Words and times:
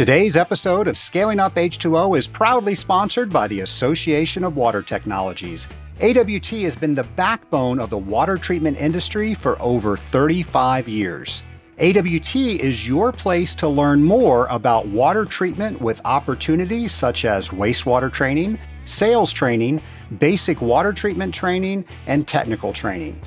Today's 0.00 0.34
episode 0.34 0.88
of 0.88 0.96
Scaling 0.96 1.38
Up 1.38 1.56
H2O 1.56 2.16
is 2.16 2.26
proudly 2.26 2.74
sponsored 2.74 3.30
by 3.30 3.46
the 3.46 3.60
Association 3.60 4.44
of 4.44 4.56
Water 4.56 4.80
Technologies. 4.80 5.68
AWT 6.00 6.46
has 6.46 6.74
been 6.74 6.94
the 6.94 7.06
backbone 7.16 7.78
of 7.78 7.90
the 7.90 7.98
water 7.98 8.38
treatment 8.38 8.78
industry 8.78 9.34
for 9.34 9.60
over 9.60 9.98
35 9.98 10.88
years. 10.88 11.42
AWT 11.80 12.34
is 12.34 12.88
your 12.88 13.12
place 13.12 13.54
to 13.56 13.68
learn 13.68 14.02
more 14.02 14.46
about 14.46 14.88
water 14.88 15.26
treatment 15.26 15.78
with 15.82 16.00
opportunities 16.06 16.92
such 16.92 17.26
as 17.26 17.50
wastewater 17.50 18.10
training, 18.10 18.58
sales 18.86 19.34
training, 19.34 19.82
basic 20.18 20.62
water 20.62 20.94
treatment 20.94 21.34
training, 21.34 21.84
and 22.06 22.26
technical 22.26 22.72
training. 22.72 23.20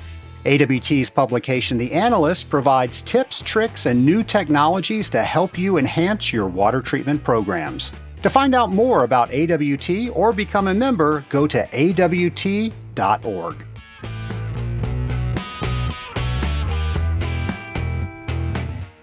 AWT's 0.46 1.08
publication, 1.08 1.78
The 1.78 1.90
Analyst, 1.92 2.50
provides 2.50 3.00
tips, 3.00 3.40
tricks, 3.40 3.86
and 3.86 4.04
new 4.04 4.22
technologies 4.22 5.08
to 5.10 5.22
help 5.22 5.56
you 5.56 5.78
enhance 5.78 6.34
your 6.34 6.48
water 6.48 6.82
treatment 6.82 7.24
programs. 7.24 7.92
To 8.22 8.28
find 8.28 8.54
out 8.54 8.70
more 8.70 9.04
about 9.04 9.32
AWT 9.32 10.10
or 10.12 10.34
become 10.34 10.68
a 10.68 10.74
member, 10.74 11.24
go 11.30 11.46
to 11.46 11.66
AWT.org. 11.72 13.64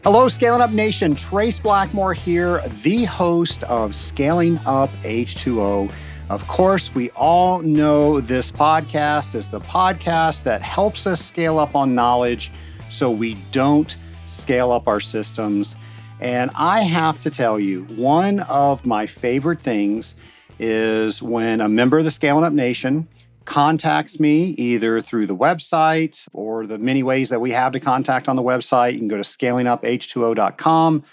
Hello, 0.03 0.27
Scaling 0.27 0.61
Up 0.61 0.71
Nation. 0.71 1.15
Trace 1.15 1.59
Blackmore 1.59 2.13
here, 2.13 2.67
the 2.81 3.05
host 3.05 3.63
of 3.65 3.93
Scaling 3.95 4.59
Up 4.65 4.89
H2O. 5.03 5.91
Of 6.31 6.47
course, 6.47 6.95
we 6.95 7.09
all 7.09 7.59
know 7.59 8.21
this 8.21 8.53
podcast 8.53 9.35
is 9.35 9.49
the 9.49 9.59
podcast 9.59 10.43
that 10.43 10.61
helps 10.61 11.05
us 11.05 11.21
scale 11.21 11.59
up 11.59 11.75
on 11.75 11.93
knowledge 11.93 12.53
so 12.89 13.11
we 13.11 13.33
don't 13.51 13.97
scale 14.27 14.71
up 14.71 14.87
our 14.87 15.01
systems. 15.01 15.75
And 16.21 16.49
I 16.55 16.83
have 16.83 17.19
to 17.23 17.29
tell 17.29 17.59
you, 17.59 17.83
one 17.97 18.39
of 18.39 18.85
my 18.85 19.07
favorite 19.07 19.59
things 19.59 20.15
is 20.57 21.21
when 21.21 21.59
a 21.59 21.67
member 21.67 21.97
of 21.97 22.05
the 22.05 22.11
Scaling 22.11 22.45
Up 22.45 22.53
Nation 22.53 23.09
contacts 23.43 24.17
me 24.17 24.51
either 24.51 25.01
through 25.01 25.27
the 25.27 25.35
website 25.35 26.29
or 26.31 26.65
the 26.65 26.77
many 26.77 27.03
ways 27.03 27.27
that 27.27 27.41
we 27.41 27.51
have 27.51 27.73
to 27.73 27.79
contact 27.81 28.29
on 28.29 28.37
the 28.37 28.41
website. 28.41 28.93
You 28.93 28.99
can 28.99 29.09
go 29.09 29.17
to 29.17 29.23
scalinguph2o.com 29.23 31.03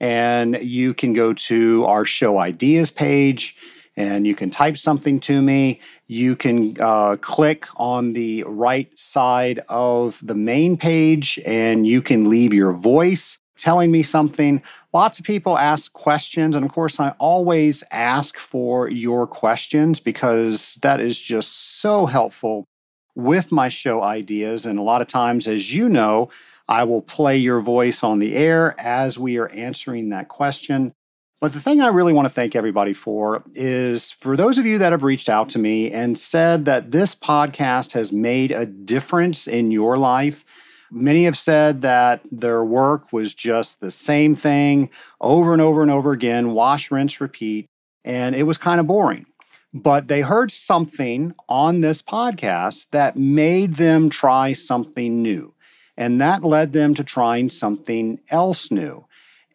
and 0.00 0.58
you 0.62 0.94
can 0.94 1.12
go 1.12 1.34
to 1.34 1.84
our 1.84 2.06
show 2.06 2.38
ideas 2.38 2.90
page 2.90 3.54
and 3.96 4.26
you 4.26 4.34
can 4.34 4.50
type 4.50 4.78
something 4.78 5.20
to 5.20 5.42
me. 5.42 5.80
You 6.06 6.34
can 6.36 6.76
uh, 6.80 7.16
click 7.20 7.66
on 7.76 8.12
the 8.12 8.42
right 8.44 8.90
side 8.98 9.62
of 9.68 10.18
the 10.22 10.34
main 10.34 10.76
page 10.76 11.38
and 11.44 11.86
you 11.86 12.00
can 12.00 12.30
leave 12.30 12.54
your 12.54 12.72
voice 12.72 13.38
telling 13.58 13.90
me 13.90 14.02
something. 14.02 14.62
Lots 14.92 15.18
of 15.18 15.24
people 15.24 15.58
ask 15.58 15.92
questions. 15.92 16.56
And 16.56 16.64
of 16.64 16.72
course, 16.72 16.98
I 16.98 17.10
always 17.18 17.84
ask 17.90 18.38
for 18.38 18.88
your 18.88 19.26
questions 19.26 20.00
because 20.00 20.78
that 20.82 21.00
is 21.00 21.20
just 21.20 21.80
so 21.80 22.06
helpful 22.06 22.66
with 23.14 23.52
my 23.52 23.68
show 23.68 24.02
ideas. 24.02 24.66
And 24.66 24.78
a 24.78 24.82
lot 24.82 25.02
of 25.02 25.06
times, 25.06 25.46
as 25.46 25.72
you 25.72 25.88
know, 25.88 26.30
I 26.68 26.84
will 26.84 27.02
play 27.02 27.36
your 27.36 27.60
voice 27.60 28.02
on 28.02 28.18
the 28.18 28.34
air 28.34 28.74
as 28.80 29.18
we 29.18 29.36
are 29.38 29.48
answering 29.50 30.08
that 30.08 30.28
question. 30.28 30.94
But 31.42 31.54
the 31.54 31.60
thing 31.60 31.80
I 31.80 31.88
really 31.88 32.12
want 32.12 32.26
to 32.26 32.32
thank 32.32 32.54
everybody 32.54 32.92
for 32.92 33.42
is 33.52 34.12
for 34.20 34.36
those 34.36 34.58
of 34.58 34.64
you 34.64 34.78
that 34.78 34.92
have 34.92 35.02
reached 35.02 35.28
out 35.28 35.48
to 35.48 35.58
me 35.58 35.90
and 35.90 36.16
said 36.16 36.66
that 36.66 36.92
this 36.92 37.16
podcast 37.16 37.90
has 37.94 38.12
made 38.12 38.52
a 38.52 38.64
difference 38.64 39.48
in 39.48 39.72
your 39.72 39.96
life. 39.96 40.44
Many 40.92 41.24
have 41.24 41.36
said 41.36 41.82
that 41.82 42.20
their 42.30 42.62
work 42.62 43.12
was 43.12 43.34
just 43.34 43.80
the 43.80 43.90
same 43.90 44.36
thing 44.36 44.88
over 45.20 45.52
and 45.52 45.60
over 45.60 45.82
and 45.82 45.90
over 45.90 46.12
again, 46.12 46.52
wash, 46.52 46.92
rinse, 46.92 47.20
repeat, 47.20 47.66
and 48.04 48.36
it 48.36 48.44
was 48.44 48.56
kind 48.56 48.78
of 48.78 48.86
boring. 48.86 49.26
But 49.74 50.06
they 50.06 50.20
heard 50.20 50.52
something 50.52 51.34
on 51.48 51.80
this 51.80 52.02
podcast 52.02 52.86
that 52.92 53.16
made 53.16 53.74
them 53.74 54.10
try 54.10 54.52
something 54.52 55.20
new. 55.20 55.52
And 55.96 56.20
that 56.20 56.44
led 56.44 56.72
them 56.72 56.94
to 56.94 57.02
trying 57.02 57.50
something 57.50 58.20
else 58.30 58.70
new. 58.70 59.04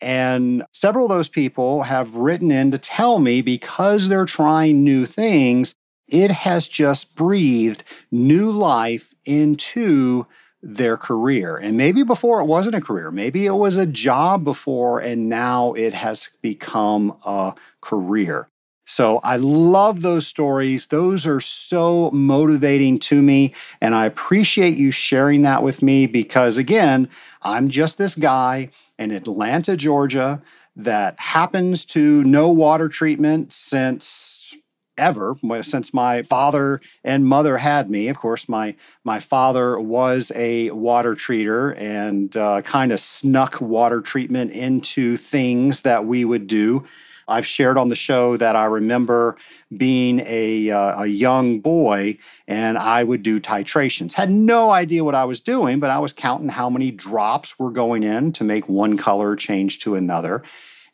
And 0.01 0.63
several 0.71 1.05
of 1.05 1.09
those 1.09 1.29
people 1.29 1.83
have 1.83 2.15
written 2.15 2.51
in 2.51 2.71
to 2.71 2.77
tell 2.77 3.19
me 3.19 3.41
because 3.41 4.07
they're 4.07 4.25
trying 4.25 4.83
new 4.83 5.05
things, 5.05 5.75
it 6.07 6.31
has 6.31 6.67
just 6.67 7.15
breathed 7.15 7.83
new 8.11 8.51
life 8.51 9.13
into 9.25 10.25
their 10.61 10.97
career. 10.97 11.57
And 11.57 11.77
maybe 11.77 12.03
before 12.03 12.41
it 12.41 12.45
wasn't 12.45 12.75
a 12.75 12.81
career, 12.81 13.11
maybe 13.11 13.45
it 13.45 13.51
was 13.51 13.77
a 13.77 13.85
job 13.85 14.43
before, 14.43 14.99
and 14.99 15.29
now 15.29 15.73
it 15.73 15.93
has 15.93 16.29
become 16.41 17.17
a 17.25 17.53
career. 17.81 18.49
So 18.87 19.17
I 19.17 19.35
love 19.35 20.01
those 20.01 20.25
stories. 20.25 20.87
Those 20.87 21.27
are 21.27 21.41
so 21.41 22.09
motivating 22.11 22.99
to 22.99 23.21
me. 23.21 23.53
And 23.81 23.93
I 23.93 24.05
appreciate 24.05 24.77
you 24.77 24.91
sharing 24.91 25.41
that 25.41 25.61
with 25.61 25.81
me 25.83 26.07
because, 26.07 26.57
again, 26.57 27.09
I'm 27.41 27.67
just 27.67 27.97
this 27.97 28.15
guy 28.15 28.69
in 28.97 29.11
Atlanta, 29.11 29.75
Georgia, 29.75 30.41
that 30.77 31.19
happens 31.19 31.83
to 31.85 32.23
know 32.23 32.49
water 32.49 32.87
treatment 32.87 33.51
since 33.51 34.55
ever 34.97 35.35
since 35.61 35.93
my 35.93 36.23
father 36.23 36.81
and 37.03 37.23
mother 37.23 37.55
had 37.55 37.87
me 37.87 38.07
of 38.07 38.17
course 38.17 38.49
my 38.49 38.75
my 39.03 39.19
father 39.19 39.79
was 39.79 40.31
a 40.35 40.71
water 40.71 41.13
treater 41.13 41.79
and 41.79 42.35
uh, 42.35 42.63
kind 42.63 42.91
of 42.91 42.99
snuck 42.99 43.61
water 43.61 44.01
treatment 44.01 44.49
into 44.51 45.15
things 45.15 45.83
that 45.83 46.05
we 46.05 46.25
would 46.25 46.47
do 46.47 46.83
I've 47.27 47.45
shared 47.45 47.77
on 47.77 47.89
the 47.89 47.95
show 47.95 48.37
that 48.37 48.55
I 48.55 48.65
remember 48.65 49.37
being 49.75 50.21
a, 50.25 50.71
uh, 50.71 51.03
a 51.03 51.07
young 51.07 51.59
boy 51.59 52.17
and 52.47 52.77
I 52.77 53.03
would 53.03 53.23
do 53.23 53.39
titrations. 53.39 54.13
Had 54.13 54.31
no 54.31 54.71
idea 54.71 55.03
what 55.03 55.15
I 55.15 55.25
was 55.25 55.41
doing, 55.41 55.79
but 55.79 55.89
I 55.89 55.99
was 55.99 56.13
counting 56.13 56.49
how 56.49 56.69
many 56.69 56.91
drops 56.91 57.59
were 57.59 57.71
going 57.71 58.03
in 58.03 58.31
to 58.33 58.43
make 58.43 58.69
one 58.69 58.97
color 58.97 59.35
change 59.35 59.79
to 59.79 59.95
another. 59.95 60.43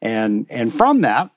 And, 0.02 0.48
and 0.50 0.74
from 0.74 1.02
that, 1.02 1.30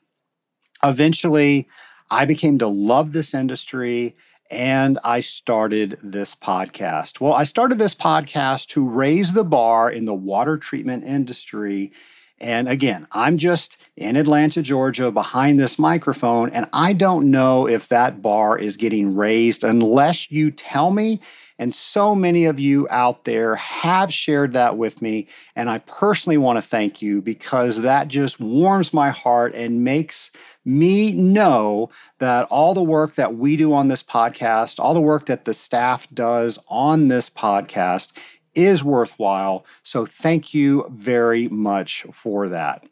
eventually, 0.83 1.69
I 2.11 2.25
became 2.25 2.59
to 2.59 2.69
love 2.69 3.13
this 3.13 3.35
industry 3.35 4.17
and 4.51 4.99
I 5.03 5.21
started 5.21 5.99
this 6.03 6.35
podcast. 6.37 7.21
Well, 7.21 7.33
I 7.33 7.45
started 7.45 7.79
this 7.79 7.97
podcast 7.97 8.69
to 8.69 8.89
raise 8.89 9.33
the 9.33 9.45
bar 9.45 9.91
in 9.91 10.05
the 10.05 10.15
water 10.15 10.57
treatment 10.57 11.05
industry 11.05 11.93
and 12.39 12.69
again, 12.69 13.07
I'm 13.13 13.39
just 13.39 13.77
in 13.97 14.17
Atlanta, 14.17 14.61
Georgia, 14.61 15.11
behind 15.11 15.59
this 15.59 15.79
microphone, 15.79 16.51
and 16.51 16.67
I 16.73 16.93
don't 16.93 17.31
know 17.31 17.67
if 17.67 17.89
that 17.89 18.21
bar 18.21 18.59
is 18.59 18.77
getting 18.77 19.17
raised 19.17 19.65
unless 19.65 20.31
you 20.31 20.51
tell 20.51 20.91
me. 20.91 21.21
And 21.59 21.75
so 21.75 22.15
many 22.15 22.45
of 22.45 22.61
you 22.61 22.87
out 22.91 23.25
there 23.25 23.55
have 23.57 24.13
shared 24.13 24.53
that 24.53 24.77
with 24.77 25.01
me. 25.01 25.27
And 25.55 25.71
I 25.71 25.79
personally 25.79 26.37
want 26.37 26.59
to 26.59 26.63
thank 26.63 27.01
you 27.01 27.23
because 27.23 27.81
that 27.81 28.09
just 28.09 28.39
warms 28.39 28.93
my 28.93 29.09
heart 29.09 29.55
and 29.55 29.83
makes 29.83 30.31
me 30.67 31.13
know 31.13 31.89
that 32.19 32.47
all 32.51 32.75
the 32.75 32.83
work 32.83 33.15
that 33.15 33.37
we 33.37 33.57
do 33.57 33.73
on 33.73 33.89
this 33.89 34.03
podcast, 34.03 34.79
all 34.79 34.93
the 34.93 35.01
work 35.01 35.27
that 35.27 35.47
the 35.47 35.55
staff 35.55 36.07
does 36.13 36.59
on 36.69 37.09
this 37.09 37.31
podcast 37.31 38.13
is 38.55 38.85
worthwhile. 38.85 39.65
So 39.83 40.05
thank 40.05 40.53
you 40.53 40.85
very 40.91 41.49
much 41.49 42.05
for 42.13 42.51
that. 42.51 42.85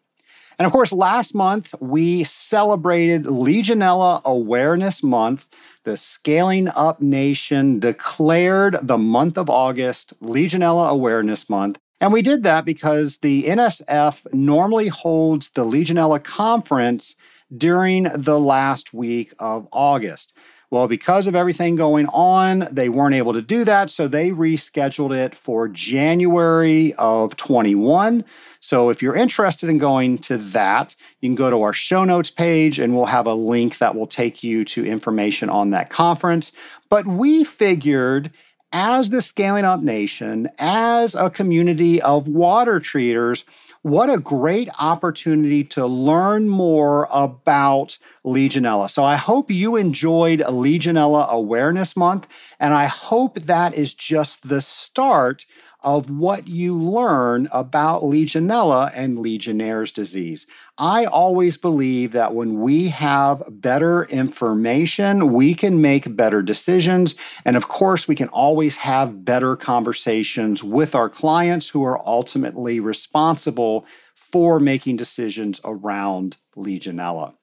And 0.58 0.66
of 0.66 0.72
course, 0.72 0.92
last 0.92 1.34
month 1.34 1.74
we 1.80 2.24
celebrated 2.24 3.24
Legionella 3.24 4.22
Awareness 4.24 5.02
Month. 5.02 5.48
The 5.84 5.96
Scaling 5.96 6.68
Up 6.68 7.00
Nation 7.00 7.78
declared 7.78 8.78
the 8.82 8.98
month 8.98 9.36
of 9.36 9.50
August 9.50 10.18
Legionella 10.22 10.88
Awareness 10.88 11.50
Month. 11.50 11.78
And 12.00 12.12
we 12.12 12.22
did 12.22 12.42
that 12.42 12.64
because 12.64 13.18
the 13.18 13.44
NSF 13.44 14.32
normally 14.32 14.88
holds 14.88 15.50
the 15.50 15.64
Legionella 15.64 16.22
Conference 16.22 17.14
during 17.56 18.04
the 18.14 18.38
last 18.38 18.92
week 18.92 19.32
of 19.38 19.68
August. 19.72 20.32
Well, 20.74 20.88
because 20.88 21.28
of 21.28 21.36
everything 21.36 21.76
going 21.76 22.06
on, 22.08 22.66
they 22.68 22.88
weren't 22.88 23.14
able 23.14 23.32
to 23.34 23.40
do 23.40 23.64
that. 23.64 23.90
So 23.90 24.08
they 24.08 24.30
rescheduled 24.30 25.16
it 25.16 25.36
for 25.36 25.68
January 25.68 26.92
of 26.94 27.36
21. 27.36 28.24
So 28.58 28.90
if 28.90 29.00
you're 29.00 29.14
interested 29.14 29.70
in 29.70 29.78
going 29.78 30.18
to 30.22 30.36
that, 30.36 30.96
you 31.20 31.28
can 31.28 31.36
go 31.36 31.48
to 31.48 31.62
our 31.62 31.72
show 31.72 32.04
notes 32.04 32.32
page 32.32 32.80
and 32.80 32.96
we'll 32.96 33.04
have 33.04 33.28
a 33.28 33.34
link 33.34 33.78
that 33.78 33.94
will 33.94 34.08
take 34.08 34.42
you 34.42 34.64
to 34.64 34.84
information 34.84 35.48
on 35.48 35.70
that 35.70 35.90
conference. 35.90 36.50
But 36.90 37.06
we 37.06 37.44
figured 37.44 38.32
as 38.72 39.10
the 39.10 39.22
Scaling 39.22 39.64
Up 39.64 39.80
Nation, 39.80 40.50
as 40.58 41.14
a 41.14 41.30
community 41.30 42.02
of 42.02 42.26
water 42.26 42.80
treaters, 42.80 43.44
what 43.84 44.08
a 44.08 44.16
great 44.16 44.70
opportunity 44.78 45.62
to 45.62 45.86
learn 45.86 46.48
more 46.48 47.06
about 47.10 47.98
Legionella. 48.24 48.88
So 48.88 49.04
I 49.04 49.16
hope 49.16 49.50
you 49.50 49.76
enjoyed 49.76 50.40
Legionella 50.40 51.28
Awareness 51.28 51.94
Month, 51.94 52.26
and 52.58 52.72
I 52.72 52.86
hope 52.86 53.38
that 53.40 53.74
is 53.74 53.92
just 53.92 54.48
the 54.48 54.62
start 54.62 55.44
of 55.84 56.10
what 56.10 56.48
you 56.48 56.74
learn 56.76 57.48
about 57.52 58.02
Legionella 58.02 58.90
and 58.94 59.18
Legionnaire's 59.18 59.92
disease. 59.92 60.46
I 60.78 61.04
always 61.04 61.56
believe 61.56 62.12
that 62.12 62.34
when 62.34 62.60
we 62.60 62.88
have 62.88 63.44
better 63.48 64.04
information, 64.06 65.32
we 65.32 65.54
can 65.54 65.80
make 65.80 66.16
better 66.16 66.42
decisions. 66.42 67.14
And 67.44 67.56
of 67.56 67.68
course, 67.68 68.08
we 68.08 68.16
can 68.16 68.28
always 68.28 68.76
have 68.76 69.24
better 69.24 69.54
conversations 69.54 70.64
with 70.64 70.94
our 70.94 71.08
clients 71.08 71.68
who 71.68 71.84
are 71.84 72.04
ultimately 72.06 72.80
responsible 72.80 73.86
for 74.14 74.58
making 74.58 74.96
decisions 74.96 75.60
around 75.64 76.36
Legionella. 76.56 77.34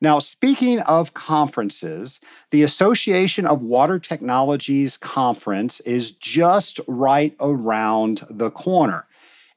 Now, 0.00 0.18
speaking 0.18 0.80
of 0.80 1.14
conferences, 1.14 2.20
the 2.50 2.62
Association 2.62 3.46
of 3.46 3.62
Water 3.62 3.98
Technologies 3.98 4.96
conference 4.96 5.80
is 5.80 6.12
just 6.12 6.80
right 6.86 7.34
around 7.40 8.26
the 8.28 8.50
corner. 8.50 9.06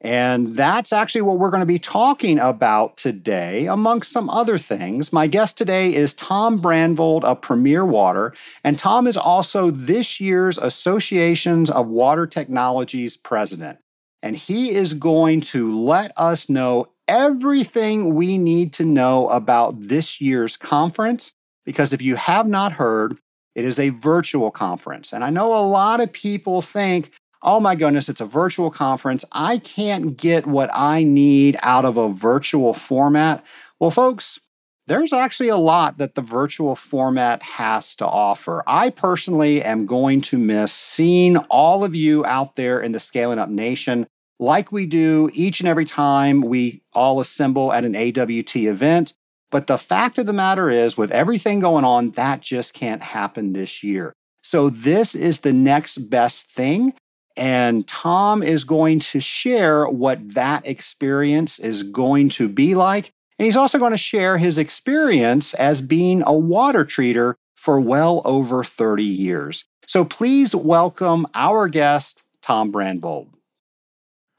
And 0.01 0.55
that's 0.55 0.93
actually 0.93 1.23
what 1.23 1.39
we're 1.39 1.49
going 1.49 1.61
to 1.61 1.65
be 1.65 1.79
talking 1.79 2.37
about 2.37 2.97
today, 2.97 3.65
amongst 3.65 4.11
some 4.11 4.29
other 4.29 4.57
things. 4.59 5.11
My 5.11 5.25
guest 5.25 5.57
today 5.57 5.95
is 5.95 6.13
Tom 6.13 6.61
Brandvold 6.61 7.23
of 7.23 7.41
Premier 7.41 7.83
Water, 7.83 8.33
and 8.63 8.77
Tom 8.77 9.07
is 9.07 9.17
also 9.17 9.71
this 9.71 10.19
year's 10.19 10.59
Associations 10.59 11.71
of 11.71 11.87
Water 11.87 12.27
Technologies 12.27 13.17
president. 13.17 13.79
And 14.21 14.35
he 14.35 14.71
is 14.71 14.93
going 14.93 15.41
to 15.41 15.75
let 15.79 16.11
us 16.15 16.47
know 16.47 16.89
everything 17.07 18.15
we 18.15 18.37
need 18.37 18.73
to 18.73 18.85
know 18.85 19.29
about 19.29 19.75
this 19.79 20.19
year's 20.21 20.57
conference. 20.57 21.33
Because 21.65 21.93
if 21.93 22.01
you 22.01 22.15
have 22.15 22.47
not 22.47 22.71
heard, 22.71 23.17
it 23.55 23.65
is 23.65 23.79
a 23.79 23.89
virtual 23.89 24.51
conference. 24.51 25.13
And 25.13 25.23
I 25.23 25.29
know 25.29 25.53
a 25.53 25.65
lot 25.65 25.99
of 25.99 26.13
people 26.13 26.61
think, 26.61 27.11
oh 27.41 27.59
my 27.59 27.75
goodness, 27.75 28.07
it's 28.07 28.21
a 28.21 28.25
virtual 28.25 28.71
conference. 28.71 29.25
I 29.31 29.57
can't 29.57 30.15
get 30.15 30.47
what 30.47 30.69
I 30.73 31.03
need 31.03 31.57
out 31.61 31.85
of 31.85 31.97
a 31.97 32.09
virtual 32.09 32.73
format. 32.73 33.43
Well, 33.79 33.91
folks, 33.91 34.39
there's 34.87 35.11
actually 35.11 35.49
a 35.49 35.57
lot 35.57 35.97
that 35.97 36.15
the 36.15 36.21
virtual 36.21 36.75
format 36.75 37.43
has 37.43 37.95
to 37.97 38.05
offer. 38.05 38.63
I 38.67 38.89
personally 38.89 39.61
am 39.61 39.85
going 39.85 40.21
to 40.21 40.37
miss 40.37 40.71
seeing 40.71 41.37
all 41.49 41.83
of 41.83 41.93
you 41.93 42.25
out 42.25 42.55
there 42.55 42.79
in 42.79 42.93
the 42.93 42.99
Scaling 42.99 43.39
Up 43.39 43.49
Nation 43.49 44.07
like 44.39 44.71
we 44.71 44.85
do 44.85 45.29
each 45.33 45.59
and 45.59 45.69
every 45.69 45.85
time 45.85 46.41
we 46.41 46.81
all 46.93 47.19
assemble 47.19 47.73
at 47.73 47.85
an 47.85 47.95
AWT 47.95 48.55
event. 48.55 49.13
But 49.49 49.67
the 49.67 49.77
fact 49.77 50.17
of 50.17 50.25
the 50.25 50.33
matter 50.33 50.69
is, 50.69 50.97
with 50.97 51.11
everything 51.11 51.59
going 51.59 51.85
on, 51.85 52.11
that 52.11 52.41
just 52.41 52.73
can't 52.73 53.01
happen 53.01 53.53
this 53.53 53.81
year. 53.81 54.13
So, 54.41 54.69
this 54.69 55.15
is 55.15 55.39
the 55.39 55.53
next 55.53 56.09
best 56.09 56.51
thing. 56.51 56.93
And 57.37 57.87
Tom 57.87 58.41
is 58.41 58.63
going 58.63 58.99
to 58.99 59.19
share 59.19 59.87
what 59.87 60.33
that 60.33 60.65
experience 60.67 61.59
is 61.59 61.83
going 61.83 62.29
to 62.29 62.49
be 62.49 62.73
like. 62.75 63.11
And 63.37 63.45
he's 63.45 63.55
also 63.55 63.77
going 63.77 63.91
to 63.91 63.97
share 63.97 64.37
his 64.37 64.57
experience 64.57 65.53
as 65.53 65.81
being 65.81 66.23
a 66.25 66.33
water 66.33 66.83
treater 66.83 67.35
for 67.55 67.79
well 67.79 68.21
over 68.25 68.63
30 68.63 69.03
years. 69.03 69.65
So 69.85 70.03
please 70.03 70.55
welcome 70.55 71.27
our 71.35 71.67
guest, 71.67 72.23
Tom 72.41 72.73
Brandvold. 72.73 73.27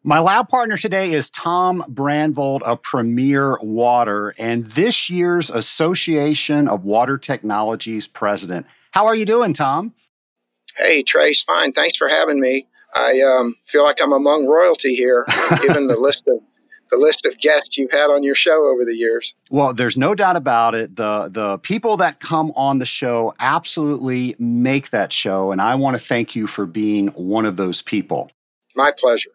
My 0.04 0.20
lab 0.20 0.48
partner 0.48 0.76
today 0.76 1.12
is 1.12 1.28
Tom 1.28 1.84
Brandvold 1.88 2.62
of 2.62 2.80
Premier 2.82 3.58
Water 3.60 4.32
and 4.38 4.64
this 4.64 5.10
year's 5.10 5.50
Association 5.50 6.68
of 6.68 6.84
Water 6.84 7.18
Technologies 7.18 8.06
president. 8.06 8.66
How 8.92 9.06
are 9.06 9.16
you 9.16 9.24
doing, 9.24 9.54
Tom? 9.54 9.92
Hey, 10.76 11.02
Trace, 11.02 11.42
fine. 11.42 11.72
Thanks 11.72 11.96
for 11.96 12.08
having 12.08 12.40
me. 12.40 12.68
I 12.94 13.20
um, 13.20 13.56
feel 13.66 13.82
like 13.82 14.00
I'm 14.00 14.12
among 14.12 14.46
royalty 14.46 14.94
here, 14.94 15.26
given 15.62 15.88
the 15.88 15.98
list 15.98 16.28
of 16.28 16.38
the 16.90 16.96
list 16.96 17.26
of 17.26 17.36
guests 17.38 17.76
you've 17.76 17.90
had 17.90 18.06
on 18.06 18.22
your 18.22 18.34
show 18.34 18.66
over 18.66 18.84
the 18.84 18.96
years. 18.96 19.34
Well, 19.50 19.74
there's 19.74 19.98
no 19.98 20.14
doubt 20.14 20.36
about 20.36 20.76
it. 20.76 20.94
The 20.94 21.28
the 21.28 21.58
people 21.58 21.96
that 21.96 22.20
come 22.20 22.52
on 22.54 22.78
the 22.78 22.86
show 22.86 23.34
absolutely 23.40 24.36
make 24.38 24.90
that 24.90 25.12
show, 25.12 25.50
and 25.50 25.60
I 25.60 25.74
want 25.74 25.98
to 25.98 26.02
thank 26.02 26.36
you 26.36 26.46
for 26.46 26.66
being 26.66 27.08
one 27.08 27.44
of 27.44 27.56
those 27.56 27.82
people. 27.82 28.30
My 28.76 28.92
pleasure. 28.96 29.30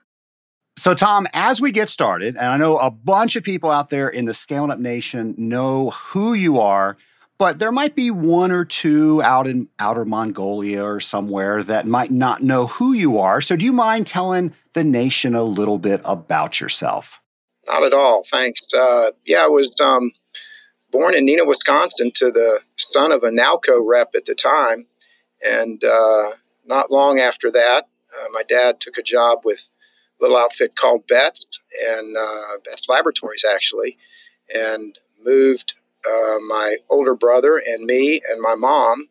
So, 0.76 0.94
Tom, 0.94 1.28
as 1.34 1.62
we 1.62 1.72
get 1.72 1.90
started, 1.90 2.36
and 2.36 2.48
I 2.48 2.58
know 2.58 2.78
a 2.78 2.90
bunch 2.90 3.36
of 3.36 3.44
people 3.44 3.70
out 3.70 3.90
there 3.90 4.10
in 4.10 4.26
the 4.26 4.34
Scaling 4.34 4.72
Up 4.72 4.80
Nation 4.80 5.36
know 5.38 5.92
who 5.92 6.34
you 6.34 6.60
are, 6.60 6.98
but 7.38 7.60
there 7.60 7.72
might 7.72 7.96
be 7.96 8.10
one 8.10 8.52
or 8.52 8.66
two 8.66 9.22
out 9.22 9.46
in 9.46 9.68
outer 9.78 10.04
Mongolia 10.04 10.84
or 10.84 11.00
somewhere 11.00 11.62
that 11.64 11.86
might 11.86 12.12
not 12.12 12.42
know 12.42 12.68
who 12.68 12.94
you 12.94 13.20
are. 13.20 13.40
So, 13.40 13.56
do 13.56 13.64
you 13.64 13.74
mind 13.74 14.08
telling 14.08 14.54
the 14.74 14.84
nation 14.84 15.36
a 15.36 15.44
little 15.44 15.78
bit 15.78 16.02
about 16.06 16.60
yourself? 16.60 17.20
Not 17.68 17.84
at 17.84 17.94
all. 17.94 18.24
Thanks. 18.24 18.74
Uh, 18.74 19.12
yeah, 19.26 19.44
I 19.44 19.48
was 19.48 19.74
um, 19.80 20.12
born 20.92 21.16
in 21.16 21.26
Neenah, 21.28 21.48
Wisconsin, 21.48 22.12
to 22.16 22.32
the 22.32 22.62
son 22.76 23.12
of 23.12 23.24
a 23.24 23.30
Nalco 23.30 23.80
rep 23.84 24.10
at 24.16 24.26
the 24.26 24.36
time. 24.36 24.88
And 25.46 25.84
uh, 25.84 26.30
not 26.66 26.92
long 26.92 27.20
after 27.20 27.52
that, 27.52 27.88
uh, 28.18 28.28
my 28.32 28.44
dad 28.44 28.80
took 28.80 28.98
a 28.98 29.04
job 29.04 29.40
with 29.44 29.70
little 30.24 30.38
outfit 30.38 30.76
called 30.76 31.06
Betz 31.08 31.62
and 31.90 32.16
uh, 32.18 32.58
Betz 32.64 32.88
Laboratories, 32.88 33.46
actually, 33.50 33.98
and 34.54 34.98
moved 35.24 35.76
uh, 36.08 36.40
my 36.48 36.78
older 36.90 37.16
brother 37.16 37.62
and 37.66 37.86
me 37.86 38.22
and 38.32 38.42
my 38.42 38.56
mom 38.56 39.10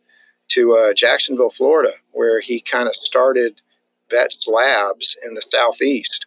to 0.48 0.76
uh, 0.76 0.92
Jacksonville, 0.94 1.50
Florida, 1.50 1.92
where 2.12 2.40
he 2.40 2.60
kind 2.60 2.86
of 2.86 2.94
started 2.94 3.60
Betz 4.10 4.46
Labs 4.46 5.16
in 5.24 5.34
the 5.34 5.42
southeast. 5.42 6.26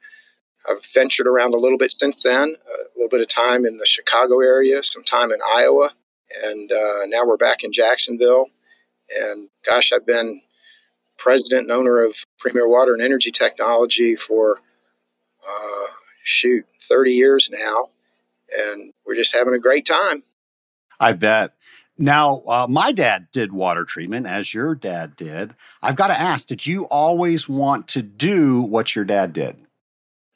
I've 0.69 0.83
ventured 0.85 1.27
around 1.27 1.53
a 1.53 1.57
little 1.57 1.77
bit 1.77 1.91
since 1.91 2.23
then, 2.23 2.55
a 2.67 2.97
little 2.97 3.09
bit 3.09 3.21
of 3.21 3.27
time 3.27 3.65
in 3.65 3.77
the 3.77 3.85
Chicago 3.85 4.39
area, 4.39 4.81
some 4.81 5.03
time 5.03 5.31
in 5.31 5.39
Iowa, 5.53 5.91
and 6.43 6.71
uh, 6.71 7.05
now 7.07 7.25
we're 7.25 7.37
back 7.37 7.63
in 7.63 7.71
Jacksonville. 7.71 8.47
And 9.15 9.49
gosh, 9.63 9.91
I've 9.91 10.07
been 10.07 10.41
president 11.17 11.63
and 11.63 11.71
owner 11.71 12.01
of 12.01 12.15
Premier 12.39 12.67
Water 12.67 12.93
and 12.93 13.01
Energy 13.01 13.31
Technology 13.31 14.15
for 14.15 14.59
uh, 15.47 15.87
shoot 16.23 16.65
30 16.83 17.11
years 17.11 17.49
now, 17.51 17.89
and 18.57 18.93
we're 19.05 19.15
just 19.15 19.35
having 19.35 19.53
a 19.53 19.59
great 19.59 19.85
time. 19.85 20.23
I 20.99 21.13
bet. 21.13 21.53
Now, 21.97 22.43
uh, 22.47 22.67
my 22.69 22.91
dad 22.91 23.27
did 23.31 23.53
water 23.53 23.85
treatment 23.85 24.27
as 24.27 24.53
your 24.53 24.75
dad 24.75 25.15
did. 25.15 25.55
I've 25.81 25.95
got 25.95 26.07
to 26.07 26.19
ask, 26.19 26.47
did 26.47 26.67
you 26.67 26.83
always 26.85 27.47
want 27.47 27.87
to 27.89 28.01
do 28.01 28.61
what 28.61 28.95
your 28.95 29.05
dad 29.05 29.31
did? 29.31 29.55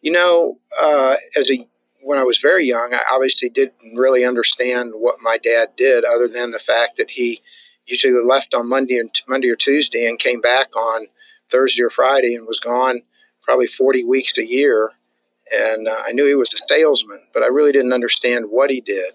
You 0.01 0.13
know, 0.13 0.57
uh, 0.81 1.15
as 1.37 1.51
a 1.51 1.67
when 2.01 2.17
I 2.17 2.23
was 2.23 2.39
very 2.39 2.65
young, 2.65 2.93
I 2.93 3.01
obviously 3.11 3.49
didn't 3.49 3.95
really 3.95 4.23
understand 4.23 4.93
what 4.95 5.15
my 5.21 5.37
dad 5.37 5.75
did, 5.75 6.05
other 6.05 6.27
than 6.27 6.51
the 6.51 6.59
fact 6.59 6.97
that 6.97 7.11
he 7.11 7.41
usually 7.85 8.13
left 8.23 8.53
on 8.53 8.69
Monday 8.69 8.97
and 8.97 9.11
Monday 9.27 9.49
or 9.49 9.55
Tuesday 9.55 10.07
and 10.07 10.17
came 10.17 10.39
back 10.39 10.75
on 10.75 11.07
Thursday 11.49 11.83
or 11.83 11.89
Friday 11.89 12.35
and 12.35 12.47
was 12.47 12.59
gone 12.59 13.01
probably 13.41 13.67
40 13.67 14.03
weeks 14.05 14.37
a 14.37 14.45
year. 14.45 14.91
And 15.51 15.87
uh, 15.87 15.95
I 16.05 16.11
knew 16.11 16.25
he 16.25 16.35
was 16.35 16.53
a 16.53 16.67
salesman, 16.67 17.21
but 17.33 17.43
I 17.43 17.47
really 17.47 17.71
didn't 17.71 17.93
understand 17.93 18.45
what 18.49 18.69
he 18.69 18.81
did. 18.81 19.13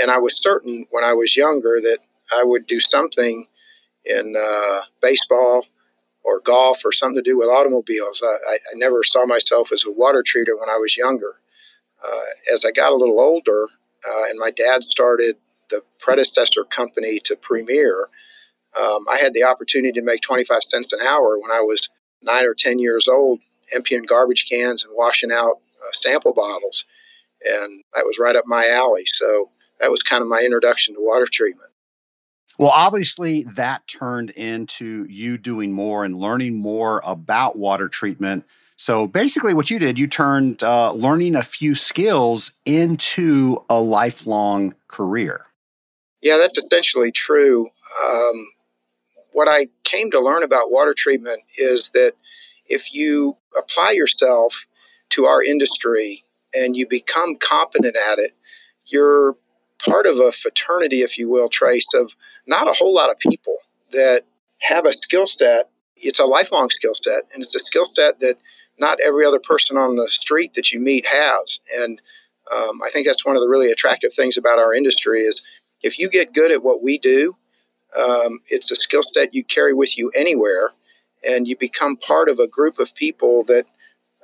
And 0.00 0.10
I 0.10 0.18
was 0.18 0.40
certain 0.40 0.86
when 0.90 1.04
I 1.04 1.14
was 1.14 1.36
younger 1.36 1.80
that 1.80 1.98
I 2.36 2.44
would 2.44 2.66
do 2.66 2.80
something 2.80 3.46
in 4.04 4.34
uh, 4.38 4.80
baseball 5.02 5.64
or 6.22 6.40
golf 6.40 6.84
or 6.84 6.92
something 6.92 7.22
to 7.22 7.30
do 7.30 7.38
with 7.38 7.48
automobiles. 7.48 8.22
I, 8.24 8.54
I, 8.54 8.74
never 8.74 9.02
saw 9.02 9.26
myself 9.26 9.72
as 9.72 9.84
a 9.84 9.90
water 9.90 10.22
treater 10.22 10.58
when 10.58 10.68
I 10.68 10.76
was 10.76 10.96
younger. 10.96 11.36
Uh, 12.04 12.52
as 12.52 12.64
I 12.64 12.70
got 12.70 12.92
a 12.92 12.96
little 12.96 13.20
older, 13.20 13.64
uh, 13.64 14.24
and 14.28 14.38
my 14.38 14.50
dad 14.50 14.82
started 14.82 15.36
the 15.70 15.82
predecessor 15.98 16.64
company 16.64 17.20
to 17.20 17.36
Premier, 17.36 18.08
um, 18.78 19.06
I 19.10 19.18
had 19.18 19.34
the 19.34 19.44
opportunity 19.44 19.92
to 19.92 20.04
make 20.04 20.20
25 20.20 20.62
cents 20.62 20.92
an 20.92 21.00
hour 21.00 21.38
when 21.38 21.50
I 21.50 21.60
was 21.60 21.88
nine 22.22 22.46
or 22.46 22.54
10 22.54 22.78
years 22.78 23.08
old, 23.08 23.40
emptying 23.74 24.02
garbage 24.02 24.46
cans 24.48 24.84
and 24.84 24.94
washing 24.96 25.32
out 25.32 25.58
uh, 25.80 25.92
sample 25.92 26.32
bottles. 26.32 26.84
And 27.44 27.84
that 27.94 28.04
was 28.04 28.18
right 28.18 28.36
up 28.36 28.44
my 28.46 28.68
alley. 28.68 29.04
So 29.06 29.50
that 29.80 29.90
was 29.90 30.02
kind 30.02 30.22
of 30.22 30.28
my 30.28 30.42
introduction 30.44 30.94
to 30.94 31.00
water 31.00 31.26
treatment. 31.30 31.70
Well, 32.58 32.70
obviously, 32.70 33.44
that 33.54 33.86
turned 33.88 34.30
into 34.30 35.06
you 35.08 35.38
doing 35.38 35.72
more 35.72 36.04
and 36.04 36.18
learning 36.18 36.56
more 36.56 37.00
about 37.04 37.56
water 37.56 37.88
treatment. 37.88 38.44
So 38.76 39.06
basically, 39.06 39.54
what 39.54 39.70
you 39.70 39.78
did, 39.78 39.98
you 39.98 40.06
turned 40.06 40.62
uh, 40.62 40.92
learning 40.92 41.36
a 41.36 41.42
few 41.42 41.74
skills 41.74 42.52
into 42.66 43.64
a 43.70 43.80
lifelong 43.80 44.74
career. 44.88 45.46
Yeah, 46.20 46.36
that's 46.36 46.58
essentially 46.58 47.12
true. 47.12 47.68
Um, 48.04 48.46
what 49.32 49.48
I 49.48 49.68
came 49.84 50.10
to 50.10 50.20
learn 50.20 50.42
about 50.42 50.70
water 50.70 50.94
treatment 50.94 51.40
is 51.56 51.92
that 51.92 52.12
if 52.66 52.92
you 52.92 53.36
apply 53.56 53.92
yourself 53.92 54.66
to 55.10 55.26
our 55.26 55.42
industry 55.42 56.24
and 56.54 56.76
you 56.76 56.86
become 56.86 57.36
competent 57.36 57.96
at 57.96 58.18
it, 58.18 58.32
you're 58.86 59.36
part 59.84 60.06
of 60.06 60.18
a 60.18 60.32
fraternity, 60.32 61.02
if 61.02 61.18
you 61.18 61.28
will, 61.28 61.48
Trace, 61.48 61.86
of 61.94 62.14
not 62.46 62.68
a 62.68 62.72
whole 62.72 62.94
lot 62.94 63.10
of 63.10 63.18
people 63.18 63.56
that 63.92 64.24
have 64.60 64.84
a 64.84 64.92
skill 64.92 65.26
set. 65.26 65.70
It's 65.96 66.18
a 66.18 66.24
lifelong 66.24 66.70
skill 66.70 66.94
set, 66.94 67.24
and 67.32 67.42
it's 67.42 67.54
a 67.54 67.60
skill 67.60 67.84
set 67.84 68.20
that 68.20 68.36
not 68.78 68.98
every 69.00 69.24
other 69.26 69.38
person 69.38 69.76
on 69.76 69.96
the 69.96 70.08
street 70.08 70.54
that 70.54 70.72
you 70.72 70.80
meet 70.80 71.06
has. 71.06 71.60
And 71.76 72.00
um, 72.52 72.80
I 72.84 72.90
think 72.90 73.06
that's 73.06 73.24
one 73.26 73.36
of 73.36 73.42
the 73.42 73.48
really 73.48 73.70
attractive 73.70 74.12
things 74.12 74.36
about 74.36 74.58
our 74.58 74.74
industry 74.74 75.22
is 75.22 75.42
if 75.82 75.98
you 75.98 76.08
get 76.08 76.34
good 76.34 76.50
at 76.52 76.62
what 76.62 76.82
we 76.82 76.98
do, 76.98 77.36
um, 77.96 78.40
it's 78.48 78.70
a 78.70 78.76
skill 78.76 79.02
set 79.02 79.34
you 79.34 79.44
carry 79.44 79.74
with 79.74 79.98
you 79.98 80.10
anywhere, 80.16 80.70
and 81.28 81.46
you 81.46 81.56
become 81.56 81.96
part 81.96 82.28
of 82.28 82.38
a 82.38 82.46
group 82.46 82.78
of 82.78 82.94
people 82.94 83.44
that 83.44 83.66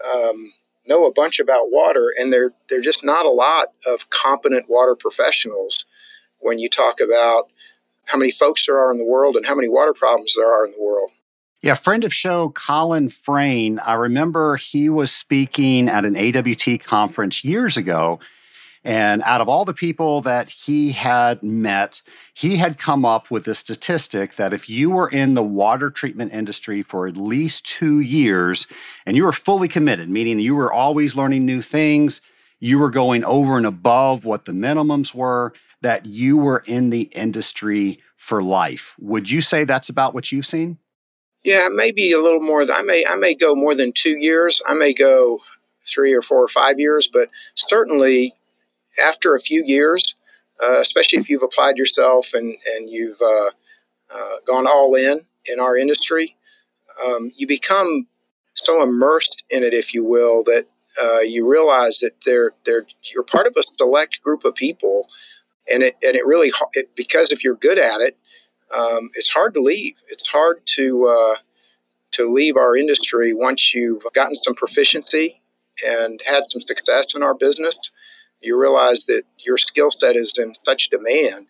um, 0.05 0.53
know 0.89 1.07
a 1.07 1.13
bunch 1.13 1.39
about 1.39 1.71
water, 1.71 2.13
and 2.19 2.33
they're 2.33 2.53
they're 2.69 2.81
just 2.81 3.05
not 3.05 3.27
a 3.27 3.31
lot 3.31 3.69
of 3.87 4.11
competent 4.11 4.67
water 4.69 4.95
professionals 4.95 5.87
when 6.41 6.59
you 6.59 6.69
talk 6.69 7.01
about 7.01 7.51
how 8.07 8.19
many 8.19 8.31
folks 8.31 8.67
there 8.67 8.79
are 8.79 8.93
in 8.93 8.99
the 8.99 9.05
world 9.05 9.37
and 9.37 9.47
how 9.47 9.55
many 9.55 9.69
water 9.69 9.93
problems 9.93 10.35
there 10.37 10.53
are 10.53 10.65
in 10.65 10.73
the 10.73 10.83
world. 10.83 11.11
Yeah, 11.63 11.75
friend 11.75 12.05
of 12.05 12.15
show 12.15 12.51
Colin 12.51 13.09
Frayne. 13.09 13.81
I 13.81 13.95
remember 13.95 14.57
he 14.57 14.89
was 14.89 15.11
speaking 15.11 15.89
at 15.89 16.05
an 16.05 16.17
AWT 16.17 16.85
conference 16.85 17.43
years 17.43 17.77
ago. 17.77 18.21
And 18.87 19.21
out 19.25 19.41
of 19.41 19.49
all 19.49 19.65
the 19.65 19.75
people 19.75 20.21
that 20.21 20.49
he 20.49 20.93
had 20.93 21.43
met, 21.43 22.03
he 22.35 22.57
had 22.57 22.79
come 22.79 23.05
up 23.05 23.33
with 23.33 23.45
the 23.45 23.57
statistic 23.57 24.37
that 24.37 24.53
if 24.53 24.69
you 24.71 24.91
were 24.91 25.09
in 25.09 25.35
the 25.35 25.43
water 25.43 25.91
treatment 25.91 26.33
industry 26.33 26.85
for 26.85 27.09
at 27.09 27.17
least 27.17 27.67
two 27.67 27.99
years 27.99 28.69
and 29.05 29.17
you 29.17 29.25
were 29.25 29.33
fully 29.33 29.67
committed, 29.67 30.09
meaning 30.09 30.39
you 30.39 30.55
were 30.55 30.73
always 30.73 31.17
learning 31.17 31.45
new 31.45 31.63
things, 31.63 32.21
you 32.61 32.79
were 32.79 32.93
going 32.93 33.25
over 33.25 33.57
and 33.57 33.67
above 33.67 34.25
what 34.25 34.45
the 34.45 34.53
minimums 34.53 35.13
were, 35.13 35.53
that 35.83 36.07
you 36.07 36.37
were 36.37 36.63
in 36.67 36.91
the 36.91 37.11
industry 37.13 37.99
for 38.17 38.41
life. 38.41 38.95
Would 39.01 39.29
you 39.29 39.41
say 39.41 39.65
that's 39.65 39.89
about 39.89 40.15
what 40.15 40.31
you've 40.31 40.47
seen? 40.47 40.79
Yeah, 41.43 41.71
maybe 41.73 42.13
a 42.13 42.21
little 42.21 42.41
more. 42.41 42.63
I 42.63 42.83
may 42.83 43.05
I 43.05 43.17
may 43.17 43.35
go 43.35 43.57
more 43.57 43.75
than 43.75 43.93
two 43.93 44.17
years. 44.17 44.63
I 44.65 44.75
may 44.75 44.95
go 44.95 45.41
three 45.85 46.13
or 46.13 46.23
four 46.23 46.41
or 46.41 46.49
five 46.49 46.79
years, 46.79 47.09
but 47.09 47.31
certainly 47.57 48.33
after 49.03 49.35
a 49.35 49.41
few 49.41 49.63
years, 49.65 50.17
uh, 50.63 50.81
especially 50.81 51.19
if 51.19 51.29
you've 51.29 51.43
applied 51.43 51.77
yourself 51.77 52.33
and 52.35 52.57
and 52.75 52.91
you've 52.91 53.21
uh, 53.21 53.51
uh, 54.15 54.37
gone 54.47 54.67
all 54.67 54.95
in 54.95 55.21
in 55.47 55.61
our 55.61 55.77
industry, 55.77 56.37
um, 57.05 57.31
you 57.37 57.47
become 57.47 58.07
so 58.55 58.83
immersed 58.83 59.45
in 59.51 59.63
it, 59.63 59.75
if 59.75 59.95
you 59.95 60.03
will, 60.03 60.43
that 60.45 60.67
uh, 61.03 61.21
you 61.21 61.49
realize 61.49 61.99
that 61.99 62.15
they're 62.25 62.53
they're 62.65 62.87
you're 63.13 63.23
part 63.23 63.47
of 63.47 63.55
a 63.57 63.63
select 63.63 64.21
group 64.23 64.45
of 64.45 64.55
people, 64.55 65.09
and 65.71 65.83
it 65.83 65.97
and 66.03 66.17
it 66.17 66.27
really 66.27 66.53
it, 66.75 66.95
because 66.97 67.33
if 67.33 67.45
you're 67.45 67.57
good 67.57 67.79
at 67.79 68.01
it, 68.01 68.17
um, 68.75 69.11
it's 69.15 69.31
hard 69.31 69.55
to 69.55 69.61
leave. 69.61 69.97
It's 70.09 70.29
hard 70.29 70.61
to 70.77 71.07
uh, 71.07 71.37
to 72.13 72.33
leave 72.33 72.57
our 72.57 72.77
industry 72.77 73.35
once 73.35 73.75
you've 73.75 74.05
gotten 74.15 74.35
some 74.35 74.55
proficiency 74.55 75.41
and 75.87 76.21
had 76.27 76.43
some 76.51 76.63
success 76.63 77.15
in 77.15 77.23
our 77.23 77.35
business. 77.35 77.93
You 78.41 78.61
realize 78.61 79.07
that 79.07 79.23
your 79.39 79.59
skill 79.59 79.91
set 79.91 80.17
is 80.17 80.33
in 80.39 80.53
such 80.65 80.91
demand 80.91 81.47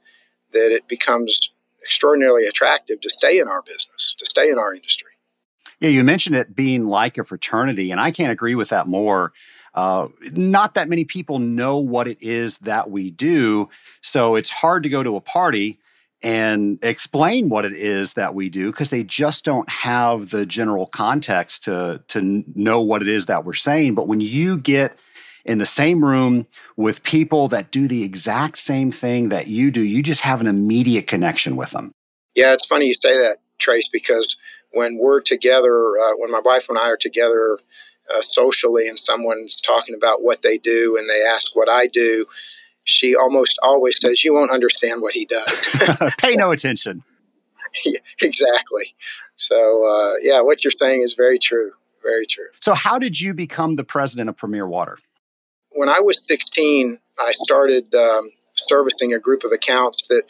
that 0.53 0.73
it 0.73 0.89
becomes 0.89 1.51
extraordinarily 1.83 2.47
attractive 2.47 3.01
to 3.01 3.11
stay 3.11 3.39
in 3.39 3.49
our 3.49 3.63
business, 3.63 4.15
to 4.19 4.27
stay 4.27 4.51
in 4.51 4.59
our 4.59 4.75
industry. 4.75 5.11
Yeah, 5.81 5.91
you 5.91 6.05
mentioned 6.05 6.37
it 6.37 6.57
being 6.57 6.87
like 6.87 7.19
a 7.19 7.25
fraternity, 7.25 7.91
and 7.91 8.01
I 8.01 8.11
can't 8.11 8.33
agree 8.33 8.55
with 8.55 8.71
that 8.71 8.87
more. 8.87 9.33
Uh, 9.75 10.09
not 10.33 10.75
that 10.75 10.89
many 10.89 11.05
people 11.05 11.39
know 11.39 11.77
what 11.77 12.09
it 12.09 12.17
is 12.23 12.59
that 12.59 12.91
we 12.91 13.11
do, 13.11 13.69
so 14.01 14.37
it's 14.37 14.51
hard 14.51 14.83
to 14.85 14.89
go 14.89 15.03
to 15.03 15.17
a 15.17 15.21
party 15.21 15.79
and 16.23 16.79
explain 16.83 17.51
what 17.51 17.65
it 17.65 17.75
is 17.75 18.15
that 18.15 18.35
we 18.35 18.49
do 18.49 18.71
because 18.73 18.91
they 18.91 19.05
just 19.05 19.45
don't 19.45 19.69
have 19.69 20.31
the 20.31 20.47
general 20.47 20.87
context 20.87 21.65
to 21.65 22.03
to 22.09 22.43
know 22.55 22.81
what 22.81 23.03
it 23.03 23.09
is 23.09 23.27
that 23.27 23.45
we're 23.45 23.53
saying 23.53 23.95
but 23.95 24.09
when 24.09 24.21
you 24.21 24.57
get 24.57 24.99
in 25.47 25.59
the 25.59 25.67
same 25.67 26.05
room 26.05 26.47
with 26.77 27.03
people 27.03 27.49
that 27.49 27.71
do 27.71 27.89
the 27.89 28.03
exact 28.03 28.59
same 28.59 28.93
thing 28.93 29.29
that 29.31 29.47
you 29.47 29.71
do 29.71 29.83
you 29.83 30.03
just 30.03 30.21
have 30.21 30.41
an 30.41 30.47
immediate 30.47 31.07
connection 31.07 31.57
with 31.57 31.71
them 31.71 31.93
yeah 32.35 32.53
it's 32.53 32.67
funny 32.67 32.87
you 32.87 32.95
say 32.95 33.17
that 33.17 33.39
trace 33.59 33.89
because 33.89 34.37
when 34.73 34.99
we're 34.99 35.21
together 35.21 35.99
uh, 35.99 36.13
when 36.17 36.31
my 36.31 36.41
wife 36.41 36.69
and 36.69 36.79
i 36.79 36.91
are 36.91 36.97
together 36.97 37.59
uh, 38.15 38.23
socially 38.23 38.89
and 38.89 38.99
someone's 38.99 39.57
talking 39.57 39.95
about 39.95 40.23
what 40.23 40.43
they 40.43 40.59
do 40.59 40.97
and 40.99 41.09
they 41.09 41.23
ask 41.23 41.57
what 41.57 41.69
i 41.69 41.87
do 41.87 42.27
she 42.87 43.15
almost 43.15 43.59
always 43.63 44.01
says, 44.01 44.25
You 44.25 44.33
won't 44.33 44.51
understand 44.51 45.03
what 45.03 45.13
he 45.13 45.27
does. 45.27 45.77
Pay 46.19 46.37
no 46.37 46.53
attention. 46.53 47.03
yeah, 47.85 47.99
exactly. 48.23 48.95
So, 49.35 49.87
uh, 49.87 50.15
yeah, 50.23 50.41
what 50.41 50.65
you're 50.65 50.71
saying 50.71 51.03
is 51.03 51.13
very 51.13 51.39
true. 51.39 51.73
Very 52.03 52.27
true. 52.27 52.47
So, 52.61 52.73
how 52.73 52.99
did 52.99 53.21
you 53.21 53.35
become 53.35 53.75
the 53.75 53.85
president 53.85 54.31
of 54.31 54.37
Premier 54.37 54.67
Water? 54.67 54.99
When 55.77 55.91
I 55.91 56.01
was 56.01 56.27
16, 56.27 56.99
I 57.19 57.33
started 57.33 57.95
um, 57.95 58.31
servicing 58.55 59.13
a 59.13 59.19
group 59.19 59.45
of 59.45 59.53
accounts 59.53 60.09
that 60.09 60.23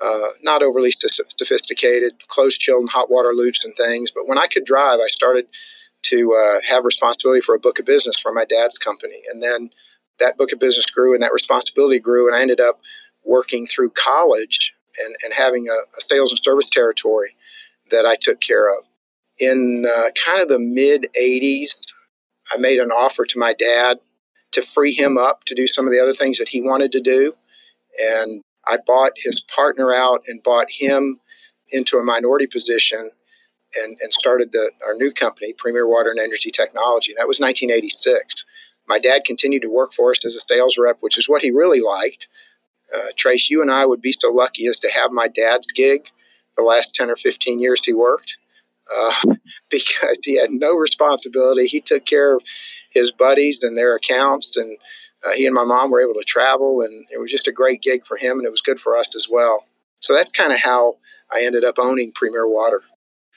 uh, 0.00 0.28
not 0.42 0.62
overly 0.62 0.90
sophisticated, 0.90 2.26
closed 2.28 2.60
chilled 2.60 2.80
and 2.80 2.90
hot 2.90 3.10
water 3.10 3.34
loops 3.34 3.66
and 3.66 3.74
things. 3.76 4.10
But 4.10 4.26
when 4.26 4.38
I 4.38 4.46
could 4.46 4.64
drive, 4.64 5.00
I 5.00 5.08
started 5.08 5.46
to 6.04 6.34
uh, 6.34 6.60
have 6.70 6.86
responsibility 6.86 7.42
for 7.42 7.54
a 7.54 7.60
book 7.60 7.78
of 7.78 7.84
business 7.84 8.16
for 8.16 8.32
my 8.32 8.46
dad's 8.46 8.78
company. 8.78 9.22
And 9.30 9.42
then 9.42 9.70
that 10.20 10.38
book 10.38 10.52
of 10.52 10.58
business 10.58 10.86
grew 10.86 11.12
and 11.12 11.22
that 11.22 11.32
responsibility 11.34 11.98
grew. 11.98 12.26
And 12.26 12.34
I 12.34 12.40
ended 12.40 12.60
up 12.60 12.80
working 13.24 13.66
through 13.66 13.90
college 13.90 14.72
and, 15.04 15.14
and 15.22 15.34
having 15.34 15.68
a, 15.68 15.98
a 15.98 16.00
sales 16.00 16.30
and 16.30 16.38
service 16.42 16.70
territory 16.70 17.34
that 17.90 18.06
I 18.06 18.14
took 18.14 18.40
care 18.40 18.70
of. 18.70 18.84
In 19.38 19.84
uh, 19.86 20.10
kind 20.24 20.40
of 20.40 20.48
the 20.48 20.58
mid 20.58 21.08
80s, 21.20 21.92
I 22.54 22.58
made 22.58 22.78
an 22.78 22.90
offer 22.90 23.26
to 23.26 23.38
my 23.38 23.52
dad 23.52 23.98
to 24.60 24.66
free 24.66 24.92
him 24.92 25.16
up 25.18 25.44
to 25.44 25.54
do 25.54 25.66
some 25.66 25.86
of 25.86 25.92
the 25.92 26.00
other 26.00 26.12
things 26.12 26.38
that 26.38 26.48
he 26.48 26.60
wanted 26.60 26.92
to 26.92 27.00
do. 27.00 27.34
And 28.00 28.42
I 28.66 28.78
bought 28.86 29.12
his 29.16 29.40
partner 29.40 29.92
out 29.92 30.22
and 30.26 30.42
bought 30.42 30.66
him 30.70 31.20
into 31.70 31.98
a 31.98 32.04
minority 32.04 32.46
position 32.46 33.10
and, 33.82 33.96
and 34.00 34.12
started 34.12 34.52
the, 34.52 34.70
our 34.84 34.94
new 34.94 35.12
company, 35.12 35.52
Premier 35.52 35.86
Water 35.86 36.10
and 36.10 36.20
Energy 36.20 36.50
Technology. 36.50 37.12
That 37.16 37.28
was 37.28 37.40
1986. 37.40 38.44
My 38.88 38.98
dad 38.98 39.24
continued 39.24 39.62
to 39.62 39.70
work 39.70 39.92
for 39.92 40.10
us 40.10 40.24
as 40.24 40.34
a 40.34 40.40
sales 40.40 40.78
rep, 40.78 40.96
which 41.00 41.18
is 41.18 41.28
what 41.28 41.42
he 41.42 41.50
really 41.50 41.80
liked. 41.80 42.28
Uh, 42.94 43.08
Trace, 43.16 43.50
you 43.50 43.60
and 43.60 43.70
I 43.70 43.84
would 43.84 44.00
be 44.00 44.12
so 44.12 44.30
lucky 44.30 44.66
as 44.66 44.80
to 44.80 44.90
have 44.90 45.12
my 45.12 45.28
dad's 45.28 45.66
gig 45.66 46.10
the 46.56 46.62
last 46.62 46.94
10 46.94 47.10
or 47.10 47.16
15 47.16 47.60
years 47.60 47.84
he 47.84 47.92
worked 47.92 48.38
uh, 48.96 49.34
because 49.70 50.20
he 50.24 50.36
had 50.36 50.50
no 50.50 50.74
responsibility. 50.74 51.66
He 51.66 51.80
took 51.80 52.04
care 52.04 52.36
of 52.36 52.42
his 52.90 53.12
buddies 53.12 53.62
and 53.62 53.76
their 53.76 53.94
accounts, 53.94 54.56
and 54.56 54.78
uh, 55.26 55.32
he 55.32 55.46
and 55.46 55.54
my 55.54 55.64
mom 55.64 55.90
were 55.90 56.00
able 56.00 56.14
to 56.14 56.24
travel, 56.24 56.82
and 56.82 57.06
it 57.10 57.18
was 57.18 57.30
just 57.30 57.48
a 57.48 57.52
great 57.52 57.82
gig 57.82 58.04
for 58.04 58.16
him, 58.16 58.38
and 58.38 58.46
it 58.46 58.50
was 58.50 58.62
good 58.62 58.80
for 58.80 58.96
us 58.96 59.14
as 59.16 59.28
well. 59.30 59.66
So 60.00 60.14
that's 60.14 60.32
kind 60.32 60.52
of 60.52 60.58
how 60.58 60.96
I 61.30 61.42
ended 61.42 61.64
up 61.64 61.78
owning 61.78 62.12
Premier 62.14 62.48
Water. 62.48 62.82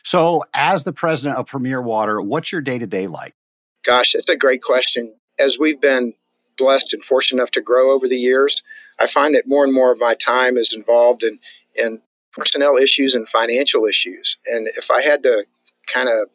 So, 0.03 0.43
as 0.53 0.84
the 0.84 0.93
president 0.93 1.38
of 1.38 1.46
Premier 1.46 1.81
Water, 1.81 2.22
what's 2.22 2.51
your 2.51 2.62
day 2.62 2.79
to 2.79 2.88
day 2.88 3.08
like? 3.08 3.36
Gosh, 3.84 4.13
that's 4.13 4.29
a 4.29 4.36
great 4.36 4.62
question 4.62 5.13
as 5.39 5.60
we've 5.60 5.81
been 5.81 6.13
blessed 6.58 6.93
and 6.93 7.03
fortunate 7.03 7.39
enough 7.41 7.51
to 7.51 7.62
grow 7.62 7.91
over 7.91 8.08
the 8.08 8.17
years, 8.17 8.63
I 9.00 9.08
find 9.08 9.34
that 9.36 9.48
more 9.48 9.63
and 9.63 9.74
more 9.74 9.91
of 9.91 10.00
my 10.00 10.13
time 10.13 10.58
is 10.58 10.74
involved 10.74 11.24
in, 11.24 11.39
in 11.75 12.01
personnel 12.33 12.77
issues 12.77 13.15
and 13.15 13.27
financial 13.27 13.85
issues. 13.85 14.38
And 14.45 14.67
if 14.69 14.89
I 14.91 15.01
had 15.01 15.23
to 15.23 15.45
kind 15.88 16.09
of 16.09 16.29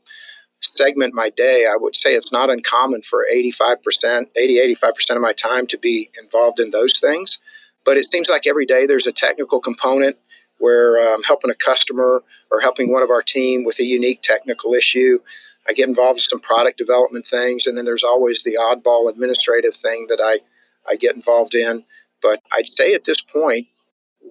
segment 0.61 1.15
my 1.15 1.31
day, 1.31 1.67
I 1.71 1.77
would 1.77 1.97
say 1.97 2.15
it's 2.15 2.33
not 2.33 2.51
uncommon 2.51 3.03
for 3.03 3.27
85%, 3.33 4.27
80, 4.37 4.75
85% 4.75 5.17
of 5.17 5.23
my 5.23 5.33
time 5.33 5.67
to 5.69 5.79
be 5.79 6.11
involved 6.23 6.61
in 6.61 6.71
those 6.71 6.99
things. 6.99 7.39
But 7.85 7.97
it 7.97 8.11
seems 8.11 8.29
like 8.29 8.47
every 8.47 8.67
day 8.67 8.87
there's 8.87 9.07
a 9.07 9.13
technical 9.13 9.61
component 9.61 10.17
where 10.59 10.97
I'm 10.97 11.23
helping 11.23 11.51
a 11.51 11.55
customer 11.55 12.23
or 12.51 12.61
helping 12.61 12.91
one 12.91 13.03
of 13.03 13.11
our 13.11 13.23
team 13.23 13.65
with 13.65 13.79
a 13.79 13.85
unique 13.85 14.23
technical 14.23 14.75
issue. 14.75 15.21
I 15.69 15.73
get 15.73 15.89
involved 15.89 16.19
in 16.19 16.25
some 16.25 16.41
product 16.41 16.79
development 16.79 17.27
things, 17.27 17.67
and 17.67 17.77
then 17.77 17.85
there's 17.85 18.05
always 18.05 18.43
the 18.43 18.59
oddball 18.61 19.11
administrative 19.11 19.75
thing 19.75 20.07
that 20.09 20.21
I, 20.21 20.41
I 20.89 20.97
get 20.97 21.15
involved 21.15 21.55
in. 21.55 21.85
But 22.23 22.41
I'd 22.53 22.67
say 22.67 22.95
at 22.95 23.05
this 23.05 23.21
point, 23.21 23.67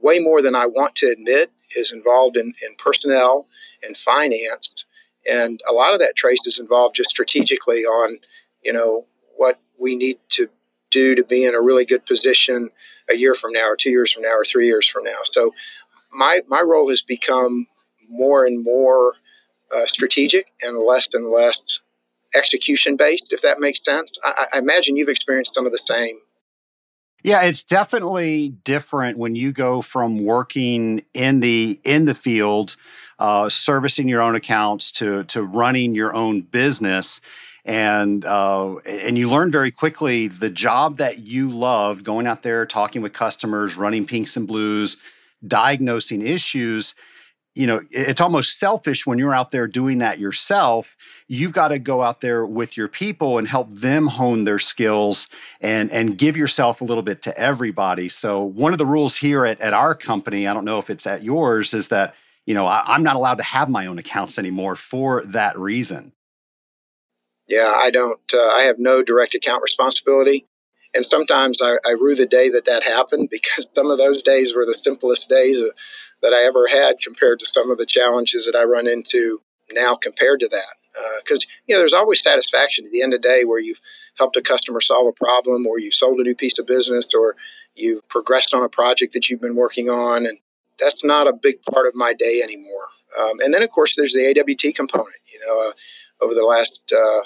way 0.01 0.19
more 0.19 0.41
than 0.41 0.55
I 0.55 0.65
want 0.65 0.95
to 0.95 1.07
admit 1.07 1.51
is 1.75 1.91
involved 1.91 2.37
in, 2.37 2.53
in 2.65 2.75
personnel 2.77 3.47
and 3.83 3.95
finance. 3.95 4.85
And 5.29 5.61
a 5.67 5.73
lot 5.73 5.93
of 5.93 5.99
that 5.99 6.15
trace 6.15 6.45
is 6.45 6.59
involved 6.59 6.95
just 6.95 7.09
strategically 7.09 7.83
on, 7.83 8.19
you 8.63 8.73
know, 8.73 9.05
what 9.35 9.59
we 9.79 9.95
need 9.95 10.17
to 10.29 10.49
do 10.91 11.15
to 11.15 11.23
be 11.23 11.45
in 11.45 11.55
a 11.55 11.61
really 11.61 11.85
good 11.85 12.05
position 12.05 12.69
a 13.09 13.15
year 13.15 13.33
from 13.33 13.51
now 13.51 13.67
or 13.67 13.75
two 13.75 13.91
years 13.91 14.11
from 14.11 14.23
now 14.23 14.33
or 14.33 14.45
three 14.45 14.67
years 14.67 14.87
from 14.87 15.03
now. 15.03 15.17
So 15.31 15.53
my, 16.13 16.41
my 16.47 16.61
role 16.61 16.89
has 16.89 17.01
become 17.01 17.67
more 18.09 18.45
and 18.45 18.63
more 18.63 19.13
uh, 19.75 19.85
strategic 19.85 20.47
and 20.61 20.77
less 20.77 21.13
and 21.13 21.29
less 21.29 21.79
execution 22.35 22.95
based, 22.95 23.33
if 23.33 23.41
that 23.41 23.59
makes 23.59 23.83
sense. 23.83 24.11
I, 24.23 24.47
I, 24.53 24.59
imagine 24.59 24.95
you've 24.95 25.09
experienced 25.09 25.55
some 25.55 25.65
of 25.65 25.71
the 25.71 25.81
same. 25.85 26.17
Yeah, 27.25 27.41
it's 27.41 27.63
definitely 27.63 28.49
different 28.49 29.17
when 29.17 29.35
you 29.35 29.51
go 29.51 29.81
from 29.81 30.23
working 30.23 31.03
in 31.15 31.39
the 31.39 31.79
in 31.83 32.05
the 32.05 32.13
field, 32.13 32.75
uh, 33.17 33.49
servicing 33.49 34.07
your 34.07 34.21
own 34.21 34.35
accounts 34.35 34.91
to 34.91 35.23
to 35.23 35.41
running 35.41 35.95
your 35.95 36.13
own 36.13 36.41
business, 36.41 37.21
and 37.65 38.23
uh, 38.25 38.75
and 38.85 39.17
you 39.17 39.27
learn 39.27 39.49
very 39.49 39.71
quickly 39.71 40.27
the 40.27 40.51
job 40.51 40.97
that 40.97 41.17
you 41.17 41.49
love, 41.49 42.03
going 42.03 42.27
out 42.27 42.43
there 42.43 42.63
talking 42.67 43.01
with 43.01 43.13
customers, 43.13 43.75
running 43.75 44.05
pinks 44.05 44.37
and 44.37 44.45
blues, 44.45 44.97
diagnosing 45.47 46.21
issues 46.21 46.93
you 47.55 47.65
know 47.65 47.81
it's 47.89 48.21
almost 48.21 48.59
selfish 48.59 49.07
when 49.07 49.17
you're 49.17 49.33
out 49.33 49.51
there 49.51 49.65
doing 49.65 49.99
that 49.99 50.19
yourself. 50.19 50.95
You've 51.27 51.53
got 51.53 51.69
to 51.69 51.79
go 51.79 52.01
out 52.01 52.21
there 52.21 52.45
with 52.45 52.77
your 52.77 52.87
people 52.87 53.37
and 53.37 53.47
help 53.47 53.71
them 53.71 54.07
hone 54.07 54.43
their 54.43 54.59
skills 54.59 55.29
and 55.61 55.89
and 55.91 56.17
give 56.17 56.37
yourself 56.37 56.81
a 56.81 56.83
little 56.83 57.01
bit 57.01 57.21
to 57.23 57.37
everybody. 57.37 58.09
So 58.09 58.43
one 58.43 58.73
of 58.73 58.77
the 58.77 58.85
rules 58.85 59.15
here 59.15 59.45
at, 59.45 59.59
at 59.61 59.73
our 59.73 59.95
company 59.95 60.47
i 60.47 60.53
don't 60.53 60.65
know 60.65 60.79
if 60.79 60.89
it's 60.89 61.07
at 61.07 61.23
yours 61.23 61.73
is 61.73 61.87
that 61.87 62.13
you 62.45 62.53
know 62.53 62.65
I, 62.65 62.83
i'm 62.85 63.03
not 63.03 63.15
allowed 63.15 63.37
to 63.37 63.43
have 63.43 63.69
my 63.69 63.85
own 63.85 63.97
accounts 63.97 64.37
anymore 64.37 64.75
for 64.75 65.23
that 65.25 65.57
reason. 65.57 66.11
Yeah 67.47 67.71
i 67.75 67.89
don't 67.89 68.19
uh, 68.33 68.37
i 68.37 68.61
have 68.63 68.79
no 68.79 69.01
direct 69.01 69.33
account 69.33 69.63
responsibility. 69.63 70.45
And 70.93 71.05
sometimes 71.05 71.61
I, 71.61 71.73
I 71.85 71.91
rue 71.99 72.15
the 72.15 72.25
day 72.25 72.49
that 72.51 72.63
that 72.65 72.83
happened 72.83 73.27
because 73.29 73.69
some 73.73 73.91
of 73.91 73.97
those 73.97 74.23
days 74.23 74.55
were 74.55 74.65
the 74.65 74.73
simplest 74.73 75.29
days 75.29 75.59
of, 75.59 75.71
that 76.25 76.33
I 76.33 76.43
ever 76.43 76.67
had 76.67 76.95
compared 77.03 77.39
to 77.39 77.45
some 77.45 77.69
of 77.69 77.77
the 77.77 77.85
challenges 77.85 78.47
that 78.47 78.55
I 78.55 78.63
run 78.63 78.87
into 78.87 79.41
now 79.71 79.93
compared 79.95 80.39
to 80.39 80.47
that. 80.47 81.21
Because, 81.21 81.43
uh, 81.43 81.47
you 81.67 81.75
know, 81.75 81.79
there's 81.79 81.93
always 81.93 82.23
satisfaction 82.23 82.83
at 82.83 82.91
the 82.91 83.03
end 83.03 83.13
of 83.13 83.21
the 83.21 83.27
day 83.27 83.43
where 83.43 83.59
you've 83.59 83.81
helped 84.17 84.35
a 84.35 84.41
customer 84.41 84.81
solve 84.81 85.07
a 85.07 85.11
problem 85.11 85.67
or 85.67 85.79
you've 85.79 85.93
sold 85.93 86.19
a 86.19 86.23
new 86.23 86.33
piece 86.33 86.57
of 86.57 86.65
business 86.65 87.13
or 87.13 87.35
you've 87.75 88.07
progressed 88.09 88.55
on 88.55 88.63
a 88.63 88.69
project 88.69 89.13
that 89.13 89.29
you've 89.29 89.41
been 89.41 89.55
working 89.55 89.87
on. 89.87 90.25
And 90.25 90.39
that's 90.79 91.05
not 91.05 91.27
a 91.27 91.33
big 91.33 91.61
part 91.63 91.85
of 91.85 91.93
my 91.93 92.13
day 92.13 92.41
anymore. 92.41 92.87
Um, 93.19 93.39
and 93.39 93.53
then, 93.53 93.61
of 93.61 93.69
course, 93.69 93.95
there's 93.95 94.13
the 94.13 94.27
AWT 94.27 94.73
component. 94.73 95.15
You 95.31 95.39
know, 95.45 95.69
uh, 95.69 95.71
over 96.25 96.33
the 96.33 96.43
last 96.43 96.91
uh, 96.91 97.21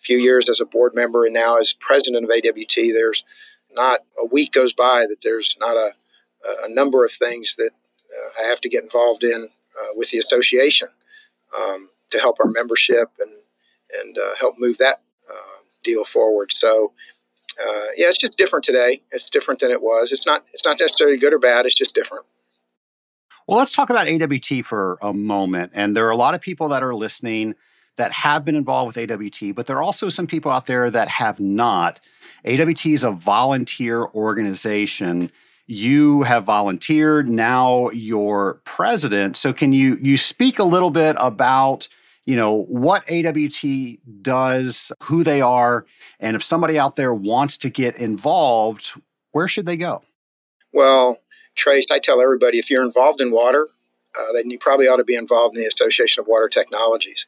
few 0.00 0.18
years 0.18 0.50
as 0.50 0.60
a 0.60 0.66
board 0.66 0.92
member 0.94 1.24
and 1.24 1.34
now 1.34 1.56
as 1.56 1.72
president 1.72 2.24
of 2.24 2.30
AWT, 2.30 2.74
there's 2.74 3.24
not 3.72 4.00
a 4.18 4.26
week 4.26 4.52
goes 4.52 4.72
by 4.72 5.06
that 5.06 5.22
there's 5.22 5.56
not 5.60 5.76
a, 5.76 5.92
a 6.64 6.68
number 6.68 7.04
of 7.04 7.12
things 7.12 7.56
that 7.56 7.70
I 8.40 8.48
have 8.48 8.60
to 8.62 8.68
get 8.68 8.82
involved 8.82 9.24
in 9.24 9.48
uh, 9.80 9.88
with 9.94 10.10
the 10.10 10.18
association 10.18 10.88
um, 11.58 11.88
to 12.10 12.18
help 12.18 12.38
our 12.40 12.50
membership 12.50 13.10
and 13.20 13.30
and 14.00 14.18
uh, 14.18 14.34
help 14.40 14.54
move 14.58 14.78
that 14.78 15.00
deal 15.82 16.04
forward. 16.04 16.52
So. 16.52 16.92
Uh, 17.56 17.86
yeah, 17.96 18.08
it's 18.08 18.18
just 18.18 18.36
different 18.36 18.64
today. 18.64 19.00
It's 19.12 19.30
different 19.30 19.60
than 19.60 19.70
it 19.70 19.80
was. 19.80 20.10
It's 20.10 20.26
not. 20.26 20.44
It's 20.52 20.64
not 20.64 20.80
necessarily 20.80 21.16
good 21.16 21.32
or 21.32 21.38
bad. 21.38 21.66
It's 21.66 21.74
just 21.76 21.94
different. 21.94 22.26
Well, 23.46 23.58
let's 23.58 23.72
talk 23.72 23.90
about 23.90 24.08
AWT 24.08 24.64
for 24.64 24.98
a 25.02 25.12
moment. 25.12 25.72
And 25.74 25.96
there 25.96 26.06
are 26.06 26.10
a 26.10 26.16
lot 26.16 26.34
of 26.34 26.40
people 26.40 26.68
that 26.70 26.82
are 26.82 26.94
listening 26.94 27.54
that 27.96 28.10
have 28.12 28.44
been 28.44 28.56
involved 28.56 28.96
with 28.96 29.10
AWT, 29.10 29.54
but 29.54 29.66
there 29.66 29.76
are 29.76 29.82
also 29.82 30.08
some 30.08 30.26
people 30.26 30.50
out 30.50 30.66
there 30.66 30.90
that 30.90 31.08
have 31.08 31.38
not. 31.40 32.00
AWT 32.44 32.86
is 32.86 33.04
a 33.04 33.10
volunteer 33.10 34.06
organization 34.06 35.30
you 35.66 36.22
have 36.22 36.44
volunteered 36.44 37.28
now 37.28 37.88
you're 37.90 38.60
president. 38.64 39.36
So 39.36 39.52
can 39.52 39.72
you 39.72 39.98
you 40.00 40.16
speak 40.16 40.58
a 40.58 40.64
little 40.64 40.90
bit 40.90 41.16
about 41.18 41.88
you 42.26 42.36
know 42.36 42.64
what 42.64 43.04
awt 43.06 43.98
does 44.22 44.92
who 45.02 45.24
they 45.24 45.40
are 45.40 45.84
and 46.20 46.36
if 46.36 46.42
somebody 46.42 46.78
out 46.78 46.96
there 46.96 47.14
wants 47.14 47.58
to 47.58 47.70
get 47.70 47.96
involved 47.96 48.92
where 49.32 49.48
should 49.48 49.66
they 49.66 49.76
go? 49.76 50.02
Well 50.72 51.18
trace 51.56 51.86
i 51.92 52.00
tell 52.00 52.20
everybody 52.20 52.58
if 52.58 52.68
you're 52.68 52.82
involved 52.82 53.20
in 53.20 53.30
water 53.30 53.68
uh, 54.18 54.32
then 54.32 54.50
you 54.50 54.58
probably 54.58 54.88
ought 54.88 54.96
to 54.96 55.04
be 55.04 55.16
involved 55.16 55.56
in 55.56 55.62
the 55.62 55.68
association 55.68 56.20
of 56.20 56.26
water 56.26 56.48
technologies. 56.48 57.26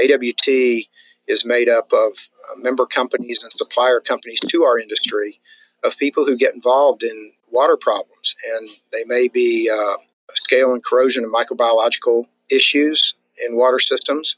Awt 0.00 0.88
is 1.26 1.44
made 1.44 1.68
up 1.68 1.92
of 1.92 2.28
uh, 2.50 2.58
member 2.58 2.86
companies 2.86 3.42
and 3.42 3.52
supplier 3.52 4.00
companies 4.00 4.40
to 4.40 4.64
our 4.64 4.78
industry 4.78 5.40
of 5.84 5.96
people 5.98 6.24
who 6.24 6.36
get 6.36 6.54
involved 6.54 7.02
in 7.02 7.32
water 7.56 7.76
problems, 7.76 8.36
and 8.54 8.68
they 8.92 9.04
may 9.06 9.28
be 9.28 9.70
uh, 9.72 9.96
scale 10.34 10.72
and 10.72 10.84
corrosion 10.84 11.24
and 11.24 11.32
microbiological 11.32 12.26
issues 12.50 13.14
in 13.44 13.56
water 13.56 13.78
systems, 13.78 14.36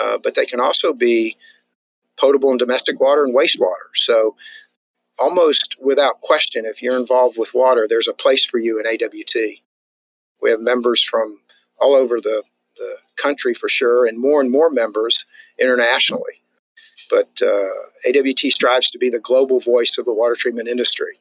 uh, 0.00 0.18
but 0.18 0.34
they 0.34 0.46
can 0.46 0.60
also 0.60 0.92
be 0.92 1.36
potable 2.16 2.50
and 2.50 2.58
domestic 2.58 3.00
water 3.00 3.24
and 3.24 3.34
wastewater. 3.34 3.88
So, 3.94 4.36
almost 5.18 5.76
without 5.80 6.20
question, 6.20 6.66
if 6.66 6.82
you're 6.82 6.98
involved 6.98 7.38
with 7.38 7.54
water, 7.54 7.86
there's 7.88 8.08
a 8.08 8.12
place 8.24 8.44
for 8.44 8.58
you 8.58 8.78
in 8.78 8.86
AWT. 8.86 9.36
We 10.42 10.50
have 10.50 10.60
members 10.60 11.02
from 11.02 11.40
all 11.80 11.94
over 11.94 12.20
the, 12.20 12.42
the 12.76 12.96
country 13.16 13.54
for 13.54 13.68
sure, 13.68 14.06
and 14.06 14.20
more 14.20 14.40
and 14.40 14.50
more 14.50 14.70
members 14.70 15.26
internationally. 15.58 16.36
But 17.10 17.30
uh, 17.42 18.08
AWT 18.08 18.40
strives 18.52 18.90
to 18.90 18.98
be 18.98 19.08
the 19.08 19.18
global 19.30 19.60
voice 19.60 19.98
of 19.98 20.04
the 20.04 20.12
water 20.12 20.36
treatment 20.36 20.68
industry. 20.68 21.18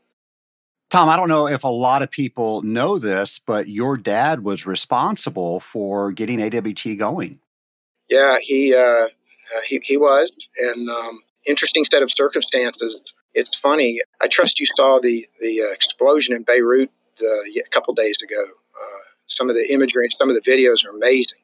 Tom, 0.89 1.09
I 1.09 1.17
don't 1.17 1.27
know 1.27 1.47
if 1.47 1.63
a 1.63 1.69
lot 1.69 2.01
of 2.01 2.09
people 2.09 2.61
know 2.61 2.97
this, 2.97 3.39
but 3.39 3.67
your 3.67 3.97
dad 3.97 4.43
was 4.43 4.65
responsible 4.65 5.59
for 5.59 6.13
getting 6.13 6.41
AWT 6.41 6.97
going. 6.97 7.39
Yeah, 8.09 8.37
he 8.41 8.73
uh, 8.73 8.79
uh, 8.79 9.07
he, 9.67 9.81
he 9.83 9.97
was, 9.97 10.49
and 10.57 10.89
um, 10.89 11.19
interesting 11.45 11.83
set 11.83 12.03
of 12.03 12.09
circumstances. 12.09 13.13
It's 13.33 13.55
funny. 13.57 13.99
I 14.21 14.27
trust 14.27 14.61
you 14.61 14.65
saw 14.65 14.99
the 14.99 15.25
the 15.41 15.61
uh, 15.61 15.73
explosion 15.73 16.35
in 16.35 16.43
Beirut 16.43 16.89
uh, 17.21 17.25
a 17.25 17.69
couple 17.69 17.93
days 17.93 18.21
ago. 18.23 18.41
Uh, 18.41 18.99
some 19.25 19.49
of 19.49 19.55
the 19.55 19.71
imagery 19.73 20.05
and 20.05 20.13
some 20.13 20.29
of 20.29 20.35
the 20.35 20.41
videos 20.41 20.85
are 20.85 20.91
amazing. 20.91 21.39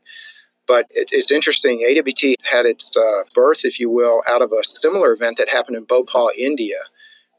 But 0.65 0.87
it, 0.91 1.09
it's 1.11 1.31
interesting. 1.31 1.81
AWT 1.81 2.35
had 2.49 2.65
its 2.65 2.95
uh, 2.95 3.23
birth, 3.35 3.65
if 3.65 3.77
you 3.77 3.89
will, 3.89 4.23
out 4.29 4.41
of 4.41 4.53
a 4.53 4.63
similar 4.79 5.11
event 5.11 5.37
that 5.37 5.49
happened 5.49 5.75
in 5.75 5.83
Bhopal, 5.83 6.31
India 6.37 6.77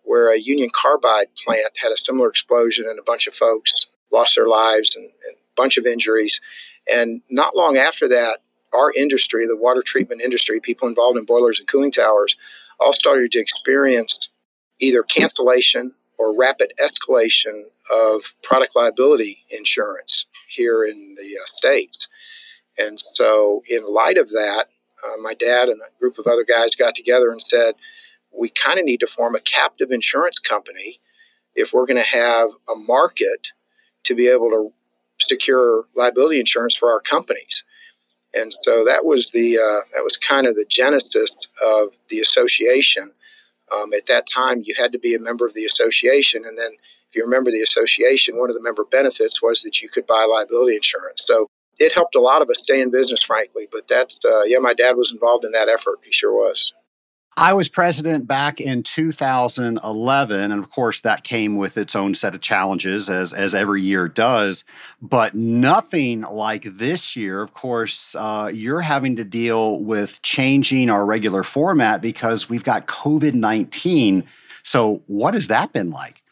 where 0.04 0.32
a 0.32 0.38
Union 0.38 0.70
Carbide 0.72 1.26
plant 1.44 1.72
had 1.76 1.90
a 1.90 1.96
similar 1.96 2.28
explosion 2.28 2.86
and 2.88 2.98
a 2.98 3.02
bunch 3.02 3.26
of 3.26 3.34
folks 3.34 3.86
lost 4.12 4.36
their 4.36 4.48
lives 4.48 4.94
and, 4.96 5.04
and 5.04 5.36
a 5.36 5.54
bunch 5.56 5.76
of 5.76 5.86
injuries. 5.86 6.40
And 6.92 7.22
not 7.30 7.56
long 7.56 7.76
after 7.76 8.08
that, 8.08 8.38
our 8.72 8.92
industry, 8.92 9.46
the 9.46 9.56
water 9.56 9.82
treatment 9.84 10.20
industry, 10.20 10.60
people 10.60 10.88
involved 10.88 11.18
in 11.18 11.24
boilers 11.24 11.58
and 11.58 11.68
cooling 11.68 11.92
towers, 11.92 12.36
all 12.80 12.92
started 12.92 13.32
to 13.32 13.40
experience 13.40 14.30
either 14.80 15.02
cancellation 15.02 15.92
or 16.18 16.36
rapid 16.36 16.72
escalation 16.82 17.62
of 17.92 18.34
product 18.42 18.76
liability 18.76 19.44
insurance 19.50 20.26
here 20.48 20.84
in 20.84 21.16
the 21.16 21.38
uh, 21.40 21.46
States. 21.46 22.08
And 22.78 23.02
so, 23.14 23.62
in 23.68 23.86
light 23.86 24.18
of 24.18 24.30
that, 24.30 24.66
uh, 25.04 25.20
my 25.22 25.34
dad 25.34 25.68
and 25.68 25.80
a 25.80 26.00
group 26.00 26.18
of 26.18 26.26
other 26.26 26.44
guys 26.44 26.74
got 26.74 26.94
together 26.94 27.30
and 27.30 27.40
said, 27.40 27.74
we 28.36 28.48
kind 28.50 28.78
of 28.78 28.84
need 28.84 29.00
to 29.00 29.06
form 29.06 29.34
a 29.34 29.40
captive 29.40 29.90
insurance 29.90 30.38
company 30.38 30.98
if 31.54 31.72
we're 31.72 31.86
going 31.86 32.02
to 32.02 32.02
have 32.02 32.50
a 32.68 32.76
market 32.76 33.48
to 34.04 34.14
be 34.14 34.28
able 34.28 34.50
to 34.50 34.70
secure 35.20 35.84
liability 35.94 36.40
insurance 36.40 36.76
for 36.76 36.90
our 36.90 37.00
companies. 37.00 37.64
And 38.34 38.52
so 38.62 38.84
that 38.84 39.04
was 39.04 39.30
the 39.30 39.58
uh, 39.58 39.80
that 39.94 40.02
was 40.02 40.16
kind 40.16 40.46
of 40.46 40.56
the 40.56 40.66
genesis 40.68 41.30
of 41.64 41.88
the 42.08 42.18
association. 42.18 43.12
Um, 43.74 43.92
at 43.94 44.06
that 44.06 44.28
time, 44.28 44.62
you 44.64 44.74
had 44.76 44.92
to 44.92 44.98
be 44.98 45.14
a 45.14 45.20
member 45.20 45.46
of 45.46 45.54
the 45.54 45.64
association, 45.64 46.44
and 46.44 46.58
then 46.58 46.72
if 47.08 47.16
you 47.16 47.22
remember 47.22 47.50
the 47.50 47.62
association, 47.62 48.36
one 48.36 48.50
of 48.50 48.56
the 48.56 48.62
member 48.62 48.84
benefits 48.84 49.40
was 49.40 49.62
that 49.62 49.80
you 49.80 49.88
could 49.88 50.06
buy 50.06 50.26
liability 50.28 50.74
insurance. 50.74 51.22
So 51.24 51.46
it 51.78 51.92
helped 51.92 52.16
a 52.16 52.20
lot 52.20 52.42
of 52.42 52.50
us 52.50 52.58
stay 52.58 52.80
in 52.80 52.90
business, 52.90 53.22
frankly. 53.22 53.68
But 53.70 53.86
that's 53.86 54.18
uh, 54.24 54.42
yeah, 54.42 54.58
my 54.58 54.74
dad 54.74 54.96
was 54.96 55.12
involved 55.12 55.44
in 55.44 55.52
that 55.52 55.68
effort. 55.68 56.00
He 56.02 56.12
sure 56.12 56.32
was. 56.32 56.72
I 57.36 57.52
was 57.52 57.68
president 57.68 58.28
back 58.28 58.60
in 58.60 58.84
2011, 58.84 60.40
and 60.40 60.62
of 60.62 60.70
course 60.70 61.00
that 61.00 61.24
came 61.24 61.56
with 61.56 61.76
its 61.76 61.96
own 61.96 62.14
set 62.14 62.34
of 62.34 62.40
challenges, 62.40 63.10
as 63.10 63.32
as 63.32 63.54
every 63.54 63.82
year 63.82 64.06
does. 64.08 64.64
But 65.02 65.34
nothing 65.34 66.20
like 66.22 66.62
this 66.64 67.16
year. 67.16 67.42
Of 67.42 67.52
course, 67.52 68.14
uh, 68.14 68.50
you're 68.54 68.80
having 68.80 69.16
to 69.16 69.24
deal 69.24 69.80
with 69.80 70.22
changing 70.22 70.90
our 70.90 71.04
regular 71.04 71.42
format 71.42 72.00
because 72.00 72.48
we've 72.48 72.64
got 72.64 72.86
COVID 72.86 73.34
19. 73.34 74.24
So, 74.62 75.02
what 75.08 75.34
has 75.34 75.48
that 75.48 75.72
been 75.72 75.90
like? 75.90 76.22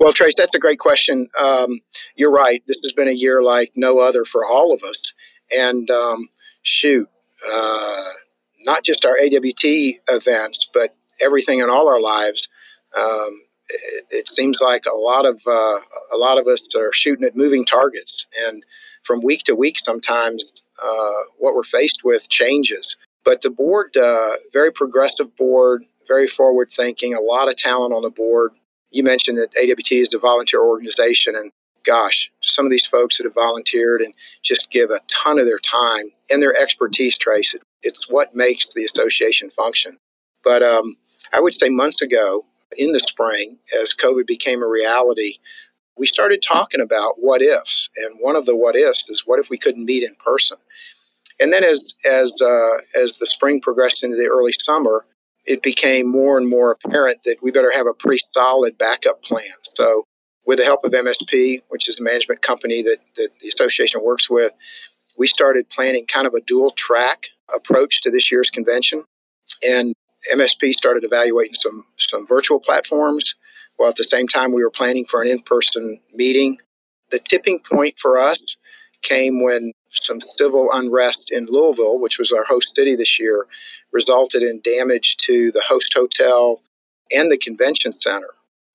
Well, 0.00 0.12
Trace, 0.12 0.34
that's 0.36 0.54
a 0.56 0.58
great 0.58 0.80
question. 0.80 1.28
Um, 1.38 1.78
you're 2.16 2.32
right. 2.32 2.60
This 2.66 2.80
has 2.82 2.92
been 2.92 3.06
a 3.06 3.12
year 3.12 3.40
like 3.42 3.72
no 3.76 4.00
other 4.00 4.24
for 4.24 4.44
all 4.44 4.72
of 4.72 4.82
us. 4.82 5.14
And 5.56 5.88
um, 5.90 6.28
shoot, 6.62 7.08
uh, 7.50 8.04
not 8.64 8.84
just 8.84 9.04
our 9.04 9.16
AWT 9.18 9.64
events, 10.08 10.68
but 10.72 10.94
everything 11.20 11.60
in 11.60 11.70
all 11.70 11.88
our 11.88 12.00
lives. 12.00 12.48
Um, 12.96 13.42
it, 13.68 14.04
it, 14.10 14.28
seems 14.28 14.60
like 14.60 14.84
a 14.86 14.94
lot 14.94 15.24
of 15.24 15.40
uh, 15.46 15.78
a 16.12 16.16
lot 16.16 16.38
of 16.38 16.46
us 16.46 16.74
are 16.76 16.92
shooting 16.92 17.24
at 17.24 17.36
moving 17.36 17.64
targets, 17.64 18.26
and 18.46 18.62
from 19.02 19.22
week 19.22 19.44
to 19.44 19.54
week, 19.54 19.78
sometimes 19.78 20.66
uh, 20.82 21.20
what 21.38 21.54
we're 21.54 21.62
faced 21.62 22.04
with 22.04 22.28
changes. 22.28 22.96
But 23.24 23.42
the 23.42 23.50
board, 23.50 23.96
uh, 23.96 24.32
very 24.52 24.72
progressive 24.72 25.34
board, 25.36 25.84
very 26.08 26.26
forward 26.26 26.70
thinking, 26.70 27.14
a 27.14 27.20
lot 27.20 27.48
of 27.48 27.56
talent 27.56 27.94
on 27.94 28.02
the 28.02 28.10
board. 28.10 28.52
You 28.90 29.02
mentioned 29.02 29.38
that 29.38 29.56
AWT 29.56 29.92
is 29.92 30.12
a 30.12 30.18
volunteer 30.18 30.60
organization, 30.60 31.34
and 31.34 31.50
gosh, 31.84 32.30
some 32.40 32.66
of 32.66 32.70
these 32.70 32.86
folks 32.86 33.18
that 33.18 33.24
have 33.24 33.34
volunteered 33.34 34.00
and 34.00 34.14
just 34.42 34.70
give 34.70 34.90
a 34.90 35.00
ton 35.08 35.38
of 35.38 35.46
their 35.46 35.58
time 35.58 36.10
and 36.30 36.42
their 36.42 36.56
expertise, 36.56 37.16
Trace, 37.18 37.54
it, 37.54 37.62
it's 37.82 38.10
what 38.10 38.34
makes 38.34 38.72
the 38.74 38.84
association 38.84 39.50
function. 39.50 39.98
But 40.44 40.62
um, 40.62 40.96
I 41.32 41.40
would 41.40 41.54
say 41.54 41.68
months 41.68 42.02
ago 42.02 42.44
in 42.76 42.92
the 42.92 43.00
spring, 43.00 43.58
as 43.80 43.94
COVID 43.94 44.26
became 44.26 44.62
a 44.62 44.68
reality, 44.68 45.34
we 45.96 46.06
started 46.06 46.42
talking 46.42 46.80
about 46.80 47.14
what 47.18 47.42
ifs. 47.42 47.90
And 47.96 48.16
one 48.18 48.36
of 48.36 48.46
the 48.46 48.56
what 48.56 48.76
ifs 48.76 49.08
is 49.08 49.22
what 49.26 49.38
if 49.38 49.50
we 49.50 49.58
couldn't 49.58 49.84
meet 49.84 50.02
in 50.02 50.14
person? 50.24 50.58
And 51.40 51.52
then 51.52 51.64
as, 51.64 51.96
as, 52.10 52.32
uh, 52.40 52.78
as 53.00 53.18
the 53.18 53.26
spring 53.26 53.60
progressed 53.60 54.04
into 54.04 54.16
the 54.16 54.28
early 54.28 54.52
summer, 54.52 55.04
it 55.44 55.62
became 55.62 56.06
more 56.08 56.38
and 56.38 56.48
more 56.48 56.72
apparent 56.84 57.18
that 57.24 57.42
we 57.42 57.50
better 57.50 57.72
have 57.72 57.86
a 57.86 57.94
pretty 57.94 58.22
solid 58.32 58.78
backup 58.78 59.22
plan. 59.22 59.50
So 59.74 60.04
with 60.46 60.58
the 60.58 60.64
help 60.64 60.84
of 60.84 60.92
MSP, 60.92 61.62
which 61.68 61.88
is 61.88 62.00
a 62.00 62.02
management 62.02 62.42
company 62.42 62.82
that, 62.82 62.98
that 63.16 63.28
the 63.40 63.48
association 63.48 64.02
works 64.02 64.28
with, 64.28 64.52
we 65.16 65.26
started 65.26 65.68
planning 65.68 66.06
kind 66.06 66.26
of 66.26 66.34
a 66.34 66.40
dual 66.40 66.70
track 66.72 67.28
approach 67.54 68.02
to 68.02 68.10
this 68.10 68.30
year's 68.32 68.50
convention. 68.50 69.04
And 69.66 69.94
MSP 70.32 70.72
started 70.72 71.04
evaluating 71.04 71.54
some, 71.54 71.84
some 71.96 72.26
virtual 72.26 72.60
platforms, 72.60 73.34
while 73.76 73.88
at 73.88 73.96
the 73.96 74.04
same 74.04 74.28
time 74.28 74.52
we 74.52 74.62
were 74.62 74.70
planning 74.70 75.04
for 75.04 75.22
an 75.22 75.28
in 75.28 75.40
person 75.40 76.00
meeting. 76.14 76.58
The 77.10 77.18
tipping 77.18 77.60
point 77.60 77.98
for 77.98 78.18
us 78.18 78.56
came 79.02 79.42
when 79.42 79.72
some 79.90 80.20
civil 80.38 80.70
unrest 80.72 81.30
in 81.30 81.46
Louisville, 81.46 82.00
which 82.00 82.18
was 82.18 82.32
our 82.32 82.44
host 82.44 82.74
city 82.74 82.94
this 82.94 83.18
year, 83.18 83.46
resulted 83.92 84.42
in 84.42 84.60
damage 84.62 85.16
to 85.18 85.52
the 85.52 85.62
host 85.68 85.92
hotel 85.94 86.62
and 87.14 87.30
the 87.30 87.36
convention 87.36 87.92
center. 87.92 88.30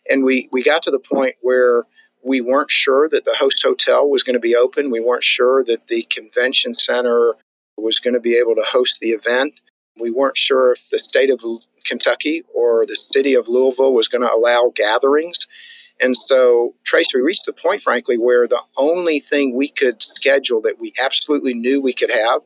And 0.10 0.24
we, 0.24 0.50
we 0.52 0.64
got 0.64 0.84
to 0.84 0.92
the 0.92 1.00
point 1.00 1.36
where 1.42 1.84
we 2.24 2.42
weren't 2.42 2.72
sure 2.72 3.08
that 3.10 3.26
the 3.26 3.36
host 3.36 3.64
hotel 3.64 4.10
was 4.10 4.24
going 4.24 4.34
to 4.34 4.40
be 4.40 4.56
open. 4.56 4.92
We 4.92 5.00
weren't 5.00 5.24
sure 5.24 5.64
that 5.64 5.88
the 5.88 6.04
convention 6.04 6.74
center 6.74 7.36
was 7.78 8.00
going 8.00 8.16
to 8.16 8.20
be 8.20 8.36
able 8.36 8.56
to 8.56 8.64
host 8.64 9.00
the 9.00 9.12
event. 9.12 9.60
We 10.00 10.12
weren't 10.12 10.38
sure 10.38 10.72
if 10.72 10.90
the 10.90 11.00
state 11.00 11.30
of 11.30 11.42
Kentucky 11.86 12.44
or 12.54 12.86
the 12.86 12.96
city 12.96 13.34
of 13.34 13.48
Louisville 13.48 13.94
was 13.94 14.08
going 14.08 14.22
to 14.22 14.34
allow 14.34 14.72
gatherings. 14.76 15.48
And 16.00 16.16
so, 16.16 16.76
Trace, 16.84 17.14
we 17.14 17.22
reached 17.22 17.46
the 17.46 17.54
point, 17.54 17.82
frankly, 17.82 18.18
where 18.18 18.48
the 18.48 18.62
only 18.78 19.20
thing 19.20 19.56
we 19.56 19.70
could 19.70 20.02
schedule 20.04 20.62
that 20.62 20.80
we 20.80 20.94
absolutely 21.04 21.54
knew 21.54 21.82
we 21.82 21.94
could 21.94 22.12
have 22.12 22.42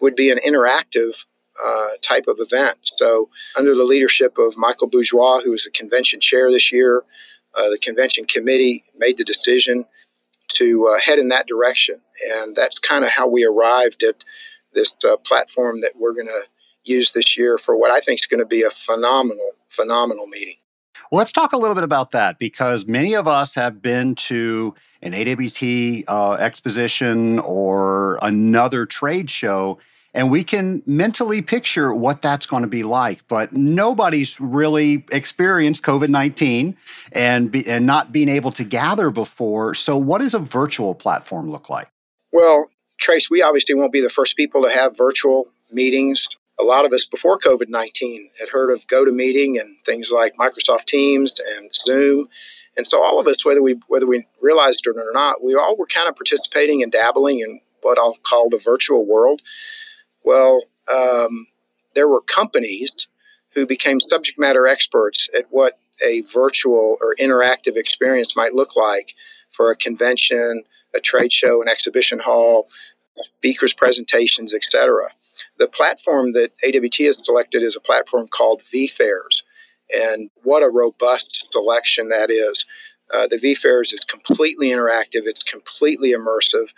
would 0.00 0.14
be 0.14 0.30
an 0.30 0.38
interactive 0.46 1.24
uh, 1.62 1.88
type 2.02 2.26
of 2.26 2.38
event. 2.40 2.78
So, 2.82 3.28
under 3.56 3.74
the 3.74 3.84
leadership 3.84 4.38
of 4.38 4.56
Michael 4.56 4.88
Bourgeois, 4.88 5.40
who 5.40 5.50
was 5.50 5.64
the 5.64 5.70
convention 5.70 6.20
chair 6.20 6.50
this 6.50 6.72
year, 6.72 7.04
uh, 7.56 7.70
the 7.70 7.78
convention 7.78 8.24
committee 8.26 8.84
made 8.96 9.18
the 9.18 9.24
decision 9.24 9.84
to 10.48 10.88
uh, 10.88 11.00
head 11.00 11.18
in 11.18 11.28
that 11.28 11.46
direction. 11.46 12.00
And 12.36 12.56
that's 12.56 12.78
kind 12.78 13.04
of 13.04 13.10
how 13.10 13.28
we 13.28 13.44
arrived 13.44 14.02
at 14.02 14.24
this 14.72 14.94
uh, 15.04 15.16
platform 15.18 15.80
that 15.82 15.92
we're 15.96 16.14
going 16.14 16.26
to 16.26 16.42
use 16.84 17.12
this 17.12 17.36
year 17.36 17.56
for 17.56 17.76
what 17.76 17.90
I 17.90 18.00
think 18.00 18.20
is 18.20 18.26
going 18.26 18.40
to 18.40 18.46
be 18.46 18.62
a 18.62 18.70
phenomenal, 18.70 19.52
phenomenal 19.68 20.26
meeting. 20.26 20.56
Well, 21.10 21.18
let's 21.18 21.32
talk 21.32 21.52
a 21.52 21.56
little 21.56 21.74
bit 21.74 21.84
about 21.84 22.10
that 22.12 22.38
because 22.38 22.86
many 22.86 23.14
of 23.14 23.28
us 23.28 23.54
have 23.54 23.80
been 23.80 24.14
to 24.16 24.74
an 25.02 25.14
AWT 25.14 26.04
uh, 26.08 26.32
exposition 26.34 27.38
or 27.40 28.18
another 28.22 28.86
trade 28.86 29.30
show 29.30 29.78
and 30.14 30.30
we 30.30 30.44
can 30.44 30.82
mentally 30.86 31.42
picture 31.42 31.92
what 31.92 32.22
that's 32.22 32.46
going 32.46 32.62
to 32.62 32.68
be 32.68 32.84
like. 32.84 33.26
But 33.28 33.52
nobody's 33.52 34.40
really 34.40 35.04
experienced 35.12 35.82
COVID 35.82 36.08
nineteen 36.08 36.76
and 37.12 37.50
be, 37.50 37.66
and 37.68 37.84
not 37.84 38.12
being 38.12 38.28
able 38.28 38.52
to 38.52 38.64
gather 38.64 39.10
before. 39.10 39.74
So, 39.74 39.96
what 39.96 40.20
does 40.20 40.34
a 40.34 40.38
virtual 40.38 40.94
platform 40.94 41.50
look 41.50 41.68
like? 41.68 41.88
Well, 42.32 42.68
Trace, 42.98 43.28
we 43.28 43.42
obviously 43.42 43.74
won't 43.74 43.92
be 43.92 44.00
the 44.00 44.08
first 44.08 44.36
people 44.36 44.62
to 44.62 44.70
have 44.70 44.96
virtual 44.96 45.48
meetings. 45.70 46.28
A 46.58 46.62
lot 46.62 46.84
of 46.84 46.92
us 46.92 47.04
before 47.04 47.38
COVID 47.38 47.68
19 47.68 48.30
had 48.38 48.48
heard 48.48 48.70
of 48.70 48.86
GoToMeeting 48.86 49.60
and 49.60 49.76
things 49.84 50.12
like 50.12 50.36
Microsoft 50.36 50.84
Teams 50.86 51.40
and 51.56 51.74
Zoom. 51.74 52.28
And 52.76 52.86
so 52.86 53.02
all 53.02 53.20
of 53.20 53.26
us, 53.26 53.44
whether 53.44 53.62
we 53.62 53.80
whether 53.88 54.06
we 54.06 54.26
realized 54.40 54.86
it 54.86 54.96
or 54.96 55.12
not, 55.12 55.42
we 55.42 55.54
all 55.54 55.76
were 55.76 55.86
kind 55.86 56.08
of 56.08 56.14
participating 56.14 56.82
and 56.82 56.92
dabbling 56.92 57.40
in 57.40 57.60
what 57.82 57.98
I'll 57.98 58.18
call 58.22 58.48
the 58.48 58.58
virtual 58.58 59.04
world. 59.04 59.42
Well, 60.24 60.62
um, 60.92 61.46
there 61.94 62.08
were 62.08 62.22
companies 62.22 63.08
who 63.54 63.66
became 63.66 64.00
subject 64.00 64.38
matter 64.38 64.66
experts 64.66 65.28
at 65.36 65.46
what 65.50 65.78
a 66.02 66.22
virtual 66.22 66.96
or 67.00 67.14
interactive 67.20 67.76
experience 67.76 68.36
might 68.36 68.54
look 68.54 68.74
like 68.76 69.14
for 69.50 69.70
a 69.70 69.76
convention, 69.76 70.64
a 70.94 71.00
trade 71.00 71.32
show, 71.32 71.62
an 71.62 71.68
exhibition 71.68 72.18
hall, 72.18 72.68
speakers' 73.22 73.72
presentations, 73.72 74.54
etc. 74.54 75.06
The 75.58 75.68
platform 75.68 76.32
that 76.32 76.52
AWT 76.66 77.06
has 77.06 77.24
selected 77.24 77.62
is 77.62 77.76
a 77.76 77.80
platform 77.80 78.26
called 78.28 78.60
vFairs, 78.60 79.44
and 79.94 80.30
what 80.42 80.62
a 80.62 80.70
robust 80.70 81.52
selection 81.52 82.08
that 82.08 82.30
is. 82.30 82.66
Uh, 83.12 83.28
the 83.28 83.36
vFairs 83.36 83.92
is 83.92 84.00
completely 84.00 84.68
interactive, 84.68 85.26
it's 85.26 85.42
completely 85.42 86.12
immersive, 86.12 86.72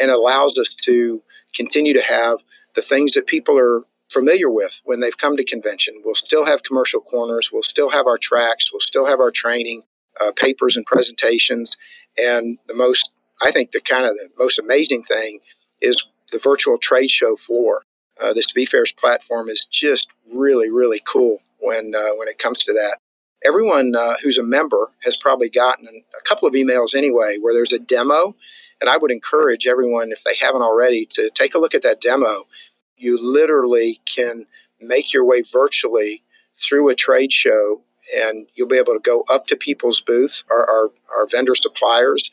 and 0.00 0.10
allows 0.10 0.58
us 0.58 0.74
to 0.74 1.22
continue 1.54 1.92
to 1.92 2.02
have 2.02 2.38
the 2.74 2.82
things 2.82 3.12
that 3.12 3.26
people 3.26 3.58
are 3.58 3.82
familiar 4.10 4.50
with 4.50 4.80
when 4.84 5.00
they've 5.00 5.16
come 5.16 5.36
to 5.36 5.44
convention. 5.44 6.02
We'll 6.04 6.14
still 6.14 6.44
have 6.44 6.62
commercial 6.62 7.00
corners, 7.00 7.50
we'll 7.52 7.62
still 7.62 7.90
have 7.90 8.06
our 8.06 8.18
tracks, 8.18 8.72
we'll 8.72 8.80
still 8.80 9.06
have 9.06 9.20
our 9.20 9.30
training, 9.30 9.82
uh, 10.20 10.32
papers, 10.36 10.76
and 10.76 10.86
presentations. 10.86 11.76
And 12.18 12.58
the 12.68 12.74
most, 12.74 13.10
I 13.42 13.50
think, 13.50 13.72
the 13.72 13.80
kind 13.80 14.04
of 14.04 14.14
the 14.14 14.28
most 14.38 14.58
amazing 14.58 15.02
thing 15.02 15.40
is 15.80 15.96
the 16.30 16.38
virtual 16.38 16.78
trade 16.78 17.10
show 17.10 17.36
floor. 17.36 17.84
Uh, 18.20 18.32
this 18.34 18.52
vFairs 18.52 18.96
platform 18.96 19.48
is 19.48 19.64
just 19.64 20.10
really, 20.32 20.70
really 20.70 21.00
cool 21.04 21.38
when 21.58 21.92
uh, 21.96 22.10
when 22.16 22.28
it 22.28 22.38
comes 22.38 22.64
to 22.64 22.72
that. 22.72 22.98
Everyone 23.44 23.96
uh, 23.96 24.14
who's 24.22 24.38
a 24.38 24.44
member 24.44 24.90
has 25.02 25.16
probably 25.16 25.48
gotten 25.48 25.86
a 25.88 26.22
couple 26.22 26.46
of 26.46 26.54
emails 26.54 26.94
anyway, 26.94 27.38
where 27.40 27.54
there's 27.54 27.72
a 27.72 27.78
demo 27.78 28.34
and 28.82 28.90
I 28.90 28.96
would 28.96 29.12
encourage 29.12 29.68
everyone, 29.68 30.10
if 30.10 30.24
they 30.24 30.34
haven't 30.34 30.62
already, 30.62 31.06
to 31.12 31.30
take 31.30 31.54
a 31.54 31.58
look 31.58 31.72
at 31.72 31.82
that 31.82 32.00
demo. 32.00 32.48
You 32.96 33.16
literally 33.16 34.00
can 34.06 34.44
make 34.80 35.12
your 35.12 35.24
way 35.24 35.40
virtually 35.40 36.24
through 36.56 36.88
a 36.88 36.96
trade 36.96 37.32
show, 37.32 37.80
and 38.16 38.48
you'll 38.54 38.66
be 38.66 38.76
able 38.76 38.94
to 38.94 39.00
go 39.00 39.24
up 39.30 39.46
to 39.46 39.56
people's 39.56 40.00
booths, 40.00 40.42
our, 40.50 40.68
our, 40.68 40.90
our 41.16 41.26
vendor 41.28 41.54
suppliers, 41.54 42.32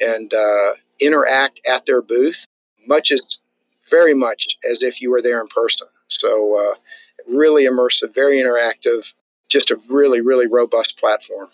and 0.00 0.32
uh, 0.32 0.70
interact 1.02 1.60
at 1.70 1.84
their 1.84 2.00
booth, 2.00 2.46
much 2.88 3.12
as 3.12 3.40
very 3.90 4.14
much 4.14 4.56
as 4.70 4.82
if 4.82 5.02
you 5.02 5.10
were 5.10 5.20
there 5.20 5.40
in 5.40 5.48
person. 5.48 5.86
So, 6.08 6.58
uh, 6.58 6.74
really 7.28 7.64
immersive, 7.64 8.14
very 8.14 8.38
interactive, 8.38 9.12
just 9.50 9.70
a 9.70 9.78
really, 9.90 10.22
really 10.22 10.46
robust 10.46 10.98
platform. 10.98 11.48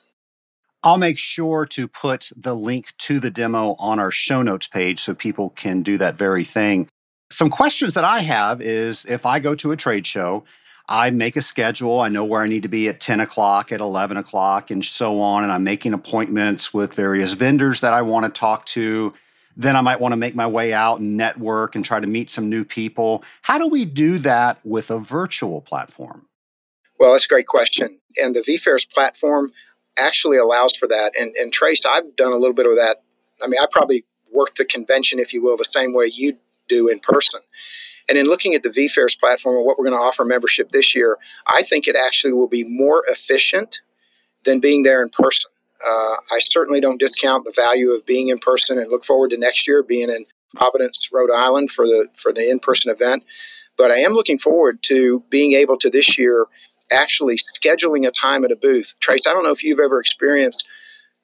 I'll 0.83 0.99
make 0.99 1.19
sure 1.19 1.67
to 1.67 1.89
put 1.89 2.31
the 2.37 2.55
link 2.55 2.97
to 2.99 3.19
the 3.19 3.31
demo 3.31 3.75
on 3.79 3.99
our 3.99 4.11
show 4.11 4.43
notes 4.43 4.67
page 4.67 5.01
so 5.01 5.15
people 5.15 5.51
can 5.51 5.83
do 5.83 5.99
that 5.99 6.17
very 6.17 6.45
thing. 6.45 6.89
Some 7.31 7.51
questions 7.51 7.95
that 7.95 8.05
I 8.05 8.21
have 8.21 8.61
is 8.61 9.05
if 9.09 9.27
I 9.27 9.41
go 9.41 9.55
to 9.57 9.73
a 9.73 9.77
trade 9.77 10.07
show, 10.07 10.45
I 10.89 11.11
make 11.11 11.37
a 11.37 11.43
schedule. 11.43 12.01
I 12.01 12.09
know 12.09 12.25
where 12.25 12.43
I 12.43 12.47
need 12.47 12.62
to 12.62 12.69
be 12.69 12.89
at 12.89 13.01
10 13.01 13.19
o'clock, 13.21 13.73
at 13.73 13.81
11 13.81 14.17
o'clock, 14.17 14.71
and 14.71 14.85
so 14.85 15.21
on. 15.21 15.43
And 15.43 15.53
I'm 15.53 15.65
making 15.65 15.93
appointments 15.93 16.73
with 16.73 16.95
various 16.95 17.33
vendors 17.33 17.81
that 17.81 17.93
I 17.93 18.03
want 18.03 18.33
to 18.33 18.39
talk 18.39 18.67
to. 18.67 19.12
Then 19.57 19.75
I 19.75 19.81
might 19.81 20.01
want 20.01 20.12
to 20.12 20.17
make 20.17 20.37
my 20.37 20.47
way 20.47 20.73
out 20.73 21.01
and 21.01 21.17
network 21.17 21.75
and 21.75 21.85
try 21.85 21.99
to 21.99 22.07
meet 22.07 22.31
some 22.31 22.49
new 22.49 22.65
people. 22.65 23.25
How 23.43 23.59
do 23.59 23.67
we 23.67 23.85
do 23.85 24.19
that 24.21 24.59
with 24.65 24.91
a 24.91 25.01
virtual 25.01 25.61
platform? 25.61 26.27
Well, 26.99 27.12
that's 27.12 27.25
a 27.25 27.29
great 27.29 27.47
question. 27.47 27.99
And 28.23 28.37
the 28.37 28.41
vFairs 28.41 28.89
platform, 28.89 29.53
actually 29.98 30.37
allows 30.37 30.76
for 30.76 30.88
that. 30.88 31.12
And, 31.18 31.35
and 31.37 31.52
Trace, 31.52 31.85
I've 31.87 32.16
done 32.16 32.32
a 32.32 32.37
little 32.37 32.54
bit 32.54 32.66
of 32.66 32.76
that. 32.76 33.02
I 33.42 33.46
mean, 33.46 33.61
I 33.61 33.66
probably 33.70 34.04
worked 34.32 34.59
the 34.59 34.64
convention, 34.64 35.18
if 35.18 35.32
you 35.32 35.42
will, 35.42 35.56
the 35.56 35.64
same 35.64 35.94
way 35.94 36.11
you 36.12 36.37
do 36.68 36.88
in 36.88 37.00
person. 37.00 37.40
And 38.09 38.16
in 38.16 38.26
looking 38.26 38.54
at 38.54 38.62
the 38.62 38.68
vFairs 38.68 39.18
platform 39.18 39.56
and 39.56 39.66
what 39.66 39.78
we're 39.78 39.85
going 39.85 39.96
to 39.96 40.02
offer 40.02 40.24
membership 40.24 40.70
this 40.70 40.94
year, 40.94 41.18
I 41.46 41.62
think 41.62 41.88
it 41.88 41.96
actually 41.96 42.32
will 42.32 42.48
be 42.48 42.64
more 42.66 43.02
efficient 43.09 43.80
than 44.44 44.61
being 44.61 44.85
there 44.85 45.02
in 45.02 45.11
person. 45.11 45.50
Uh, 45.85 46.16
I 46.32 46.38
certainly 46.40 46.80
don't 46.80 47.00
discount 47.00 47.44
the 47.44 47.52
value 47.54 47.90
of 47.90 48.06
being 48.06 48.28
in 48.28 48.38
person 48.38 48.78
and 48.78 48.90
look 48.90 49.04
forward 49.04 49.30
to 49.30 49.37
next 49.37 49.66
year 49.66 49.82
being 49.82 50.09
in 50.09 50.24
Providence, 50.54 51.11
Rhode 51.12 51.32
Island 51.32 51.70
for 51.70 51.87
the 51.87 52.09
for 52.16 52.32
the 52.32 52.48
in-person 52.48 52.90
event. 52.90 53.24
But 53.76 53.90
I 53.90 53.98
am 53.98 54.12
looking 54.12 54.38
forward 54.38 54.82
to 54.85 55.22
being 55.28 55.52
able 55.52 55.76
to 55.78 55.90
this 55.90 56.16
year 56.16 56.46
actually 56.90 57.37
scheduling 57.37 58.07
a 58.07 58.11
time 58.11 58.44
at 58.44 58.53
a 58.53 58.57
booth. 58.57 58.94
Trace, 59.01 59.27
I 59.27 59.33
don't 59.33 59.44
know 59.44 59.51
if 59.51 59.64
you've 59.64 59.81
ever 59.81 60.01
experienced 60.01 60.68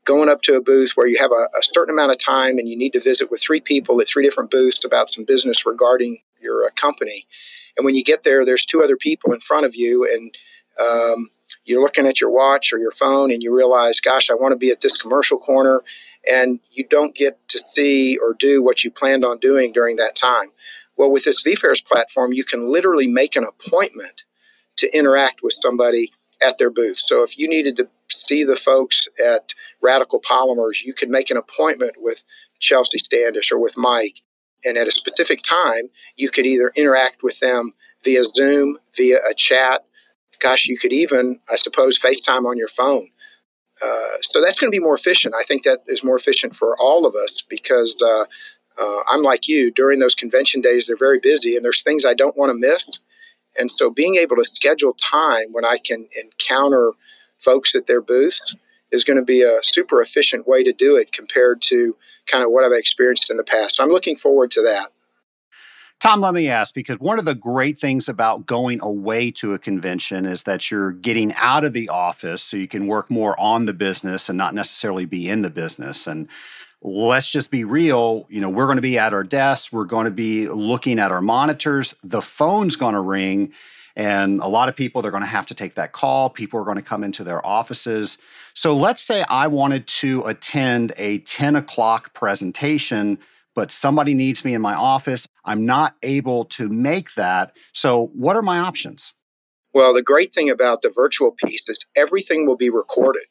going 0.05 0.29
up 0.29 0.43
to 0.43 0.57
a 0.57 0.61
booth 0.61 0.93
where 0.97 1.07
you 1.07 1.17
have 1.19 1.31
a, 1.31 1.49
a, 1.57 1.63
certain 1.63 1.95
amount 1.95 2.11
of 2.11 2.19
time 2.19 2.59
and 2.59 2.69
you 2.69 2.77
need 2.77 2.93
to 2.93 3.01
visit 3.01 3.31
with 3.31 3.41
three 3.41 3.61
people 3.61 4.01
at 4.01 4.09
three 4.09 4.25
different 4.25 4.51
booths 4.51 4.85
about 4.85 5.09
some 5.09 5.25
business 5.25 5.65
regarding 5.65 6.19
your 6.41 6.65
uh, 6.65 6.71
company. 6.75 7.27
And 7.77 7.85
when 7.85 7.95
you 7.95 8.03
get 8.03 8.25
there, 8.25 8.45
there's 8.45 8.67
two 8.67 8.83
other 8.83 8.97
people 8.97 9.33
in 9.33 9.41
front 9.41 9.65
of 9.65 9.75
you, 9.75 10.05
and 10.13 10.37
Um, 10.81 11.31
you're 11.65 11.83
looking 11.83 12.07
at 12.07 12.21
your 12.21 12.31
watch 12.31 12.73
or 12.73 12.79
your 12.79 12.91
phone 12.91 13.31
and 13.31 13.43
you 13.43 13.55
realize, 13.55 14.01
gosh, 14.01 14.31
I 14.31 14.35
want 14.35 14.53
to 14.53 14.57
be 14.57 14.71
at 14.71 14.81
this 14.81 14.97
commercial 14.97 15.39
corner, 15.39 15.83
and 16.29 16.61
you 16.73 16.85
don't 16.89 17.15
get 17.15 17.37
to 17.49 17.63
see 17.71 18.17
or 18.17 18.35
do 18.35 18.63
what 18.63 18.83
you 18.83 18.91
planned 18.91 19.25
on 19.25 19.39
doing 19.39 19.73
during 19.73 19.97
that 19.97 20.17
time. 20.17 20.51
Well, 20.97 21.13
with 21.13 21.25
this 21.25 21.43
vFairs 21.43 21.85
platform, 21.85 22.33
you 22.33 22.45
can 22.45 22.71
literally 22.71 23.07
make 23.07 23.37
an 23.37 23.45
appointment 23.45 24.25
to 24.77 24.97
interact 24.97 25.43
with 25.43 25.55
somebody 25.61 26.11
at 26.43 26.59
their 26.59 26.71
booth. 26.71 26.99
So 26.99 27.23
if 27.23 27.39
you 27.39 27.49
needed 27.49 27.77
to 27.77 27.89
see 28.09 28.45
the 28.45 28.57
folks 28.57 29.09
at 29.25 29.55
Radical 29.81 30.21
Polymers, 30.21 30.85
you 30.85 30.93
could 30.93 31.09
make 31.09 31.31
an 31.31 31.37
appointment 31.37 31.95
with 31.99 32.25
Chelsea 32.59 32.99
Standish 32.99 33.53
or 33.53 33.59
with 33.59 33.77
Mike. 33.77 34.21
And 34.65 34.77
at 34.77 34.87
a 34.87 34.93
specific 34.93 35.43
time, 35.43 35.85
you 36.17 36.31
could 36.31 36.47
either 36.47 36.73
interact 36.77 37.23
with 37.23 37.41
them 37.41 37.73
via 38.05 38.25
Zoom, 38.25 38.79
via 38.97 39.19
a 39.29 39.35
chat. 39.35 39.85
Gosh, 40.41 40.67
you 40.67 40.79
could 40.79 40.93
even, 40.93 41.41
I 41.51 41.57
suppose, 41.57 42.01
FaceTime 42.01 42.47
on 42.47 42.59
your 42.59 42.69
phone. 42.69 43.09
Uh, 43.83 44.17
so 44.23 44.41
that's 44.41 44.61
going 44.61 44.71
to 44.71 44.77
be 44.77 44.83
more 44.83 44.95
efficient. 44.95 45.35
I 45.35 45.43
think 45.43 45.65
that 45.65 45.81
is 45.87 46.05
more 46.05 46.17
efficient 46.17 46.55
for 46.55 46.77
all 46.79 47.07
of 47.07 47.15
us 47.15 47.43
because 47.49 48.01
uh, 48.03 48.25
uh, 48.81 49.01
I'm 49.09 49.23
like 49.23 49.49
you. 49.49 49.71
During 49.71 49.99
those 49.99 50.15
convention 50.15 50.61
days, 50.61 50.87
they're 50.87 50.97
very 50.97 51.19
busy, 51.19 51.57
and 51.57 51.65
there's 51.65 51.83
things 51.83 52.05
I 52.05 52.15
don't 52.15 52.37
want 52.37 52.51
to 52.51 52.55
miss. 52.59 53.01
And 53.59 53.71
so, 53.71 53.91
being 53.91 54.17
able 54.17 54.37
to 54.37 54.45
schedule 54.45 54.95
time 54.95 55.53
when 55.53 55.65
I 55.65 55.79
can 55.79 56.09
encounter 56.23 56.93
folks 57.37 57.75
at 57.75 57.87
their 57.87 58.01
booths 58.01 58.55
is 58.91 59.05
going 59.05 59.17
to 59.17 59.25
be 59.25 59.43
a 59.43 59.59
super 59.63 60.01
efficient 60.01 60.47
way 60.47 60.63
to 60.63 60.73
do 60.73 60.97
it 60.97 61.13
compared 61.13 61.63
to 61.63 61.97
kind 62.27 62.45
of 62.45 62.51
what 62.51 62.65
I've 62.65 62.73
experienced 62.73 63.31
in 63.31 63.37
the 63.37 63.45
past. 63.45 63.81
I'm 63.81 63.89
looking 63.89 64.17
forward 64.17 64.51
to 64.53 64.63
that. 64.63 64.91
Tom, 66.03 66.21
let 66.21 66.35
me 66.35 66.49
ask 66.49 66.75
because 66.75 66.99
one 66.99 67.21
of 67.21 67.25
the 67.25 67.35
great 67.35 67.79
things 67.79 68.09
about 68.09 68.45
going 68.45 68.81
away 68.83 69.31
to 69.31 69.55
a 69.55 69.59
convention 69.59 70.27
is 70.27 70.43
that 70.43 70.69
you're 70.69 70.91
getting 70.91 71.33
out 71.35 71.65
of 71.65 71.73
the 71.73 71.89
office 71.89 72.43
so 72.43 72.57
you 72.57 72.67
can 72.67 72.89
work 72.89 73.09
more 73.09 73.39
on 73.39 73.67
the 73.67 73.73
business 73.73 74.29
and 74.29 74.37
not 74.37 74.53
necessarily 74.53 75.05
be 75.05 75.29
in 75.29 75.43
the 75.43 75.51
business. 75.51 76.09
And 76.09 76.27
let's 76.83 77.31
just 77.31 77.51
be 77.51 77.65
real. 77.65 78.27
You 78.29 78.41
know, 78.41 78.51
we're 78.51 78.67
going 78.67 78.77
to 78.77 78.83
be 78.83 78.99
at 78.99 79.15
our 79.15 79.25
desks, 79.25 79.73
we're 79.73 79.85
going 79.85 80.05
to 80.05 80.11
be 80.11 80.49
looking 80.49 80.99
at 80.99 81.13
our 81.13 81.23
monitors, 81.23 81.95
the 82.03 82.23
phone's 82.23 82.77
going 82.77 82.95
to 82.95 83.01
ring. 83.01 83.53
And 83.95 84.41
a 84.41 84.49
lot 84.49 84.71
of 84.71 84.77
people, 84.77 85.03
they're 85.03 85.11
going 85.11 85.23
to 85.23 85.29
have 85.29 85.45
to 85.47 85.55
take 85.55 85.75
that 85.75 85.93
call. 85.93 86.31
People 86.31 86.59
are 86.59 86.65
going 86.65 86.79
to 86.79 86.83
come 86.83 87.05
into 87.05 87.25
their 87.25 87.45
offices. 87.47 88.17
So 88.55 88.75
let's 88.75 89.03
say 89.03 89.23
I 89.29 89.47
wanted 89.49 89.87
to 89.89 90.23
attend 90.25 90.95
a 90.97 91.19
10 91.19 91.57
o'clock 91.57 92.15
presentation, 92.15 93.19
but 93.55 93.71
somebody 93.71 94.15
needs 94.15 94.47
me 94.47 94.55
in 94.55 94.63
my 94.63 94.75
office. 94.75 95.29
I'm 95.45 95.67
not 95.67 95.97
able 96.03 96.47
to 96.47 96.71
make 96.71 97.15
that. 97.15 97.55
So, 97.75 98.11
what 98.15 98.35
are 98.35 98.41
my 98.41 98.59
options? 98.59 99.13
Well, 99.75 99.93
the 99.93 100.03
great 100.03 100.33
thing 100.33 100.49
about 100.49 100.81
the 100.81 100.93
virtual 100.95 101.33
piece 101.33 101.69
is 101.69 101.87
everything 101.95 102.47
will 102.47 102.57
be 102.57 102.71
recorded. 102.71 103.25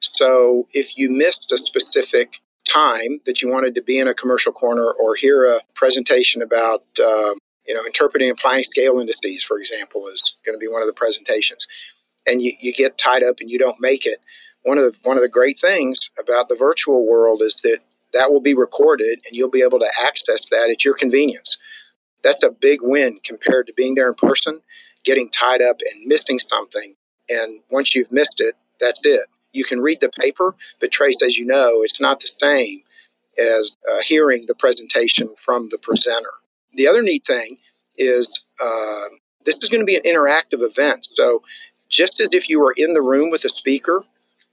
So, 0.00 0.68
if 0.74 0.98
you 0.98 1.08
missed 1.08 1.52
a 1.52 1.56
specific 1.56 2.40
time 2.72 3.20
that 3.26 3.42
you 3.42 3.50
wanted 3.50 3.74
to 3.74 3.82
be 3.82 3.98
in 3.98 4.08
a 4.08 4.14
commercial 4.14 4.52
corner 4.52 4.90
or 4.90 5.14
hear 5.14 5.44
a 5.44 5.60
presentation 5.74 6.42
about, 6.42 6.84
um, 7.04 7.34
you 7.66 7.74
know, 7.74 7.84
interpreting 7.84 8.30
applying 8.30 8.62
scale 8.62 8.98
indices, 8.98 9.42
for 9.42 9.58
example, 9.58 10.06
is 10.08 10.34
going 10.44 10.54
to 10.54 10.60
be 10.60 10.68
one 10.68 10.82
of 10.82 10.86
the 10.86 10.94
presentations, 10.94 11.66
and 12.26 12.42
you, 12.42 12.52
you 12.60 12.72
get 12.72 12.98
tied 12.98 13.22
up 13.22 13.36
and 13.40 13.50
you 13.50 13.58
don't 13.58 13.80
make 13.80 14.06
it. 14.06 14.18
One 14.62 14.78
of 14.78 14.84
the 14.84 14.98
one 15.02 15.16
of 15.16 15.22
the 15.22 15.28
great 15.28 15.58
things 15.58 16.10
about 16.18 16.48
the 16.48 16.56
virtual 16.56 17.06
world 17.06 17.42
is 17.42 17.54
that 17.62 17.78
that 18.12 18.30
will 18.30 18.40
be 18.40 18.54
recorded 18.54 19.20
and 19.26 19.32
you'll 19.32 19.50
be 19.50 19.62
able 19.62 19.80
to 19.80 19.90
access 20.04 20.50
that 20.50 20.70
at 20.70 20.84
your 20.84 20.94
convenience. 20.94 21.58
That's 22.22 22.44
a 22.44 22.50
big 22.50 22.80
win 22.82 23.18
compared 23.24 23.66
to 23.66 23.74
being 23.74 23.94
there 23.96 24.08
in 24.08 24.14
person, 24.14 24.60
getting 25.04 25.28
tied 25.30 25.62
up 25.62 25.78
and 25.80 26.06
missing 26.06 26.38
something. 26.38 26.94
And 27.28 27.60
once 27.70 27.94
you've 27.94 28.12
missed 28.12 28.40
it, 28.40 28.54
that's 28.78 29.04
it 29.04 29.22
you 29.52 29.64
can 29.64 29.80
read 29.80 30.00
the 30.00 30.10
paper, 30.10 30.54
but 30.80 30.92
Trace, 30.92 31.22
as 31.22 31.38
you 31.38 31.44
know, 31.44 31.82
it's 31.82 32.00
not 32.00 32.20
the 32.20 32.30
same 32.38 32.80
as 33.38 33.76
uh, 33.90 34.00
hearing 34.04 34.44
the 34.46 34.54
presentation 34.54 35.30
from 35.36 35.68
the 35.70 35.78
presenter. 35.78 36.32
The 36.74 36.86
other 36.86 37.02
neat 37.02 37.24
thing 37.24 37.58
is 37.96 38.46
uh, 38.62 39.04
this 39.44 39.58
is 39.62 39.68
going 39.68 39.80
to 39.80 39.86
be 39.86 39.96
an 39.96 40.02
interactive 40.02 40.62
event. 40.62 41.08
So, 41.12 41.42
just 41.88 42.20
as 42.20 42.28
if 42.32 42.48
you 42.48 42.58
were 42.58 42.74
in 42.76 42.94
the 42.94 43.02
room 43.02 43.30
with 43.30 43.44
a 43.44 43.50
speaker, 43.50 44.02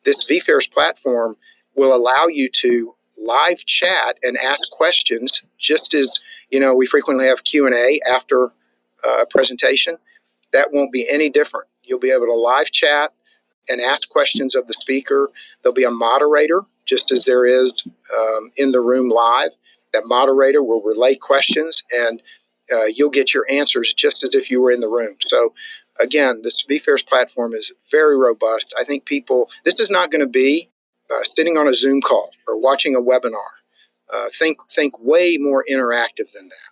this 0.04 0.30
vFairs 0.30 0.70
platform 0.70 1.38
will 1.76 1.96
allow 1.96 2.28
you 2.28 2.50
to 2.50 2.94
live 3.18 3.66
chat 3.66 4.18
and 4.24 4.38
ask 4.38 4.70
questions. 4.72 5.44
Just 5.58 5.94
as 5.94 6.22
you 6.52 6.60
know, 6.60 6.76
we 6.76 6.86
frequently 6.86 7.28
have 7.28 7.44
Q 7.44 7.66
and 7.66 7.76
A 7.76 8.00
after 8.12 8.46
uh, 9.08 9.22
a 9.22 9.26
presentation. 9.26 9.98
That 10.52 10.70
won't 10.74 10.92
be 10.92 11.08
any 11.10 11.30
different. 11.30 11.68
You'll 11.84 12.00
be 12.00 12.12
able 12.12 12.26
to 12.26 12.34
live 12.34 12.72
chat 12.72 13.14
and 13.68 13.82
ask 13.82 14.10
questions 14.10 14.56
of 14.56 14.68
the 14.68 14.74
speaker. 14.74 15.30
There'll 15.62 15.74
be 15.74 15.84
a 15.84 15.92
moderator, 15.92 16.64
just 16.86 17.12
as 17.12 17.26
there 17.26 17.46
is 17.46 17.88
um, 18.18 18.52
in 18.58 18.72
the 18.72 18.82
room 18.82 19.10
live. 19.10 19.52
That 19.94 20.04
moderator 20.06 20.64
will 20.64 20.82
relay 20.84 21.16
questions, 21.16 21.84
and 21.92 22.22
uh, 22.72 22.86
you'll 22.86 23.10
get 23.10 23.34
your 23.34 23.46
answers 23.50 23.94
just 23.94 24.24
as 24.24 24.36
if 24.36 24.52
you 24.52 24.62
were 24.62 24.72
in 24.72 24.82
the 24.82 24.88
room. 24.88 25.16
So, 25.22 25.54
again, 26.00 26.42
this 26.44 26.64
vFairs 26.66 27.06
platform 27.06 27.54
is 27.54 27.72
very 27.92 28.16
robust. 28.18 28.74
I 28.80 28.84
think 28.84 29.06
people, 29.06 29.50
this 29.66 29.80
is 29.80 29.90
not 29.90 30.12
going 30.12 30.22
to 30.22 30.28
be 30.28 30.70
uh, 31.12 31.24
sitting 31.36 31.58
on 31.58 31.68
a 31.68 31.74
Zoom 31.74 32.02
call 32.02 32.32
or 32.48 32.60
watching 32.60 32.96
a 32.96 33.02
webinar. 33.02 33.50
Uh, 34.12 34.26
think 34.40 34.58
think 34.70 34.94
way 35.00 35.38
more 35.40 35.64
interactive 35.70 36.32
than 36.34 36.50
that. 36.50 36.69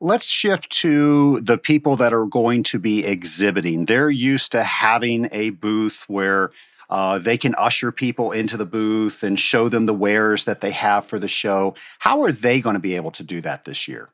Let's 0.00 0.28
shift 0.28 0.70
to 0.80 1.40
the 1.40 1.58
people 1.58 1.96
that 1.96 2.12
are 2.12 2.26
going 2.26 2.62
to 2.64 2.78
be 2.78 3.04
exhibiting. 3.04 3.86
They're 3.86 4.10
used 4.10 4.52
to 4.52 4.62
having 4.62 5.28
a 5.32 5.50
booth 5.50 6.04
where 6.08 6.50
uh, 6.90 7.18
they 7.18 7.36
can 7.36 7.54
usher 7.56 7.90
people 7.90 8.32
into 8.32 8.56
the 8.56 8.66
booth 8.66 9.22
and 9.22 9.38
show 9.38 9.68
them 9.68 9.86
the 9.86 9.94
wares 9.94 10.44
that 10.44 10.60
they 10.60 10.70
have 10.70 11.06
for 11.06 11.18
the 11.18 11.28
show. 11.28 11.74
How 11.98 12.22
are 12.22 12.32
they 12.32 12.60
going 12.60 12.74
to 12.74 12.80
be 12.80 12.94
able 12.94 13.10
to 13.12 13.22
do 13.22 13.40
that 13.40 13.64
this 13.64 13.88
year? 13.88 14.10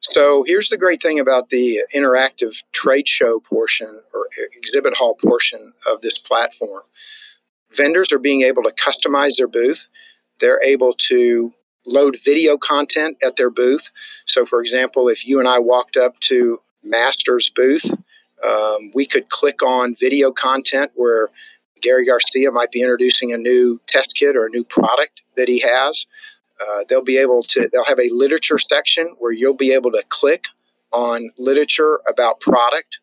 So 0.00 0.44
here's 0.46 0.68
the 0.68 0.76
great 0.76 1.02
thing 1.02 1.18
about 1.18 1.50
the 1.50 1.80
interactive 1.94 2.64
trade 2.72 3.08
show 3.08 3.40
portion 3.40 4.00
or 4.14 4.28
exhibit 4.56 4.96
hall 4.96 5.14
portion 5.14 5.72
of 5.90 6.00
this 6.00 6.18
platform. 6.18 6.82
Vendors 7.72 8.12
are 8.12 8.18
being 8.18 8.42
able 8.42 8.62
to 8.62 8.70
customize 8.70 9.36
their 9.36 9.48
booth. 9.48 9.88
They're 10.38 10.62
able 10.62 10.94
to 10.94 11.52
load 11.86 12.16
video 12.22 12.56
content 12.56 13.16
at 13.22 13.36
their 13.36 13.50
booth. 13.50 13.90
So, 14.26 14.44
for 14.44 14.60
example, 14.60 15.08
if 15.08 15.26
you 15.26 15.38
and 15.38 15.48
I 15.48 15.58
walked 15.58 15.96
up 15.96 16.18
to 16.20 16.60
Master's 16.82 17.50
booth, 17.50 17.92
um, 18.44 18.90
we 18.94 19.06
could 19.06 19.28
click 19.30 19.62
on 19.62 19.94
video 19.94 20.30
content 20.30 20.92
where 20.94 21.28
Gary 21.80 22.06
Garcia 22.06 22.50
might 22.50 22.70
be 22.70 22.80
introducing 22.80 23.32
a 23.32 23.38
new 23.38 23.80
test 23.86 24.14
kit 24.14 24.36
or 24.36 24.46
a 24.46 24.50
new 24.50 24.64
product 24.64 25.22
that 25.36 25.48
he 25.48 25.60
has. 25.60 26.06
Uh, 26.60 26.84
they'll 26.88 27.02
be 27.02 27.18
able 27.18 27.42
to, 27.42 27.68
they'll 27.72 27.84
have 27.84 28.00
a 28.00 28.10
literature 28.10 28.58
section 28.58 29.14
where 29.18 29.32
you'll 29.32 29.54
be 29.54 29.72
able 29.72 29.92
to 29.92 30.02
click 30.08 30.46
on 30.92 31.30
literature 31.38 32.00
about 32.08 32.40
product. 32.40 33.00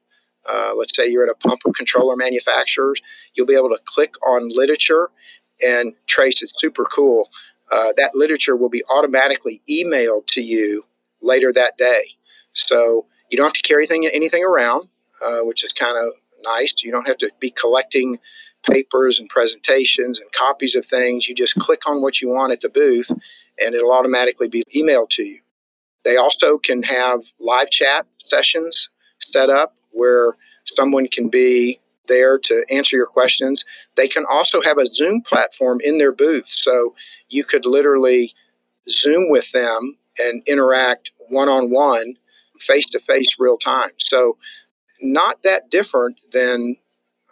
Uh, 0.47 0.73
let's 0.77 0.95
say 0.95 1.07
you're 1.07 1.23
at 1.23 1.29
a 1.29 1.47
pumper 1.47 1.71
controller 1.75 2.15
manufacturer, 2.15 2.93
you'll 3.33 3.47
be 3.47 3.55
able 3.55 3.69
to 3.69 3.79
click 3.85 4.15
on 4.27 4.49
literature 4.49 5.09
and 5.65 5.93
trace 6.07 6.41
it's 6.41 6.53
super 6.57 6.83
cool 6.83 7.29
uh, 7.71 7.93
that 7.97 8.11
literature 8.15 8.55
will 8.55 8.69
be 8.69 8.83
automatically 8.89 9.61
emailed 9.69 10.27
to 10.27 10.41
you 10.41 10.85
later 11.21 11.51
that 11.51 11.77
day. 11.77 12.03
So 12.53 13.05
you 13.29 13.37
don't 13.37 13.45
have 13.45 13.53
to 13.53 13.61
carry 13.61 13.83
anything, 13.83 14.07
anything 14.13 14.43
around, 14.43 14.87
uh, 15.23 15.39
which 15.39 15.63
is 15.63 15.73
kind 15.73 15.97
of 15.97 16.13
nice. 16.43 16.83
You 16.83 16.91
don't 16.91 17.07
have 17.07 17.17
to 17.19 17.31
be 17.39 17.49
collecting 17.49 18.19
papers 18.63 19.19
and 19.19 19.29
presentations 19.29 20.19
and 20.19 20.31
copies 20.31 20.75
of 20.75 20.85
things. 20.85 21.27
You 21.27 21.35
just 21.35 21.55
click 21.55 21.87
on 21.87 22.01
what 22.01 22.21
you 22.21 22.29
want 22.29 22.53
at 22.53 22.61
the 22.61 22.69
booth 22.69 23.11
and 23.61 23.75
it'll 23.75 23.91
automatically 23.91 24.47
be 24.47 24.63
emailed 24.75 25.09
to 25.11 25.23
you. 25.23 25.39
They 26.03 26.17
also 26.17 26.57
can 26.57 26.83
have 26.83 27.21
live 27.39 27.69
chat 27.69 28.05
sessions 28.17 28.89
set 29.19 29.49
up 29.49 29.75
where 29.91 30.33
someone 30.65 31.07
can 31.07 31.29
be 31.29 31.79
there 32.07 32.37
to 32.39 32.65
answer 32.71 32.95
your 32.95 33.05
questions. 33.05 33.65
They 33.95 34.07
can 34.07 34.25
also 34.29 34.61
have 34.61 34.77
a 34.77 34.85
Zoom 34.85 35.21
platform 35.21 35.79
in 35.83 35.97
their 35.97 36.11
booth. 36.11 36.47
So 36.47 36.95
you 37.29 37.43
could 37.43 37.65
literally 37.65 38.31
Zoom 38.89 39.29
with 39.29 39.51
them 39.51 39.97
and 40.19 40.43
interact 40.47 41.11
one 41.29 41.49
on 41.49 41.71
one, 41.71 42.15
face 42.59 42.89
to 42.91 42.99
face, 42.99 43.35
real 43.39 43.57
time. 43.57 43.91
So, 43.97 44.37
not 45.01 45.43
that 45.43 45.69
different 45.69 46.19
than 46.31 46.77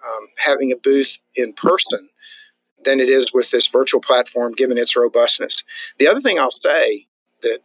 um, 0.06 0.28
having 0.38 0.72
a 0.72 0.76
booth 0.76 1.22
in 1.36 1.54
person 1.54 2.10
than 2.84 3.00
it 3.00 3.10
is 3.10 3.34
with 3.34 3.52
this 3.52 3.68
virtual 3.68 4.02
platform, 4.02 4.54
given 4.54 4.78
its 4.78 4.98
robustness. 4.98 5.64
The 5.98 6.08
other 6.08 6.20
thing 6.20 6.40
I'll 6.40 6.52
say 6.52 7.08
that 7.42 7.60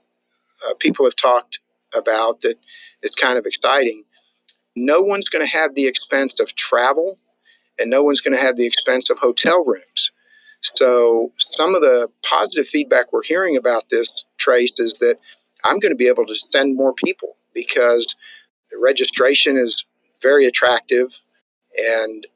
uh, 0.68 0.74
people 0.78 1.04
have 1.04 1.16
talked 1.16 1.58
about 1.94 2.42
that 2.42 2.56
is 3.02 3.14
kind 3.14 3.38
of 3.38 3.46
exciting 3.46 4.04
no 4.84 5.00
one's 5.00 5.28
going 5.28 5.44
to 5.44 5.50
have 5.50 5.74
the 5.74 5.86
expense 5.86 6.40
of 6.40 6.54
travel 6.54 7.18
and 7.78 7.90
no 7.90 8.02
one's 8.02 8.20
going 8.20 8.34
to 8.34 8.40
have 8.40 8.56
the 8.56 8.66
expense 8.66 9.10
of 9.10 9.18
hotel 9.18 9.64
rooms. 9.64 10.12
So, 10.60 11.32
some 11.38 11.74
of 11.76 11.82
the 11.82 12.08
positive 12.28 12.66
feedback 12.66 13.12
we're 13.12 13.22
hearing 13.22 13.56
about 13.56 13.90
this, 13.90 14.24
Trace, 14.38 14.80
is 14.80 14.94
that 14.94 15.18
I'm 15.64 15.78
going 15.78 15.92
to 15.92 15.96
be 15.96 16.08
able 16.08 16.26
to 16.26 16.34
send 16.34 16.76
more 16.76 16.92
people 16.92 17.36
because 17.54 18.16
the 18.70 18.78
registration 18.78 19.56
is 19.56 19.84
very 20.20 20.46
attractive 20.46 21.20
and 21.78 22.26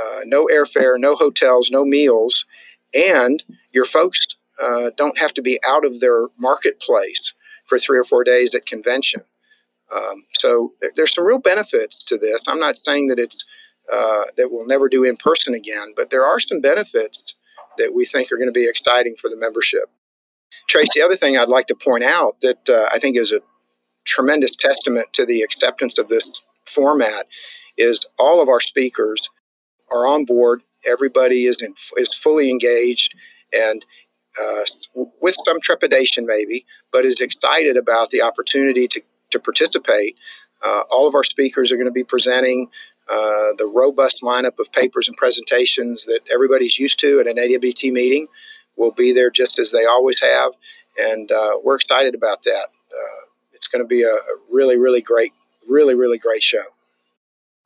uh, 0.00 0.20
no 0.24 0.46
airfare, 0.46 0.98
no 0.98 1.16
hotels, 1.16 1.70
no 1.70 1.84
meals, 1.84 2.46
and 2.94 3.42
your 3.72 3.84
folks 3.84 4.20
uh, 4.62 4.90
don't 4.96 5.18
have 5.18 5.34
to 5.34 5.42
be 5.42 5.58
out 5.66 5.84
of 5.84 6.00
their 6.00 6.28
marketplace 6.38 7.34
for 7.66 7.78
three 7.78 7.98
or 7.98 8.04
four 8.04 8.22
days 8.22 8.54
at 8.54 8.66
convention. 8.66 9.22
Um, 9.94 10.24
so 10.38 10.72
there, 10.80 10.90
there's 10.96 11.14
some 11.14 11.24
real 11.24 11.38
benefits 11.38 12.04
to 12.04 12.16
this. 12.16 12.42
I'm 12.48 12.60
not 12.60 12.78
saying 12.78 13.08
that 13.08 13.18
it's 13.18 13.44
uh, 13.92 14.22
that 14.36 14.50
we'll 14.50 14.66
never 14.66 14.88
do 14.88 15.04
in 15.04 15.16
person 15.16 15.54
again, 15.54 15.92
but 15.96 16.10
there 16.10 16.24
are 16.24 16.38
some 16.40 16.60
benefits 16.60 17.34
that 17.78 17.92
we 17.94 18.04
think 18.04 18.30
are 18.30 18.36
going 18.36 18.48
to 18.48 18.52
be 18.52 18.68
exciting 18.68 19.14
for 19.16 19.28
the 19.28 19.36
membership. 19.36 19.90
Trace, 20.68 20.88
the 20.94 21.02
other 21.02 21.16
thing 21.16 21.36
I'd 21.36 21.48
like 21.48 21.66
to 21.66 21.74
point 21.74 22.04
out 22.04 22.40
that 22.42 22.68
uh, 22.68 22.88
I 22.92 22.98
think 22.98 23.16
is 23.16 23.32
a 23.32 23.40
tremendous 24.04 24.56
testament 24.56 25.12
to 25.14 25.26
the 25.26 25.42
acceptance 25.42 25.98
of 25.98 26.08
this 26.08 26.44
format 26.66 27.26
is 27.76 28.06
all 28.18 28.40
of 28.40 28.48
our 28.48 28.60
speakers 28.60 29.30
are 29.90 30.06
on 30.06 30.24
board. 30.24 30.62
Everybody 30.86 31.46
is 31.46 31.62
in, 31.62 31.74
is 31.96 32.14
fully 32.14 32.50
engaged 32.50 33.14
and 33.52 33.84
uh, 34.40 34.64
with 35.20 35.36
some 35.44 35.60
trepidation 35.60 36.24
maybe, 36.26 36.64
but 36.90 37.04
is 37.04 37.20
excited 37.20 37.76
about 37.76 38.10
the 38.10 38.22
opportunity 38.22 38.88
to, 38.88 39.02
to 39.32 39.40
participate. 39.40 40.16
Uh, 40.64 40.82
all 40.90 41.06
of 41.06 41.14
our 41.14 41.24
speakers 41.24 41.72
are 41.72 41.76
going 41.76 41.86
to 41.88 41.92
be 41.92 42.04
presenting 42.04 42.68
uh, 43.08 43.52
the 43.58 43.70
robust 43.72 44.22
lineup 44.22 44.58
of 44.58 44.72
papers 44.72 45.08
and 45.08 45.16
presentations 45.16 46.06
that 46.06 46.20
everybody's 46.32 46.78
used 46.78 47.00
to 47.00 47.20
at 47.20 47.26
an 47.26 47.38
AWT 47.38 47.92
meeting. 47.92 48.28
will 48.76 48.92
be 48.92 49.12
there 49.12 49.30
just 49.30 49.58
as 49.58 49.70
they 49.72 49.84
always 49.84 50.20
have, 50.22 50.52
and 50.98 51.30
uh, 51.30 51.52
we're 51.62 51.74
excited 51.74 52.14
about 52.14 52.42
that. 52.44 52.66
Uh, 52.90 53.26
it's 53.52 53.66
going 53.68 53.82
to 53.82 53.88
be 53.88 54.02
a, 54.02 54.06
a 54.06 54.36
really, 54.50 54.78
really 54.78 55.02
great, 55.02 55.32
really, 55.68 55.94
really 55.94 56.18
great 56.18 56.42
show. 56.42 56.64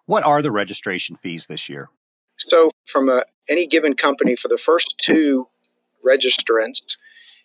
What 0.07 0.25
are 0.25 0.41
the 0.41 0.51
registration 0.51 1.17
fees 1.17 1.47
this 1.47 1.69
year? 1.69 1.89
So, 2.39 2.71
from 2.87 3.09
a, 3.09 3.23
any 3.49 3.67
given 3.67 3.95
company, 3.95 4.37
for 4.37 4.49
the 4.49 4.59
first 4.59 4.99
two 4.99 5.49
registrants, 6.05 6.97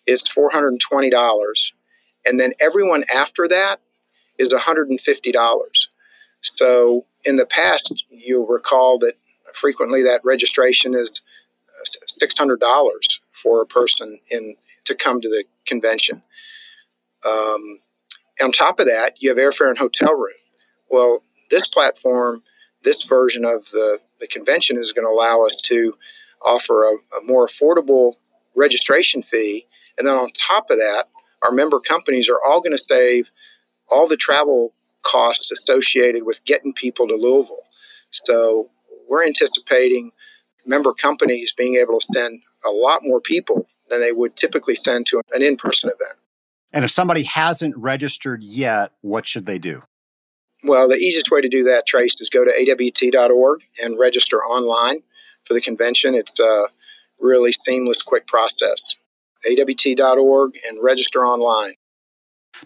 it's 0.06 0.32
$420. 0.32 1.72
And 2.24 2.38
then 2.38 2.52
everyone 2.60 3.04
after 3.14 3.48
that 3.48 3.80
is 4.42 4.52
$150. 4.52 5.88
So, 6.42 7.06
in 7.24 7.36
the 7.36 7.46
past, 7.46 8.04
you'll 8.10 8.46
recall 8.46 8.98
that 8.98 9.14
frequently 9.54 10.02
that 10.02 10.20
registration 10.24 10.94
is 10.94 11.22
$600 12.20 13.20
for 13.30 13.62
a 13.62 13.66
person 13.66 14.18
in 14.30 14.56
to 14.86 14.94
come 14.94 15.20
to 15.20 15.28
the 15.28 15.44
convention. 15.66 16.22
Um, 17.24 17.78
on 18.42 18.50
top 18.50 18.80
of 18.80 18.86
that, 18.86 19.14
you 19.20 19.28
have 19.28 19.38
airfare 19.38 19.68
and 19.68 19.78
hotel 19.78 20.14
room. 20.14 20.32
Well, 20.90 21.20
this 21.50 21.68
platform 21.68 22.42
this 22.82 23.04
version 23.04 23.44
of 23.44 23.70
the, 23.70 23.98
the 24.20 24.26
convention 24.26 24.76
is 24.76 24.92
going 24.92 25.06
to 25.06 25.10
allow 25.10 25.42
us 25.42 25.56
to 25.62 25.94
offer 26.44 26.84
a, 26.84 26.92
a 26.92 27.24
more 27.24 27.46
affordable 27.46 28.14
registration 28.56 29.22
fee. 29.22 29.66
And 29.98 30.06
then 30.06 30.16
on 30.16 30.30
top 30.30 30.70
of 30.70 30.78
that, 30.78 31.04
our 31.42 31.52
member 31.52 31.80
companies 31.80 32.28
are 32.28 32.38
all 32.44 32.60
going 32.60 32.76
to 32.76 32.82
save 32.82 33.30
all 33.92 34.08
the 34.08 34.16
travel 34.16 34.72
costs 35.02 35.50
associated 35.52 36.24
with 36.24 36.44
getting 36.44 36.72
people 36.72 37.06
to 37.08 37.14
Louisville. 37.14 37.66
So 38.10 38.70
we're 39.08 39.24
anticipating 39.24 40.12
member 40.64 40.92
companies 40.92 41.52
being 41.52 41.76
able 41.76 41.98
to 41.98 42.06
send 42.14 42.40
a 42.64 42.70
lot 42.70 43.00
more 43.02 43.20
people 43.20 43.66
than 43.90 44.00
they 44.00 44.12
would 44.12 44.36
typically 44.36 44.74
send 44.74 45.06
to 45.06 45.20
an 45.32 45.42
in 45.42 45.56
person 45.56 45.90
event. 45.90 46.18
And 46.72 46.84
if 46.84 46.90
somebody 46.90 47.24
hasn't 47.24 47.76
registered 47.76 48.42
yet, 48.42 48.92
what 49.02 49.26
should 49.26 49.44
they 49.44 49.58
do? 49.58 49.82
Well, 50.64 50.88
the 50.88 50.96
easiest 50.96 51.30
way 51.30 51.40
to 51.40 51.48
do 51.48 51.64
that, 51.64 51.86
Trace, 51.86 52.20
is 52.20 52.30
go 52.30 52.44
to 52.44 52.50
awt.org 52.50 53.64
and 53.82 53.98
register 53.98 54.42
online 54.44 55.00
for 55.44 55.54
the 55.54 55.60
convention. 55.60 56.14
It's 56.14 56.38
a 56.38 56.66
really 57.20 57.52
seamless, 57.52 58.00
quick 58.02 58.26
process. 58.26 58.96
awt.org 59.46 60.56
and 60.68 60.82
register 60.82 61.26
online. 61.26 61.74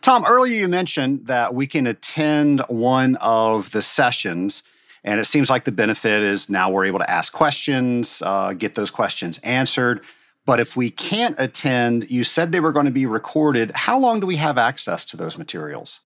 Tom, 0.01 0.25
earlier 0.27 0.57
you 0.57 0.69
mentioned 0.69 1.27
that 1.27 1.55
we 1.55 1.67
can 1.67 1.87
attend 1.87 2.61
one 2.69 3.17
of 3.17 3.71
the 3.73 3.83
sessions, 3.83 4.63
and 5.05 5.21
it 5.21 5.27
seems 5.27 5.49
like 5.49 5.65
the 5.65 5.73
benefit 5.73 6.23
is 6.23 6.49
now 6.49 6.71
we're 6.71 6.85
able 6.85 6.99
to 6.99 7.11
ask 7.11 7.33
questions, 7.33 8.23
uh, 8.25 8.53
get 8.53 8.75
those 8.75 8.91
questions 8.91 9.39
answered. 9.39 10.01
But 10.45 10.61
if 10.61 10.77
we 10.77 10.91
can't 10.91 11.35
attend, 11.39 12.11
you 12.11 12.23
said 12.23 12.53
they 12.53 12.61
were 12.61 12.73
going 12.73 12.87
to 12.87 12.93
be 12.93 13.07
recorded. 13.07 13.73
How 13.75 13.99
long 13.99 14.21
do 14.21 14.27
we 14.27 14.37
have 14.37 14.59
access 14.59 15.05
to 15.07 15.17
those 15.17 15.37
materials? 15.37 16.01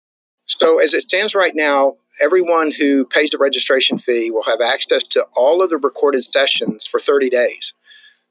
So, 0.47 0.79
as 0.79 0.95
it 0.95 1.03
stands 1.03 1.35
right 1.35 1.55
now, 1.55 1.95
everyone 2.23 2.71
who 2.71 3.05
pays 3.05 3.31
the 3.31 3.39
registration 3.39 3.99
fee 3.99 4.31
will 4.31 4.45
have 4.45 4.61
access 4.61 5.03
to 5.09 5.27
all 5.35 5.63
of 5.63 5.71
the 5.71 5.79
recorded 5.79 6.23
sessions 6.23 6.87
for 6.87 7.01
30 7.01 7.31
days. 7.31 7.75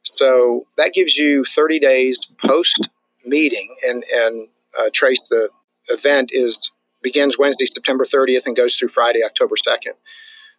So, 0.03 0.65
that 0.77 0.93
gives 0.93 1.17
you 1.17 1.43
30 1.43 1.79
days 1.79 2.19
post 2.41 2.87
meeting, 3.25 3.75
and, 3.87 4.05
and 4.13 4.47
uh, 4.79 4.89
Trace, 4.93 5.27
the 5.29 5.49
event 5.89 6.31
is 6.33 6.71
begins 7.01 7.37
Wednesday, 7.37 7.65
September 7.65 8.03
30th, 8.03 8.47
and 8.47 8.55
goes 8.55 8.75
through 8.75 8.87
Friday, 8.87 9.19
October 9.23 9.55
2nd. 9.55 9.93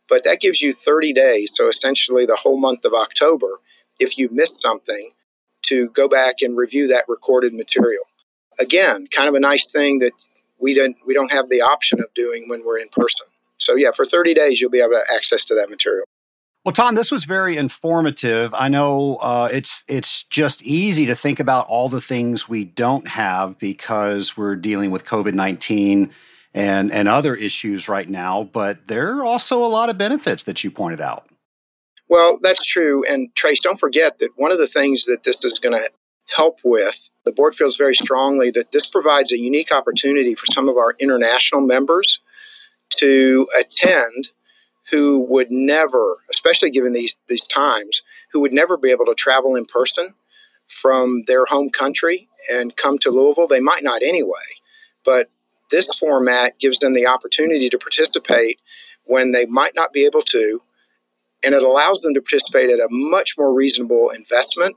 But 0.09 0.23
that 0.25 0.41
gives 0.41 0.63
you 0.63 0.73
30 0.73 1.13
days, 1.13 1.51
so 1.55 1.69
essentially 1.69 2.25
the 2.25 2.37
whole 2.37 2.61
month 2.61 2.85
of 2.85 2.93
October, 2.95 3.59
if 3.99 4.17
you 4.17 4.29
missed 4.31 4.63
something, 4.63 5.11
to 5.63 5.89
go 5.91 6.09
back 6.09 6.37
and 6.43 6.57
review 6.57 6.87
that 6.89 7.05
recorded 7.09 7.53
material. 7.53 8.05
Again, 8.61 9.07
kind 9.11 9.29
of 9.29 9.35
a 9.35 9.41
nice 9.41 9.71
thing 9.71 9.99
that 9.99 10.13
we 10.59 10.75
don't 10.75 10.97
we 11.07 11.13
don't 11.13 11.33
have 11.33 11.51
the 11.51 11.61
option 11.61 12.01
of 12.01 12.13
doing 12.15 12.49
when 12.49 12.63
we're 12.65 12.79
in 12.79 12.89
person. 12.91 13.27
So 13.57 13.75
yeah, 13.75 13.91
for 13.91 14.05
30 14.05 14.35
days 14.35 14.61
you'll 14.61 14.71
be 14.71 14.81
able 14.81 14.93
to 14.93 15.15
access 15.15 15.45
to 15.47 15.55
that 15.57 15.69
material. 15.69 16.07
Well, 16.67 16.73
Tom, 16.73 16.97
this 16.97 17.13
was 17.13 17.27
very 17.27 17.57
informative. 17.57 18.53
I 18.53 18.67
know 18.67 19.19
uh, 19.19 19.49
it's 19.53 19.85
it's 19.87 20.25
just 20.25 20.65
easy 20.65 21.07
to 21.07 21.15
think 21.15 21.39
about 21.39 21.69
all 21.69 21.89
the 21.89 22.01
things 22.01 22.49
we 22.49 22.65
don't 22.65 23.07
have 23.07 23.57
because 23.61 24.37
we're 24.37 24.57
dealing 24.57 24.91
with 24.91 25.05
COVID 25.05 25.33
nineteen 25.33 26.11
and 26.55 26.91
and 26.91 27.07
other 27.07 27.37
issues 27.37 27.89
right 27.89 28.09
now. 28.09 28.51
But 28.53 28.89
there 28.89 29.17
are 29.17 29.25
also 29.25 29.65
a 29.65 29.69
lot 29.69 29.91
of 29.91 29.97
benefits 29.97 30.43
that 30.43 30.65
you 30.65 30.73
pointed 30.73 31.01
out. 31.01 31.29
Well, 32.09 32.41
that's 32.43 32.67
true. 32.67 33.05
And 33.05 33.33
Trace, 33.37 33.61
don't 33.61 33.79
forget 33.79 34.19
that 34.19 34.31
one 34.35 34.51
of 34.51 34.59
the 34.59 34.67
things 34.67 35.05
that 35.05 35.23
this 35.23 35.45
is 35.45 35.61
going 35.61 35.77
to 35.81 35.89
help 36.35 36.59
with. 36.65 37.11
The 37.25 37.31
board 37.31 37.55
feels 37.55 37.77
very 37.77 37.95
strongly 37.95 38.51
that 38.51 38.73
this 38.73 38.89
provides 38.89 39.31
a 39.31 39.39
unique 39.39 39.71
opportunity 39.71 40.35
for 40.35 40.47
some 40.47 40.69
of 40.69 40.77
our 40.77 40.97
international 40.99 41.61
members 41.61 42.19
to 42.97 43.47
attend 43.57 44.33
who 44.91 45.21
would 45.29 45.51
never, 45.51 46.17
especially 46.31 46.71
given 46.71 46.93
these, 46.93 47.19
these 47.29 47.47
times, 47.47 48.03
who 48.33 48.41
would 48.41 48.53
never 48.53 48.77
be 48.77 48.91
able 48.91 49.07
to 49.07 49.15
travel 49.15 49.57
in 49.57 49.65
person 49.65 50.15
from 50.69 51.23
their 51.27 51.45
home 51.47 51.71
country 51.71 52.29
and 52.53 52.77
come 52.77 52.99
to 52.99 53.11
Louisville. 53.11 53.49
They 53.49 53.61
might 53.61 53.83
not 53.83 54.03
anyway, 54.03 54.33
but 55.05 55.29
this 55.71 55.89
format 55.99 56.59
gives 56.59 56.79
them 56.79 56.93
the 56.93 57.07
opportunity 57.07 57.69
to 57.69 57.79
participate 57.79 58.61
when 59.05 59.33
they 59.33 59.47
might 59.47 59.75
not 59.75 59.93
be 59.93 60.05
able 60.05 60.23
to, 60.23 60.63
and 61.45 61.55
it 61.55 61.63
allows 61.63 62.01
them 62.01 62.15
to 62.15 62.21
participate 62.21 62.71
at 62.71 62.81
a 62.81 62.89
much 62.91 63.35
more 63.39 63.53
reasonable 63.53 64.11
investment 64.11 64.77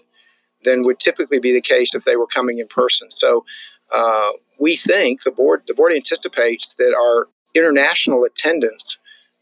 than 0.63 0.81
would 0.83 0.99
typically 0.99 1.39
be 1.39 1.53
the 1.53 1.61
case 1.61 1.95
if 1.95 2.03
they 2.03 2.15
were 2.15 2.27
coming 2.27 2.59
in 2.59 2.67
person. 2.67 3.09
So 3.11 3.45
uh, 3.91 4.31
we 4.59 4.75
think 4.75 5.23
the 5.23 5.31
board 5.31 5.63
the 5.67 5.73
board 5.73 5.93
anticipates 5.93 6.75
that 6.75 6.93
our 6.93 7.27
international 7.55 8.23
attendance 8.23 8.99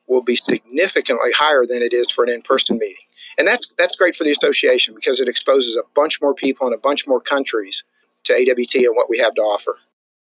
will 0.07 0.21
be 0.21 0.35
significantly 0.35 1.31
higher 1.35 1.65
than 1.65 1.81
it 1.81 1.93
is 1.93 2.09
for 2.09 2.23
an 2.23 2.29
in-person 2.29 2.77
meeting. 2.77 3.03
And 3.37 3.47
that's 3.47 3.71
that's 3.77 3.95
great 3.95 4.15
for 4.15 4.23
the 4.23 4.31
association 4.31 4.95
because 4.95 5.19
it 5.19 5.27
exposes 5.27 5.75
a 5.75 5.83
bunch 5.95 6.21
more 6.21 6.33
people 6.33 6.67
in 6.67 6.73
a 6.73 6.77
bunch 6.77 7.07
more 7.07 7.19
countries 7.19 7.83
to 8.23 8.33
AWT 8.33 8.75
and 8.75 8.95
what 8.95 9.09
we 9.09 9.19
have 9.19 9.35
to 9.35 9.41
offer. 9.41 9.77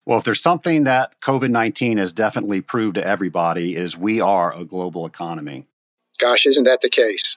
Well, 0.06 0.18
if 0.18 0.24
there's 0.24 0.42
something 0.42 0.84
that 0.84 1.20
COVID 1.20 1.50
19 1.50 1.98
has 1.98 2.12
definitely 2.12 2.60
proved 2.60 2.96
to 2.96 3.06
everybody 3.06 3.76
is 3.76 3.96
we 3.96 4.20
are 4.20 4.54
a 4.54 4.64
global 4.64 5.06
economy. 5.06 5.66
Gosh, 6.18 6.46
isn't 6.46 6.64
that 6.64 6.80
the 6.80 6.90
case? 6.90 7.36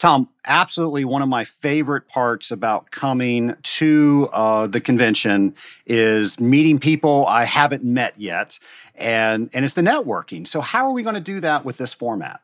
Tom, 0.00 0.28
absolutely 0.44 1.04
one 1.04 1.22
of 1.22 1.28
my 1.28 1.44
favorite 1.44 2.08
parts 2.08 2.50
about 2.50 2.90
coming 2.90 3.54
to 3.62 4.28
uh, 4.32 4.66
the 4.66 4.80
convention 4.80 5.54
is 5.86 6.38
meeting 6.40 6.78
people 6.78 7.26
I 7.26 7.44
haven't 7.44 7.84
met 7.84 8.12
yet, 8.18 8.58
and 8.94 9.50
and 9.52 9.64
it's 9.64 9.74
the 9.74 9.82
networking. 9.82 10.46
So, 10.46 10.60
how 10.60 10.86
are 10.86 10.92
we 10.92 11.02
going 11.02 11.14
to 11.14 11.20
do 11.20 11.40
that 11.40 11.64
with 11.64 11.78
this 11.78 11.92
format? 11.92 12.40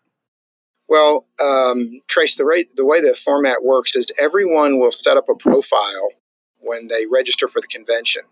Well, 0.88 1.26
um, 1.40 2.01
Trace, 2.09 2.36
the, 2.36 2.44
rate, 2.44 2.74
the 2.74 2.84
way 2.84 3.01
the 3.01 3.14
format 3.14 3.62
works 3.62 3.94
is 3.94 4.09
everyone 4.18 4.80
will 4.80 4.90
set 4.90 5.16
up 5.16 5.28
a 5.28 5.36
profile 5.36 6.09
when 6.59 6.88
they 6.88 7.07
register 7.07 7.46
for 7.46 7.61
the 7.61 7.68
convention, 7.68 8.22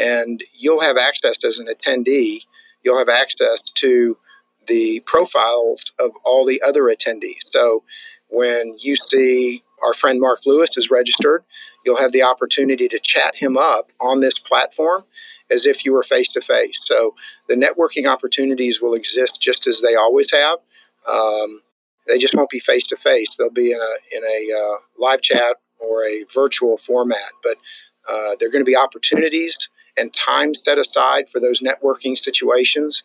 and 0.00 0.42
you'll 0.58 0.80
have 0.80 0.96
access 0.96 1.44
as 1.44 1.58
an 1.58 1.66
attendee. 1.66 2.40
You'll 2.82 2.98
have 2.98 3.10
access 3.10 3.60
to 3.60 4.16
the 4.66 5.00
profiles 5.00 5.92
of 5.98 6.12
all 6.24 6.46
the 6.46 6.62
other 6.62 6.84
attendees. 6.84 7.42
So 7.50 7.84
when 8.28 8.76
you 8.78 8.96
see 8.96 9.62
our 9.82 9.92
friend 9.92 10.20
Mark 10.20 10.40
Lewis 10.46 10.76
is 10.78 10.90
registered, 10.90 11.44
you'll 11.84 11.98
have 11.98 12.12
the 12.12 12.22
opportunity 12.22 12.88
to 12.88 12.98
chat 12.98 13.34
him 13.36 13.58
up 13.58 13.90
on 14.00 14.20
this 14.20 14.38
platform 14.38 15.04
as 15.50 15.66
if 15.66 15.84
you 15.84 15.92
were 15.92 16.02
face 16.02 16.28
to 16.28 16.40
face. 16.40 16.78
So 16.82 17.14
the 17.48 17.54
networking 17.54 18.06
opportunities 18.06 18.80
will 18.80 18.94
exist 18.94 19.40
just 19.40 19.66
as 19.66 19.80
they 19.80 19.94
always 19.94 20.30
have. 20.32 20.58
Um, 21.10 21.62
They 22.06 22.18
just 22.18 22.34
won't 22.34 22.50
be 22.50 22.60
face 22.60 22.86
to 22.88 22.96
face. 22.96 23.36
They'll 23.36 23.50
be 23.50 23.72
in 23.72 23.78
a 23.78 24.16
in 24.16 24.22
a 24.24 24.40
uh, 24.60 24.76
live 24.98 25.22
chat 25.22 25.56
or 25.78 26.04
a 26.04 26.24
virtual 26.34 26.76
format. 26.76 27.32
But 27.42 27.56
uh, 28.08 28.36
there 28.38 28.48
are 28.48 28.52
going 28.52 28.64
to 28.64 28.70
be 28.70 28.76
opportunities 28.76 29.56
and 29.96 30.12
time 30.12 30.54
set 30.54 30.78
aside 30.78 31.28
for 31.28 31.40
those 31.40 31.60
networking 31.60 32.16
situations. 32.16 33.04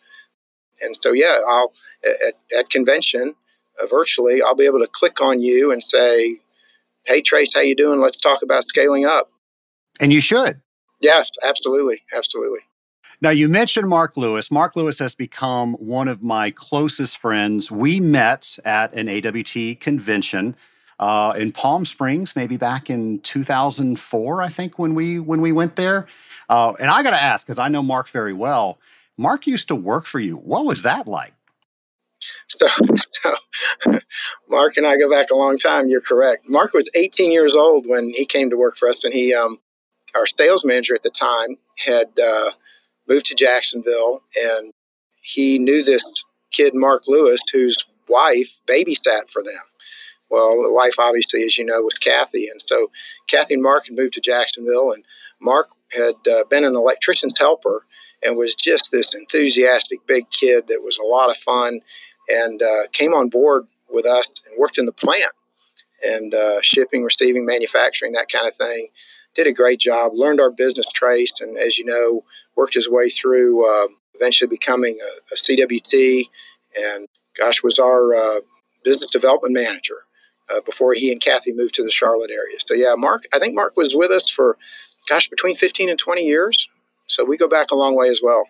And 0.82 0.96
so, 1.00 1.12
yeah, 1.12 1.38
I'll 1.46 1.72
at, 2.04 2.34
at 2.58 2.70
convention 2.70 3.34
uh, 3.80 3.86
virtually, 3.86 4.42
I'll 4.42 4.54
be 4.54 4.66
able 4.66 4.80
to 4.80 4.88
click 4.90 5.20
on 5.20 5.40
you 5.40 5.72
and 5.72 5.82
say, 5.82 6.38
"Hey, 7.04 7.20
Trace, 7.22 7.54
how 7.54 7.60
you 7.60 7.76
doing? 7.76 8.00
Let's 8.00 8.18
talk 8.18 8.42
about 8.42 8.64
scaling 8.64 9.06
up." 9.06 9.30
And 10.00 10.12
you 10.12 10.20
should. 10.20 10.60
Yes, 11.06 11.30
absolutely, 11.44 12.02
absolutely. 12.16 12.60
Now, 13.20 13.30
you 13.30 13.48
mentioned 13.48 13.88
Mark 13.88 14.16
Lewis. 14.16 14.50
Mark 14.50 14.74
Lewis 14.74 14.98
has 14.98 15.14
become 15.14 15.74
one 15.74 16.08
of 16.08 16.20
my 16.22 16.50
closest 16.50 17.18
friends. 17.18 17.70
We 17.70 18.00
met 18.00 18.58
at 18.64 18.92
an 18.92 19.08
AWT 19.08 19.80
convention 19.80 20.56
uh, 20.98 21.34
in 21.38 21.52
Palm 21.52 21.84
Springs, 21.84 22.34
maybe 22.34 22.56
back 22.56 22.90
in 22.90 23.20
2004, 23.20 24.42
I 24.42 24.48
think, 24.48 24.80
when 24.80 24.94
we 24.96 25.20
when 25.20 25.40
we 25.40 25.52
went 25.52 25.76
there. 25.76 26.06
Uh, 26.48 26.72
and 26.80 26.90
I 26.90 27.04
got 27.04 27.10
to 27.10 27.22
ask, 27.22 27.46
because 27.46 27.60
I 27.60 27.68
know 27.68 27.82
Mark 27.82 28.08
very 28.08 28.32
well. 28.32 28.78
Mark 29.16 29.46
used 29.46 29.68
to 29.68 29.76
work 29.76 30.06
for 30.06 30.18
you. 30.18 30.36
What 30.36 30.66
was 30.66 30.82
that 30.82 31.06
like? 31.06 31.32
So, 32.48 32.66
so, 32.96 33.34
Mark 34.50 34.76
and 34.76 34.86
I 34.86 34.96
go 34.96 35.08
back 35.08 35.30
a 35.30 35.36
long 35.36 35.56
time. 35.56 35.86
You're 35.86 36.00
correct. 36.00 36.46
Mark 36.48 36.74
was 36.74 36.90
18 36.96 37.30
years 37.30 37.54
old 37.54 37.86
when 37.86 38.10
he 38.10 38.26
came 38.26 38.50
to 38.50 38.56
work 38.56 38.76
for 38.76 38.88
us, 38.88 39.04
and 39.04 39.14
he, 39.14 39.32
um, 39.32 39.58
our 40.16 40.26
sales 40.26 40.64
manager 40.64 40.94
at 40.94 41.02
the 41.02 41.10
time, 41.10 41.56
had 41.84 42.08
uh, 42.22 42.50
moved 43.08 43.26
to 43.26 43.34
Jacksonville, 43.34 44.22
and 44.36 44.72
he 45.22 45.58
knew 45.58 45.82
this 45.82 46.04
kid, 46.50 46.74
Mark 46.74 47.04
Lewis, 47.06 47.40
whose 47.52 47.76
wife 48.08 48.60
babysat 48.66 49.30
for 49.30 49.42
them. 49.42 49.54
Well, 50.30 50.62
the 50.62 50.72
wife, 50.72 50.98
obviously, 50.98 51.44
as 51.44 51.56
you 51.56 51.64
know, 51.64 51.82
was 51.82 51.98
Kathy. 51.98 52.48
And 52.48 52.60
so 52.64 52.90
Kathy 53.28 53.54
and 53.54 53.62
Mark 53.62 53.86
had 53.86 53.96
moved 53.96 54.14
to 54.14 54.20
Jacksonville, 54.20 54.92
and 54.92 55.04
Mark 55.40 55.68
had 55.92 56.14
uh, 56.30 56.44
been 56.50 56.64
an 56.64 56.74
electrician's 56.74 57.38
helper 57.38 57.86
and 58.22 58.36
was 58.36 58.54
just 58.54 58.90
this 58.90 59.14
enthusiastic 59.14 60.00
big 60.06 60.28
kid 60.30 60.66
that 60.68 60.82
was 60.82 60.98
a 60.98 61.06
lot 61.06 61.30
of 61.30 61.36
fun 61.36 61.80
and 62.28 62.62
uh, 62.62 62.88
came 62.92 63.14
on 63.14 63.28
board 63.28 63.66
with 63.88 64.06
us 64.06 64.42
and 64.48 64.58
worked 64.58 64.78
in 64.78 64.86
the 64.86 64.92
plant 64.92 65.32
and 66.04 66.34
uh, 66.34 66.60
shipping, 66.60 67.04
receiving, 67.04 67.44
manufacturing, 67.46 68.12
that 68.12 68.28
kind 68.28 68.48
of 68.48 68.54
thing 68.54 68.88
did 69.36 69.46
a 69.46 69.52
great 69.52 69.78
job, 69.78 70.12
learned 70.14 70.40
our 70.40 70.50
business 70.50 70.86
trace, 70.92 71.40
and 71.40 71.56
as 71.58 71.78
you 71.78 71.84
know, 71.84 72.24
worked 72.56 72.74
his 72.74 72.88
way 72.88 73.10
through 73.10 73.64
uh, 73.68 73.88
eventually 74.14 74.48
becoming 74.48 74.98
a, 75.00 75.34
a, 75.34 75.36
CWT. 75.36 76.24
And 76.76 77.06
gosh, 77.38 77.62
was 77.62 77.78
our 77.78 78.14
uh, 78.14 78.40
business 78.82 79.10
development 79.10 79.54
manager 79.54 80.04
uh, 80.50 80.60
before 80.64 80.94
he 80.94 81.12
and 81.12 81.20
Kathy 81.20 81.52
moved 81.52 81.74
to 81.74 81.84
the 81.84 81.90
Charlotte 81.90 82.30
area. 82.30 82.56
So 82.66 82.74
yeah, 82.74 82.94
Mark, 82.96 83.24
I 83.34 83.38
think 83.38 83.54
Mark 83.54 83.76
was 83.76 83.94
with 83.94 84.10
us 84.10 84.30
for 84.30 84.56
gosh 85.08 85.28
between 85.28 85.54
15 85.54 85.88
and 85.88 85.98
20 85.98 86.22
years. 86.22 86.68
So 87.06 87.24
we 87.24 87.36
go 87.36 87.48
back 87.48 87.70
a 87.70 87.76
long 87.76 87.94
way 87.94 88.08
as 88.08 88.20
well. 88.22 88.44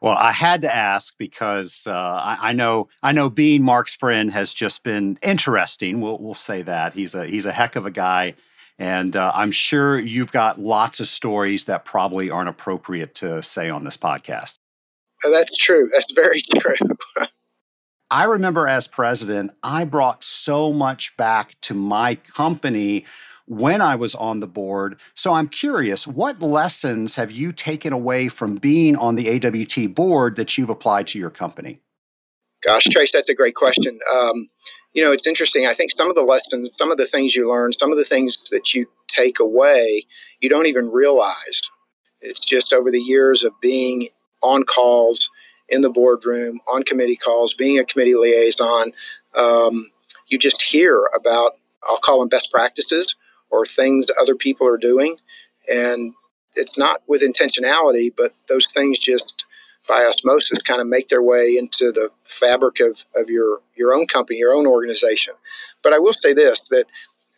Well, 0.00 0.16
I 0.16 0.32
had 0.32 0.62
to 0.62 0.74
ask 0.74 1.16
because 1.18 1.84
uh, 1.86 1.90
I, 1.90 2.50
I, 2.50 2.52
know 2.52 2.88
I 3.02 3.12
know 3.12 3.30
being 3.30 3.62
Mark's 3.62 3.94
friend 3.94 4.30
has 4.30 4.52
just 4.52 4.82
been 4.82 5.18
interesting. 5.22 6.00
We'll 6.00 6.18
we'll 6.18 6.34
say 6.34 6.62
that 6.62 6.92
he's 6.92 7.14
a 7.14 7.26
he's 7.26 7.46
a 7.46 7.52
heck 7.52 7.76
of 7.76 7.86
a 7.86 7.90
guy, 7.90 8.34
and 8.78 9.16
uh, 9.16 9.32
I'm 9.34 9.52
sure 9.52 9.98
you've 9.98 10.32
got 10.32 10.60
lots 10.60 11.00
of 11.00 11.08
stories 11.08 11.64
that 11.64 11.84
probably 11.84 12.30
aren't 12.30 12.48
appropriate 12.48 13.14
to 13.16 13.42
say 13.42 13.70
on 13.70 13.84
this 13.84 13.96
podcast. 13.96 14.54
Oh, 15.24 15.32
that's 15.32 15.56
true. 15.56 15.88
That's 15.92 16.12
very 16.14 16.40
true. 16.58 16.76
I 18.10 18.24
remember 18.24 18.68
as 18.68 18.86
president, 18.86 19.52
I 19.62 19.84
brought 19.84 20.22
so 20.22 20.72
much 20.72 21.16
back 21.16 21.56
to 21.62 21.74
my 21.74 22.14
company 22.14 23.04
when 23.46 23.80
I 23.80 23.96
was 23.96 24.14
on 24.14 24.40
the 24.40 24.46
board. 24.46 24.98
So 25.14 25.32
I'm 25.32 25.48
curious, 25.48 26.06
what 26.06 26.40
lessons 26.40 27.14
have 27.16 27.30
you 27.30 27.52
taken 27.52 27.92
away 27.92 28.28
from 28.28 28.56
being 28.56 28.96
on 28.96 29.16
the 29.16 29.28
AWT 29.28 29.94
board 29.94 30.36
that 30.36 30.56
you've 30.56 30.70
applied 30.70 31.06
to 31.08 31.18
your 31.18 31.30
company? 31.30 31.80
Gosh, 32.66 32.84
Trace, 32.84 33.12
that's 33.12 33.28
a 33.28 33.34
great 33.34 33.54
question. 33.54 34.00
Um, 34.12 34.48
you 34.92 35.02
know, 35.02 35.12
it's 35.12 35.26
interesting. 35.26 35.66
I 35.66 35.72
think 35.72 35.92
some 35.92 36.08
of 36.10 36.16
the 36.16 36.22
lessons, 36.22 36.70
some 36.76 36.90
of 36.90 36.96
the 36.96 37.06
things 37.06 37.36
you 37.36 37.48
learn, 37.48 37.72
some 37.72 37.92
of 37.92 37.98
the 37.98 38.04
things 38.04 38.38
that 38.50 38.74
you 38.74 38.86
take 39.06 39.38
away, 39.38 40.02
you 40.40 40.48
don't 40.48 40.66
even 40.66 40.90
realize. 40.90 41.60
It's 42.20 42.40
just 42.40 42.74
over 42.74 42.90
the 42.90 43.00
years 43.00 43.44
of 43.44 43.52
being 43.60 44.08
on 44.42 44.64
calls 44.64 45.30
in 45.68 45.82
the 45.82 45.90
boardroom, 45.90 46.60
on 46.72 46.82
committee 46.82 47.16
calls, 47.16 47.54
being 47.54 47.78
a 47.78 47.84
committee 47.84 48.16
liaison, 48.16 48.92
um, 49.36 49.90
you 50.28 50.38
just 50.38 50.62
hear 50.62 51.08
about, 51.14 51.52
I'll 51.88 51.98
call 51.98 52.20
them 52.20 52.28
best 52.28 52.50
practices 52.50 53.14
or 53.50 53.64
things 53.64 54.06
other 54.20 54.34
people 54.34 54.66
are 54.66 54.78
doing. 54.78 55.18
And 55.72 56.14
it's 56.54 56.78
not 56.78 57.02
with 57.06 57.22
intentionality, 57.22 58.10
but 58.16 58.32
those 58.48 58.66
things 58.66 58.98
just 58.98 59.45
by 59.88 60.04
osmosis 60.04 60.62
kind 60.62 60.80
of 60.80 60.86
make 60.86 61.08
their 61.08 61.22
way 61.22 61.56
into 61.56 61.92
the 61.92 62.10
fabric 62.24 62.80
of, 62.80 63.04
of 63.14 63.30
your, 63.30 63.60
your 63.76 63.94
own 63.94 64.06
company, 64.06 64.38
your 64.38 64.54
own 64.54 64.66
organization. 64.66 65.34
But 65.82 65.92
I 65.92 65.98
will 65.98 66.12
say 66.12 66.32
this 66.32 66.68
that 66.68 66.86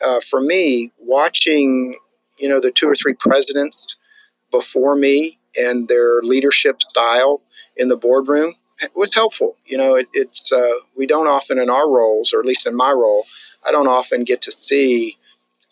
uh, 0.01 0.21
for 0.21 0.41
me, 0.41 0.93
watching 0.99 1.99
you 2.39 2.49
know 2.49 2.61
the 2.61 2.71
two 2.71 2.89
or 2.89 2.95
three 2.95 3.15
presidents 3.15 3.99
before 4.51 4.97
me 4.97 5.39
and 5.59 5.89
their 5.89 6.23
leadership 6.23 6.81
style 6.83 7.43
in 7.77 7.89
the 7.89 7.97
boardroom 7.97 8.55
was 8.95 9.15
helpful. 9.15 9.55
You 9.67 9.77
know, 9.79 9.97
it, 9.97 10.09
it's 10.13 10.53
uh, 10.53 10.71
we 10.97 11.07
don't 11.07 11.27
often 11.27 11.59
in 11.59 11.71
our 11.71 11.91
roles, 11.91 12.33
or 12.33 12.41
at 12.41 12.47
least 12.47 12.67
in 12.67 12.77
my 12.77 12.93
role, 12.93 13.25
I 13.67 13.73
don't 13.73 13.89
often 13.89 14.25
get 14.25 14.43
to 14.43 14.53
see. 14.53 15.19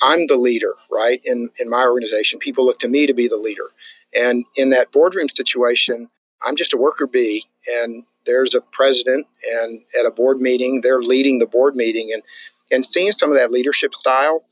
I'm 0.02 0.26
the 0.26 0.36
leader, 0.36 0.74
right? 0.90 1.20
In 1.24 1.50
in 1.58 1.70
my 1.70 1.84
organization, 1.84 2.38
people 2.38 2.66
look 2.66 2.80
to 2.80 2.88
me 2.88 3.06
to 3.06 3.14
be 3.14 3.28
the 3.28 3.36
leader, 3.36 3.68
and 4.14 4.44
in 4.56 4.70
that 4.70 4.92
boardroom 4.92 5.28
situation, 5.28 6.08
I'm 6.44 6.56
just 6.56 6.74
a 6.74 6.76
worker 6.76 7.06
bee, 7.06 7.44
and 7.68 8.04
there's 8.24 8.54
a 8.54 8.60
president, 8.60 9.26
and 9.62 9.80
at 9.98 10.06
a 10.06 10.10
board 10.10 10.40
meeting, 10.40 10.80
they're 10.80 11.00
leading 11.00 11.38
the 11.38 11.46
board 11.46 11.76
meeting, 11.76 12.10
and 12.12 12.22
and 12.70 12.84
seeing 12.84 13.12
some 13.12 13.30
of 13.30 13.36
that 13.36 13.52
leadership 13.52 13.94
style 13.94 14.44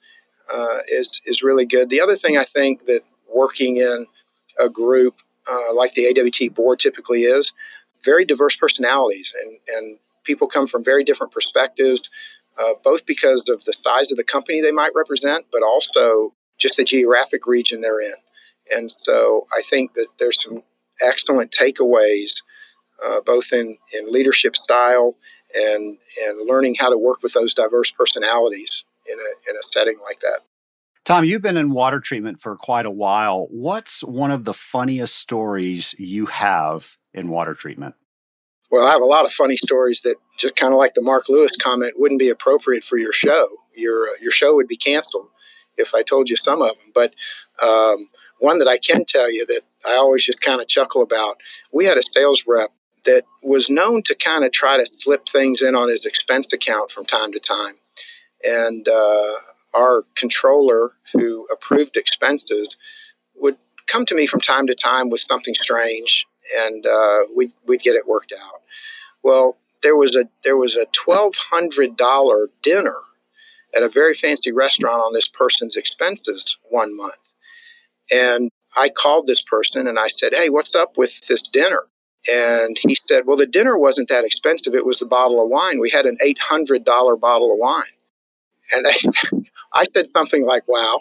uh, 0.52 0.78
is 0.88 1.20
is 1.26 1.42
really 1.42 1.66
good. 1.66 1.90
The 1.90 2.00
other 2.00 2.16
thing 2.16 2.36
I 2.36 2.44
think 2.44 2.86
that 2.86 3.02
working 3.32 3.76
in 3.78 4.06
a 4.58 4.68
group 4.68 5.20
uh, 5.50 5.74
like 5.74 5.92
the 5.94 6.06
AWT 6.06 6.54
board 6.54 6.78
typically 6.78 7.22
is 7.22 7.52
very 8.04 8.24
diverse 8.24 8.56
personalities, 8.56 9.34
and 9.42 9.58
and 9.76 9.98
people 10.24 10.46
come 10.46 10.66
from 10.66 10.84
very 10.84 11.04
different 11.04 11.32
perspectives, 11.32 12.10
uh, 12.58 12.72
both 12.82 13.04
because 13.06 13.48
of 13.48 13.64
the 13.64 13.72
size 13.72 14.10
of 14.10 14.16
the 14.16 14.24
company 14.24 14.60
they 14.60 14.72
might 14.72 14.92
represent, 14.94 15.44
but 15.52 15.62
also 15.62 16.32
just 16.58 16.76
the 16.76 16.84
geographic 16.84 17.46
region 17.46 17.80
they're 17.80 18.00
in. 18.00 18.14
And 18.74 18.94
so 19.02 19.46
I 19.56 19.60
think 19.62 19.94
that 19.94 20.06
there's 20.18 20.42
some 20.42 20.62
excellent 21.02 21.50
takeaways, 21.50 22.42
uh, 23.04 23.20
both 23.24 23.52
in, 23.52 23.78
in 23.92 24.12
leadership 24.12 24.56
style 24.56 25.16
and 25.54 25.98
and 26.26 26.48
learning 26.48 26.74
how 26.74 26.90
to 26.90 26.98
work 26.98 27.22
with 27.22 27.32
those 27.32 27.54
diverse 27.54 27.90
personalities 27.90 28.84
in 29.06 29.16
a 29.16 29.50
in 29.50 29.56
a 29.56 29.62
setting 29.62 29.98
like 30.04 30.20
that. 30.20 30.40
Tom, 31.04 31.24
you've 31.24 31.42
been 31.42 31.58
in 31.58 31.70
water 31.70 32.00
treatment 32.00 32.40
for 32.40 32.56
quite 32.56 32.86
a 32.86 32.90
while. 32.90 33.46
What's 33.50 34.02
one 34.02 34.30
of 34.30 34.44
the 34.44 34.54
funniest 34.54 35.16
stories 35.16 35.94
you 35.98 36.26
have 36.26 36.96
in 37.12 37.28
water 37.28 37.54
treatment? 37.54 37.94
Well, 38.70 38.86
I 38.86 38.90
have 38.92 39.02
a 39.02 39.06
lot 39.06 39.26
of 39.26 39.32
funny 39.32 39.56
stories 39.56 40.00
that 40.00 40.16
just 40.38 40.56
kind 40.56 40.72
of 40.72 40.78
like 40.78 40.94
the 40.94 41.02
Mark 41.02 41.28
Lewis 41.28 41.56
comment 41.56 41.94
wouldn't 41.96 42.18
be 42.18 42.30
appropriate 42.30 42.82
for 42.82 42.96
your 42.96 43.12
show. 43.12 43.46
Your 43.76 44.08
uh, 44.08 44.14
your 44.20 44.32
show 44.32 44.54
would 44.54 44.68
be 44.68 44.76
canceled 44.76 45.28
if 45.76 45.94
I 45.94 46.02
told 46.02 46.30
you 46.30 46.36
some 46.36 46.62
of 46.62 46.68
them. 46.68 46.92
But 46.94 47.14
um, 47.62 48.08
one 48.38 48.58
that 48.58 48.68
I 48.68 48.78
can 48.78 49.04
tell 49.04 49.30
you 49.30 49.44
that 49.46 49.60
I 49.86 49.96
always 49.96 50.24
just 50.24 50.40
kind 50.40 50.60
of 50.60 50.68
chuckle 50.68 51.02
about. 51.02 51.40
We 51.72 51.84
had 51.84 51.98
a 51.98 52.02
sales 52.02 52.44
rep 52.46 52.70
that 53.04 53.24
was 53.42 53.68
known 53.68 54.02
to 54.04 54.14
kind 54.14 54.44
of 54.44 54.52
try 54.52 54.76
to 54.78 54.86
slip 54.86 55.28
things 55.28 55.62
in 55.62 55.74
on 55.74 55.88
his 55.88 56.06
expense 56.06 56.52
account 56.52 56.90
from 56.90 57.04
time 57.04 57.32
to 57.32 57.40
time. 57.40 57.74
And 58.42 58.88
uh, 58.88 59.32
our 59.74 60.04
controller, 60.14 60.92
who 61.12 61.46
approved 61.52 61.96
expenses, 61.96 62.76
would 63.34 63.56
come 63.86 64.06
to 64.06 64.14
me 64.14 64.26
from 64.26 64.40
time 64.40 64.66
to 64.66 64.74
time 64.74 65.10
with 65.10 65.20
something 65.20 65.54
strange, 65.54 66.26
and 66.66 66.86
uh, 66.86 67.20
we'd, 67.34 67.52
we'd 67.66 67.82
get 67.82 67.96
it 67.96 68.06
worked 68.06 68.32
out. 68.32 68.62
Well, 69.22 69.56
there 69.82 69.96
was 69.96 70.16
a 70.16 70.28
there 70.42 70.56
was 70.56 70.76
a 70.76 70.86
twelve 70.92 71.34
hundred 71.36 71.96
dollar 71.96 72.48
dinner 72.62 72.96
at 73.76 73.82
a 73.82 73.88
very 73.88 74.14
fancy 74.14 74.52
restaurant 74.52 75.02
on 75.02 75.12
this 75.12 75.28
person's 75.28 75.76
expenses 75.76 76.56
one 76.70 76.96
month, 76.96 77.34
and 78.10 78.50
I 78.76 78.88
called 78.90 79.26
this 79.26 79.42
person 79.42 79.86
and 79.88 79.98
I 79.98 80.08
said, 80.08 80.34
Hey, 80.34 80.48
what's 80.50 80.74
up 80.74 80.96
with 80.98 81.26
this 81.28 81.42
dinner? 81.42 81.82
And 82.32 82.78
he 82.80 82.94
said, 82.94 83.26
Well, 83.26 83.36
the 83.36 83.46
dinner 83.46 83.78
wasn't 83.78 84.08
that 84.10 84.24
expensive. 84.24 84.74
It 84.74 84.86
was 84.86 84.98
the 84.98 85.06
bottle 85.06 85.42
of 85.42 85.50
wine. 85.50 85.80
We 85.80 85.90
had 85.90 86.06
an 86.06 86.18
$800 86.24 87.20
bottle 87.20 87.52
of 87.52 87.58
wine. 87.58 87.82
And 88.72 88.86
I, 88.88 89.40
I 89.82 89.84
said 89.84 90.06
something 90.08 90.46
like, 90.46 90.64
Wow. 90.68 91.00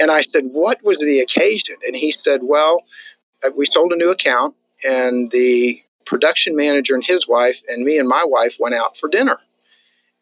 And 0.00 0.10
I 0.10 0.22
said, 0.22 0.44
What 0.52 0.84
was 0.84 0.98
the 0.98 1.20
occasion? 1.20 1.76
And 1.86 1.96
he 1.96 2.10
said, 2.12 2.40
Well, 2.42 2.84
uh, 3.44 3.50
we 3.56 3.66
sold 3.66 3.92
a 3.92 3.96
new 3.96 4.10
account, 4.10 4.54
and 4.88 5.30
the 5.32 5.82
production 6.06 6.56
manager 6.56 6.94
and 6.94 7.04
his 7.04 7.28
wife, 7.28 7.62
and 7.68 7.84
me 7.84 7.98
and 7.98 8.08
my 8.08 8.24
wife 8.24 8.56
went 8.60 8.74
out 8.76 8.96
for 8.96 9.08
dinner. 9.08 9.38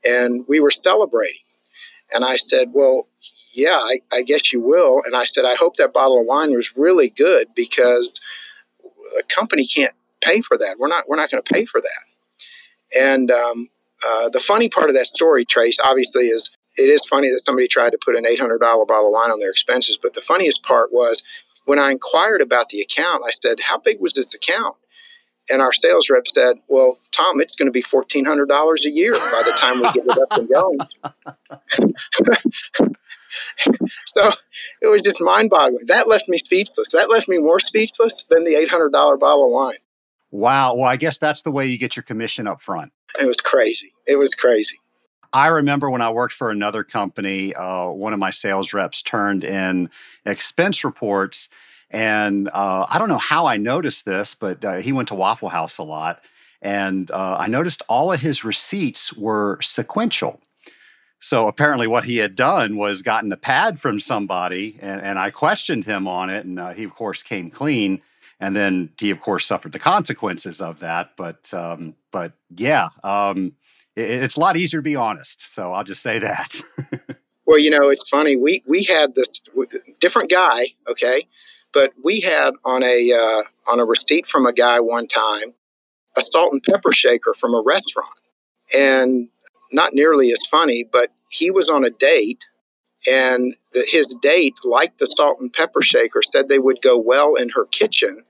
and 0.05 0.44
we 0.49 0.61
were 0.61 0.70
celebrating. 0.70 1.42
And 2.15 2.25
I 2.25 2.37
said, 2.37 2.69
Well, 2.73 3.09
yeah, 3.53 3.79
I, 3.79 4.01
I 4.13 4.23
guess 4.23 4.53
you 4.53 4.61
will. 4.61 5.03
And 5.05 5.17
I 5.17 5.25
said, 5.25 5.45
I 5.45 5.55
hope 5.55 5.77
that 5.77 5.93
bottle 5.93 6.21
of 6.21 6.27
wine 6.27 6.55
was 6.55 6.77
really 6.77 7.09
good 7.09 7.49
because 7.55 8.13
a 9.19 9.23
company 9.25 9.67
can't 9.67 9.95
pay 10.21 10.41
for 10.41 10.57
that. 10.59 10.77
We're 10.79 10.89
not 10.89 11.09
we're 11.09 11.17
not 11.17 11.31
going 11.31 11.43
to 11.43 11.53
pay 11.53 11.65
for 11.65 11.81
that. 11.81 12.99
And 12.99 13.31
um, 13.31 13.69
uh, 14.07 14.29
the 14.29 14.41
funny 14.41 14.69
part 14.69 14.89
of 14.89 14.95
that 14.97 15.07
story, 15.07 15.45
Trace, 15.45 15.79
obviously, 15.83 16.29
is 16.29 16.55
it 16.77 16.91
is 16.91 17.07
funny 17.09 17.31
that 17.31 17.43
somebody 17.45 17.69
tried 17.69 17.91
to 17.91 17.99
put 18.05 18.17
an 18.17 18.25
$800 18.25 18.61
bottle 18.61 18.83
of 18.83 19.13
wine 19.13 19.31
on 19.31 19.39
their 19.39 19.51
expenses. 19.51 19.99
But 20.01 20.13
the 20.15 20.21
funniest 20.21 20.63
part 20.63 20.93
was 20.93 21.23
when 21.65 21.79
I 21.79 21.91
inquired 21.91 22.43
about 22.43 22.69
the 22.69 22.81
account, 22.81 23.25
I 23.27 23.31
said, 23.43 23.61
How 23.61 23.79
big 23.79 24.01
was 24.01 24.13
this 24.13 24.33
account? 24.35 24.77
And 25.51 25.62
our 25.62 25.72
sales 25.72 26.11
rep 26.11 26.26
said, 26.28 26.57
Well, 26.68 26.99
Tom, 27.12 27.40
it's 27.40 27.57
going 27.57 27.66
to 27.66 27.72
be 27.72 27.82
$1,400 27.82 28.84
a 28.84 28.90
year 28.90 29.12
by 29.12 29.42
the 29.44 29.53
time 29.57 29.76
we 29.80 29.92
get 29.92 30.05
it 30.07 30.18
up 30.18 30.32
and 30.32 30.49
going. 30.49 30.78
so 34.07 34.32
it 34.82 34.88
was 34.88 35.03
just 35.03 35.20
mind 35.20 35.51
boggling. 35.51 35.86
That 35.86 36.09
left 36.09 36.28
me 36.28 36.38
speechless. 36.38 36.88
That 36.92 37.11
left 37.11 37.28
me 37.28 37.38
more 37.38 37.61
speechless 37.61 38.24
than 38.30 38.44
the 38.44 38.55
$800 38.55 38.90
bottle 38.92 39.47
of 39.47 39.53
wine. 39.53 39.76
Wow. 40.30 40.74
Well, 40.74 40.88
I 40.88 40.97
guess 40.97 41.18
that's 41.18 41.42
the 41.42 41.51
way 41.51 41.66
you 41.66 41.78
get 41.78 41.97
your 41.97 42.03
commission 42.03 42.47
up 42.47 42.61
front. 42.61 42.92
It 43.18 43.26
was 43.26 43.36
crazy. 43.36 43.92
It 44.07 44.16
was 44.16 44.34
crazy. 44.34 44.78
I 45.32 45.49
remember 45.49 45.90
when 45.90 46.03
I 46.03 46.11
worked 46.11 46.34
for 46.34 46.51
another 46.51 46.84
company, 46.84 47.55
uh, 47.55 47.88
one 47.88 48.12
of 48.12 48.18
my 48.18 48.30
sales 48.30 48.72
reps 48.72 49.03
turned 49.03 49.44
in 49.44 49.90
expense 50.24 50.84
reports. 50.84 51.49
And 51.91 52.49
uh, 52.49 52.87
I 52.89 52.99
don't 52.99 53.09
know 53.09 53.18
how 53.18 53.47
I 53.47 53.57
noticed 53.57 54.05
this, 54.05 54.34
but 54.34 54.64
uh, 54.64 54.76
he 54.76 54.93
went 54.93 55.09
to 55.09 55.14
Waffle 55.14 55.49
House 55.49 55.78
a 55.78 55.82
lot. 55.82 56.22
And 56.62 57.11
uh, 57.11 57.37
I 57.39 57.47
noticed 57.47 57.82
all 57.89 58.12
of 58.12 58.20
his 58.20 58.45
receipts 58.45 59.12
were 59.12 59.59
sequential. 59.62 60.41
So 61.20 61.49
apparently, 61.49 61.87
what 61.87 62.05
he 62.05 62.18
had 62.18 62.34
done 62.34 62.76
was 62.76 63.03
gotten 63.03 63.32
a 63.32 63.37
pad 63.37 63.78
from 63.78 63.99
somebody, 63.99 64.78
and, 64.80 65.01
and 65.01 65.18
I 65.18 65.30
questioned 65.30 65.84
him 65.84 66.07
on 66.07 66.28
it. 66.28 66.45
And 66.45 66.59
uh, 66.59 66.72
he, 66.74 66.84
of 66.84 66.95
course, 66.95 67.22
came 67.22 67.51
clean 67.51 68.03
and 68.41 68.55
then 68.55 68.91
he 68.99 69.11
of 69.11 69.20
course 69.20 69.47
suffered 69.47 69.72
the 69.72 69.78
consequences 69.78 70.61
of 70.61 70.80
that 70.80 71.11
but 71.16 71.53
um, 71.55 71.95
but 72.11 72.32
yeah 72.57 72.89
um, 73.05 73.53
it, 73.95 74.11
it's 74.11 74.37
a 74.37 74.41
lot 74.41 74.57
easier 74.57 74.80
to 74.80 74.84
be 74.84 74.97
honest 74.97 75.55
so 75.55 75.72
i'll 75.72 75.84
just 75.84 76.03
say 76.03 76.18
that 76.18 76.61
well 77.47 77.59
you 77.59 77.70
know 77.70 77.91
it's 77.91 78.09
funny 78.09 78.37
we 78.37 78.62
we 78.66 78.84
had 78.84 79.14
this 79.14 79.43
different 80.01 80.30
guy 80.30 80.66
okay 80.89 81.26
but 81.73 81.93
we 82.03 82.21
had 82.21 82.51
on 82.64 82.83
a 82.83 83.12
uh, 83.12 83.43
on 83.71 83.81
a 83.81 83.85
receipt 83.85 84.27
from 84.27 84.47
a 84.47 84.53
guy 84.53 84.81
one 84.81 85.07
time 85.07 85.55
a 86.17 86.23
salt 86.23 86.53
and 86.53 86.62
pepper 86.62 86.93
shaker 86.93 87.35
from 87.35 87.55
a 87.55 87.62
restaurant 87.64 88.19
and 88.77 89.29
not 89.73 89.93
nearly 89.93 90.31
as 90.31 90.47
funny 90.47 90.85
but 90.91 91.12
he 91.31 91.51
was 91.51 91.69
on 91.69 91.85
a 91.85 91.91
date 91.91 92.47
and 93.07 93.55
the, 93.73 93.85
his 93.87 94.07
date, 94.21 94.57
like 94.64 94.99
the 94.99 95.07
salt 95.07 95.39
and 95.41 95.53
pepper 95.53 95.83
shaker, 95.83 96.23
said 96.23 96.49
they 96.49 96.59
would 96.59 96.83
go 96.83 96.99
well 96.99 97.35
in 97.35 97.51
her 97.51 97.67
kitchen. 97.67 98.23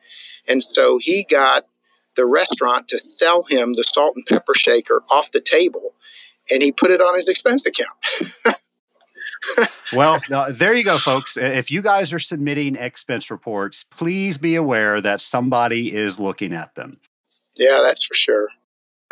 And 0.49 0.63
so 0.63 0.99
he 1.01 1.25
got 1.25 1.67
the 2.15 2.27
restaurant 2.27 2.89
to 2.89 2.99
sell 2.99 3.43
him 3.45 3.75
the 3.75 3.85
salt 3.85 4.17
and 4.17 4.27
pepper 4.27 4.55
shaker 4.55 5.03
off 5.11 5.33
the 5.33 5.41
table, 5.41 5.95
and 6.51 6.63
he 6.63 6.73
put 6.73 6.91
it 6.91 7.01
on 7.01 7.15
his 7.15 7.29
expense 7.29 7.67
account. 7.67 7.97
well, 9.93 10.21
uh, 10.31 10.53
there 10.53 10.75
you 10.75 10.85
go, 10.85 10.99
folks. 10.99 11.37
If 11.37 11.71
you 11.71 11.83
guys 11.83 12.13
are 12.13 12.19
submitting 12.19 12.77
expense 12.77 13.31
reports, 13.31 13.85
please 13.91 14.39
be 14.39 14.55
aware 14.55 15.01
that 15.01 15.21
somebody 15.21 15.95
is 15.95 16.19
looking 16.19 16.53
at 16.53 16.75
them. 16.75 16.99
Yeah, 17.57 17.81
that's 17.83 18.05
for 18.05 18.15
sure. 18.15 18.49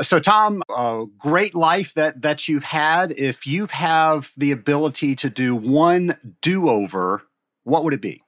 So, 0.02 0.18
Tom, 0.18 0.62
a 0.68 1.04
great 1.18 1.54
life 1.54 1.94
that 1.94 2.22
that 2.22 2.48
you've 2.48 2.64
had. 2.64 3.12
If 3.12 3.46
you 3.46 3.66
have 3.66 4.32
the 4.36 4.50
ability 4.50 5.14
to 5.16 5.30
do 5.30 5.54
one 5.54 6.16
do 6.40 6.68
over, 6.68 7.22
what 7.62 7.84
would 7.84 7.94
it 7.94 8.00
be? 8.00 8.22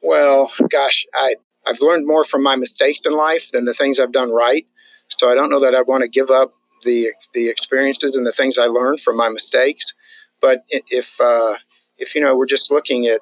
Well, 0.00 0.50
gosh, 0.70 1.04
I 1.14 1.34
I've 1.66 1.80
learned 1.80 2.06
more 2.06 2.24
from 2.24 2.42
my 2.42 2.56
mistakes 2.56 3.00
in 3.04 3.12
life 3.12 3.50
than 3.50 3.64
the 3.64 3.74
things 3.74 3.98
I've 3.98 4.12
done 4.12 4.30
right. 4.30 4.66
So 5.08 5.30
I 5.30 5.34
don't 5.34 5.50
know 5.50 5.60
that 5.60 5.74
I 5.74 5.82
want 5.82 6.02
to 6.02 6.08
give 6.08 6.30
up 6.30 6.52
the 6.84 7.12
the 7.34 7.48
experiences 7.48 8.16
and 8.16 8.26
the 8.26 8.32
things 8.32 8.58
I 8.58 8.66
learned 8.66 9.00
from 9.00 9.16
my 9.16 9.28
mistakes. 9.28 9.94
But 10.42 10.64
if 10.68 11.18
uh, 11.20 11.54
if 11.96 12.14
you 12.14 12.20
know 12.20 12.36
we're 12.36 12.46
just 12.46 12.70
looking 12.70 13.06
at 13.06 13.20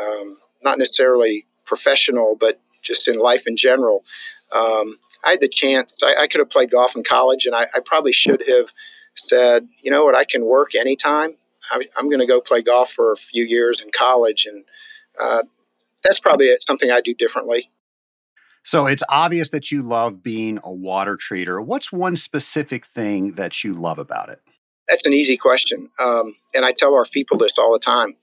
um, 0.00 0.38
not 0.62 0.78
necessarily 0.78 1.44
professional, 1.66 2.36
but 2.40 2.60
just 2.82 3.08
in 3.08 3.18
life 3.18 3.46
in 3.46 3.56
general, 3.56 4.04
um, 4.54 4.96
I 5.24 5.32
had 5.32 5.40
the 5.40 5.48
chance. 5.48 5.98
I, 6.02 6.22
I, 6.22 6.26
could 6.28 6.38
have 6.38 6.50
played 6.50 6.70
golf 6.70 6.94
in 6.94 7.02
college, 7.02 7.46
and 7.46 7.54
I, 7.54 7.66
I, 7.74 7.80
probably 7.84 8.12
should 8.12 8.44
have 8.46 8.72
said, 9.14 9.66
you 9.82 9.90
know 9.90 10.04
what, 10.04 10.14
I 10.14 10.24
can 10.24 10.44
work 10.44 10.74
anytime. 10.74 11.36
I, 11.72 11.80
am 11.98 12.08
going 12.08 12.20
to 12.20 12.26
go 12.26 12.40
play 12.40 12.62
golf 12.62 12.92
for 12.92 13.10
a 13.10 13.16
few 13.16 13.44
years 13.44 13.80
in 13.80 13.90
college, 13.90 14.46
and 14.46 14.64
uh, 15.20 15.42
that's 16.04 16.20
probably 16.20 16.54
something 16.60 16.90
I 16.92 17.00
do 17.00 17.12
differently. 17.12 17.70
So 18.62 18.86
it's 18.86 19.02
obvious 19.08 19.50
that 19.50 19.70
you 19.70 19.82
love 19.82 20.22
being 20.22 20.58
a 20.62 20.72
water 20.72 21.16
treater. 21.16 21.64
What's 21.64 21.92
one 21.92 22.16
specific 22.16 22.84
thing 22.84 23.32
that 23.32 23.64
you 23.64 23.74
love 23.74 23.98
about 23.98 24.28
it? 24.28 24.40
That's 24.88 25.06
an 25.06 25.12
easy 25.12 25.36
question. 25.36 25.90
Um, 26.02 26.34
and 26.54 26.64
I 26.64 26.72
tell 26.72 26.94
our 26.94 27.04
people 27.04 27.38
this 27.38 27.58
all 27.58 27.72
the 27.72 27.78
time. 27.78 28.16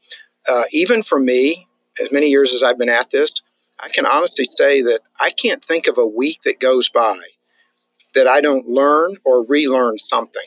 Uh, 0.48 0.64
even 0.72 1.02
for 1.02 1.20
me, 1.20 1.68
as 2.02 2.12
many 2.12 2.30
years 2.30 2.54
as 2.54 2.64
I've 2.64 2.78
been 2.78 2.90
at 2.90 3.12
this, 3.12 3.42
I 3.80 3.90
can 3.90 4.06
honestly 4.06 4.48
say 4.56 4.82
that 4.82 5.02
I 5.20 5.32
can't 5.32 5.62
think 5.62 5.88
of 5.88 5.98
a 5.98 6.06
week 6.06 6.42
that 6.44 6.60
goes 6.60 6.90
by 6.90 7.20
that 8.16 8.28
I 8.28 8.42
don't 8.42 8.68
learn 8.68 9.16
or 9.24 9.46
relearn 9.46 9.98
something. 9.98 10.42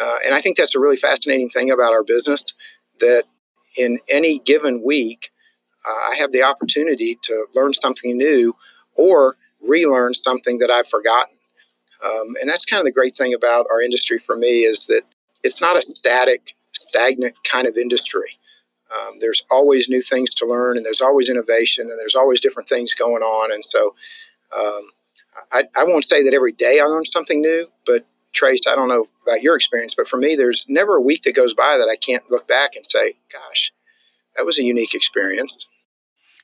Uh, 0.00 0.18
and 0.24 0.34
I 0.34 0.40
think 0.40 0.56
that's 0.56 0.74
a 0.74 0.80
really 0.80 0.96
fascinating 0.96 1.48
thing 1.48 1.70
about 1.70 1.92
our 1.92 2.04
business 2.04 2.44
that 3.00 3.24
in 3.76 3.98
any 4.08 4.38
given 4.38 4.82
week, 4.82 5.30
uh, 5.86 6.10
I 6.10 6.16
have 6.18 6.32
the 6.32 6.42
opportunity 6.42 7.18
to 7.22 7.46
learn 7.54 7.72
something 7.74 8.16
new 8.16 8.54
or 8.94 9.36
relearn 9.60 10.14
something 10.14 10.58
that 10.58 10.70
I've 10.70 10.86
forgotten. 10.86 11.36
Um, 12.04 12.34
and 12.40 12.48
that's 12.48 12.64
kind 12.64 12.80
of 12.80 12.84
the 12.84 12.92
great 12.92 13.16
thing 13.16 13.34
about 13.34 13.66
our 13.70 13.80
industry 13.80 14.18
for 14.18 14.36
me 14.36 14.62
is 14.62 14.86
that 14.86 15.02
it's 15.42 15.60
not 15.60 15.76
a 15.76 15.82
static, 15.82 16.54
stagnant 16.72 17.34
kind 17.44 17.66
of 17.66 17.76
industry. 17.76 18.38
Um, 18.92 19.14
there's 19.20 19.42
always 19.50 19.88
new 19.88 20.02
things 20.02 20.34
to 20.36 20.46
learn, 20.46 20.76
and 20.76 20.84
there's 20.84 21.00
always 21.00 21.28
innovation, 21.28 21.88
and 21.90 21.98
there's 21.98 22.14
always 22.14 22.40
different 22.40 22.68
things 22.68 22.94
going 22.94 23.22
on. 23.22 23.52
And 23.52 23.64
so, 23.64 23.94
um, 24.54 24.82
I, 25.50 25.64
I, 25.76 25.84
won't 25.84 26.04
say 26.04 26.22
that 26.22 26.34
every 26.34 26.52
day 26.52 26.78
I 26.78 26.84
learn 26.84 27.06
something 27.06 27.40
new, 27.40 27.68
but 27.86 28.04
Trace, 28.32 28.66
I 28.66 28.74
don't 28.74 28.88
know 28.88 29.06
about 29.26 29.42
your 29.42 29.56
experience, 29.56 29.94
but 29.94 30.08
for 30.08 30.18
me, 30.18 30.34
there's 30.34 30.66
never 30.68 30.96
a 30.96 31.00
week 31.00 31.22
that 31.22 31.34
goes 31.34 31.54
by 31.54 31.78
that 31.78 31.88
I 31.88 31.96
can't 31.96 32.30
look 32.30 32.46
back 32.46 32.76
and 32.76 32.84
say, 32.84 33.16
"Gosh, 33.32 33.72
that 34.36 34.44
was 34.44 34.58
a 34.58 34.62
unique 34.62 34.94
experience." 34.94 35.68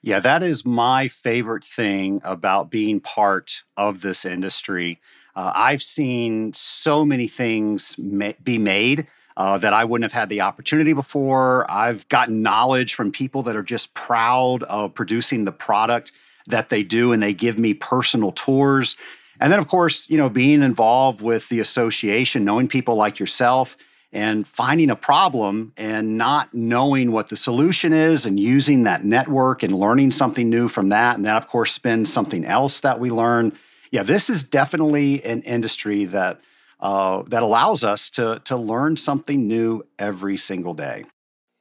Yeah, 0.03 0.21
that 0.21 0.43
is 0.43 0.65
my 0.65 1.09
favorite 1.09 1.65
thing 1.65 2.21
about 2.25 2.71
being 2.71 3.01
part 3.01 3.63
of 3.77 4.01
this 4.01 4.25
industry. 4.25 5.01
Uh, 5.39 5.53
I've 5.55 5.85
seen 5.85 6.53
so 6.53 7.05
many 7.05 7.29
things 7.29 7.95
ma- 7.97 8.33
be 8.43 8.59
made 8.59 9.07
uh, 9.37 9.57
that 9.59 9.73
I 9.73 9.85
wouldn't 9.85 10.11
have 10.11 10.21
had 10.21 10.29
the 10.31 10.41
opportunity 10.41 10.95
before. 10.95 11.65
I've 11.71 12.09
gotten 12.09 12.43
knowledge 12.43 12.95
from 12.95 13.13
people 13.13 13.45
that 13.45 13.55
are 13.55 13.63
just 13.63 13.95
proud 13.95 14.65
of 14.65 14.95
producing 14.95 15.45
the 15.45 15.53
product 15.53 16.11
that 16.49 16.71
they 16.71 16.83
do, 16.83 17.13
and 17.13 17.23
they 17.23 17.35
give 17.35 17.57
me 17.57 17.73
personal 17.73 18.33
tours. 18.33 18.97
And 19.39 19.53
then, 19.53 19.61
of 19.61 19.69
course, 19.69 20.11
you 20.11 20.19
know, 20.19 20.29
being 20.29 20.61
involved 20.61 21.21
with 21.21 21.49
the 21.51 21.61
association, 21.61 22.45
knowing 22.45 22.67
people 22.67 22.97
like 22.97 23.21
yourself, 23.21 23.77
and 24.13 24.45
finding 24.45 24.91
a 24.91 24.97
problem 24.97 25.73
and 25.77 26.19
not 26.19 26.53
knowing 26.53 27.13
what 27.13 27.29
the 27.29 27.37
solution 27.37 27.93
is 27.93 28.27
and 28.27 28.41
using 28.41 28.83
that 28.83 29.05
network 29.05 29.63
and 29.63 29.73
learning 29.73 30.11
something 30.11 30.51
new 30.51 30.67
from 30.67 30.89
that. 30.89 31.15
And 31.15 31.25
then, 31.25 31.37
of 31.37 31.47
course, 31.47 31.71
spend 31.71 32.09
something 32.09 32.45
else 32.45 32.81
that 32.81 32.99
we 32.99 33.13
learn. 33.13 33.53
Yeah, 33.91 34.03
this 34.03 34.31
is 34.31 34.45
definitely 34.45 35.25
an 35.25 35.43
industry 35.43 36.05
that 36.07 36.41
uh, 36.81 37.23
that 37.29 37.43
allows 37.43 37.85
us 37.85 38.11
to 38.11 38.41
to 38.45 38.57
learn 38.57 38.97
something 38.97 39.47
new 39.47 39.85
every 39.99 40.37
single 40.37 40.75
day. 40.75 41.05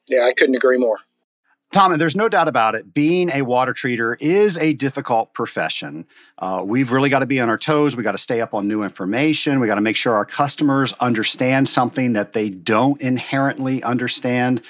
Yeah, 0.08 0.24
I 0.26 0.34
couldn't 0.34 0.56
agree 0.56 0.78
more. 0.78 1.00
Tom, 1.74 1.92
and 1.92 2.00
there's 2.00 2.16
no 2.16 2.30
doubt 2.30 2.48
about 2.48 2.76
it, 2.76 2.94
being 2.94 3.30
a 3.30 3.42
water 3.42 3.74
treater 3.74 4.16
is 4.22 4.58
a 4.58 4.72
difficult 4.72 5.34
profession. 5.34 6.06
Uh, 6.38 6.64
we've 6.66 6.94
really 6.94 7.10
got 7.10 7.20
to 7.20 7.26
be 7.26 7.42
on 7.42 7.50
our 7.50 7.58
toes. 7.58 7.98
We 7.98 8.04
got 8.04 8.14
to 8.14 8.18
stay 8.18 8.40
up 8.40 8.54
on 8.54 8.70
new 8.70 8.84
information. 8.84 9.60
We 9.60 9.68
got 9.68 9.76
to 9.76 9.82
make 9.82 9.98
sure 9.98 10.16
our 10.16 10.24
customers 10.24 10.94
understand 11.02 11.68
something 11.68 12.14
that 12.14 12.32
they 12.32 12.50
don't 12.50 13.02
inherently 13.02 13.84
understand. 13.84 14.62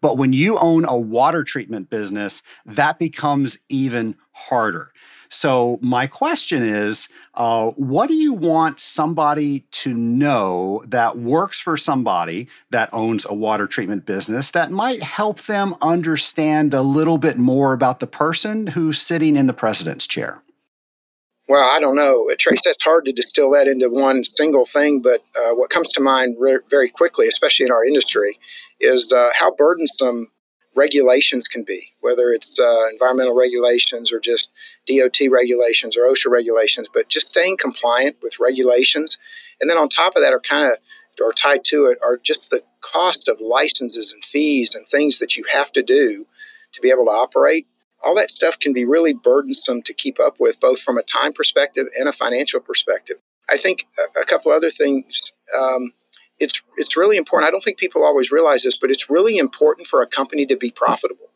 But 0.00 0.16
when 0.16 0.32
you 0.32 0.58
own 0.58 0.86
a 0.86 0.96
water 0.96 1.44
treatment 1.44 1.90
business, 1.90 2.42
that 2.64 2.98
becomes 2.98 3.58
even 3.68 4.16
harder. 4.32 4.92
So, 5.28 5.78
my 5.82 6.06
question 6.06 6.62
is 6.62 7.08
uh, 7.34 7.70
what 7.70 8.08
do 8.08 8.14
you 8.14 8.32
want 8.32 8.80
somebody 8.80 9.60
to 9.70 9.92
know 9.92 10.82
that 10.86 11.18
works 11.18 11.60
for 11.60 11.76
somebody 11.76 12.48
that 12.70 12.88
owns 12.92 13.26
a 13.28 13.34
water 13.34 13.66
treatment 13.66 14.06
business 14.06 14.50
that 14.52 14.70
might 14.70 15.02
help 15.02 15.42
them 15.42 15.74
understand 15.82 16.74
a 16.74 16.82
little 16.82 17.18
bit 17.18 17.36
more 17.36 17.72
about 17.72 18.00
the 18.00 18.06
person 18.06 18.66
who's 18.66 19.00
sitting 19.00 19.36
in 19.36 19.46
the 19.46 19.52
president's 19.52 20.06
chair? 20.06 20.42
Well, 21.48 21.62
I 21.62 21.78
don't 21.78 21.94
know, 21.94 22.28
Trace. 22.38 22.62
That's 22.64 22.82
hard 22.82 23.04
to 23.04 23.12
distill 23.12 23.50
that 23.52 23.68
into 23.68 23.88
one 23.88 24.24
single 24.24 24.66
thing. 24.66 25.00
But 25.00 25.22
uh, 25.38 25.54
what 25.54 25.70
comes 25.70 25.88
to 25.92 26.00
mind 26.00 26.36
re- 26.40 26.58
very 26.70 26.88
quickly, 26.88 27.28
especially 27.28 27.66
in 27.66 27.72
our 27.72 27.84
industry, 27.84 28.38
is 28.80 29.12
uh, 29.12 29.30
how 29.32 29.54
burdensome 29.54 30.28
regulations 30.74 31.46
can 31.46 31.62
be, 31.62 31.92
whether 32.00 32.30
it's 32.30 32.58
uh, 32.58 32.86
environmental 32.92 33.34
regulations 33.34 34.12
or 34.12 34.18
just 34.18 34.52
DOT 34.86 35.18
regulations 35.30 35.96
or 35.96 36.02
OSHA 36.02 36.30
regulations. 36.30 36.88
But 36.92 37.08
just 37.08 37.30
staying 37.30 37.58
compliant 37.58 38.16
with 38.22 38.40
regulations, 38.40 39.18
and 39.60 39.68
then 39.68 39.78
on 39.78 39.88
top 39.88 40.16
of 40.16 40.22
that, 40.22 40.32
are 40.32 40.40
kind 40.40 40.64
of 40.64 40.78
or 41.18 41.32
tied 41.32 41.64
to 41.64 41.86
it 41.86 41.98
are 42.04 42.18
just 42.18 42.50
the 42.50 42.62
cost 42.82 43.26
of 43.26 43.40
licenses 43.40 44.12
and 44.12 44.22
fees 44.22 44.74
and 44.74 44.86
things 44.86 45.18
that 45.18 45.34
you 45.34 45.44
have 45.50 45.72
to 45.72 45.82
do 45.82 46.26
to 46.72 46.80
be 46.82 46.90
able 46.90 47.06
to 47.06 47.10
operate 47.10 47.66
all 48.02 48.14
that 48.14 48.30
stuff 48.30 48.58
can 48.58 48.72
be 48.72 48.84
really 48.84 49.12
burdensome 49.12 49.82
to 49.82 49.92
keep 49.92 50.20
up 50.20 50.36
with, 50.38 50.60
both 50.60 50.80
from 50.80 50.98
a 50.98 51.02
time 51.02 51.32
perspective 51.32 51.88
and 51.98 52.08
a 52.08 52.12
financial 52.12 52.60
perspective. 52.60 53.16
I 53.48 53.56
think 53.56 53.86
a, 54.20 54.24
couple 54.24 54.52
other 54.52 54.70
things. 54.70 55.32
Um, 55.58 55.92
it's 56.38 56.62
it's 56.76 56.96
really 56.96 57.16
important. 57.16 57.48
I 57.48 57.50
don't 57.50 57.62
think 57.62 57.78
people 57.78 58.04
always 58.04 58.30
realize 58.30 58.62
this, 58.62 58.76
but 58.76 58.90
it's 58.90 59.08
really 59.08 59.38
important 59.38 59.86
for 59.86 60.02
a 60.02 60.06
company 60.06 60.46
to 60.46 60.56
be 60.56 60.70
profitable. 60.70 61.28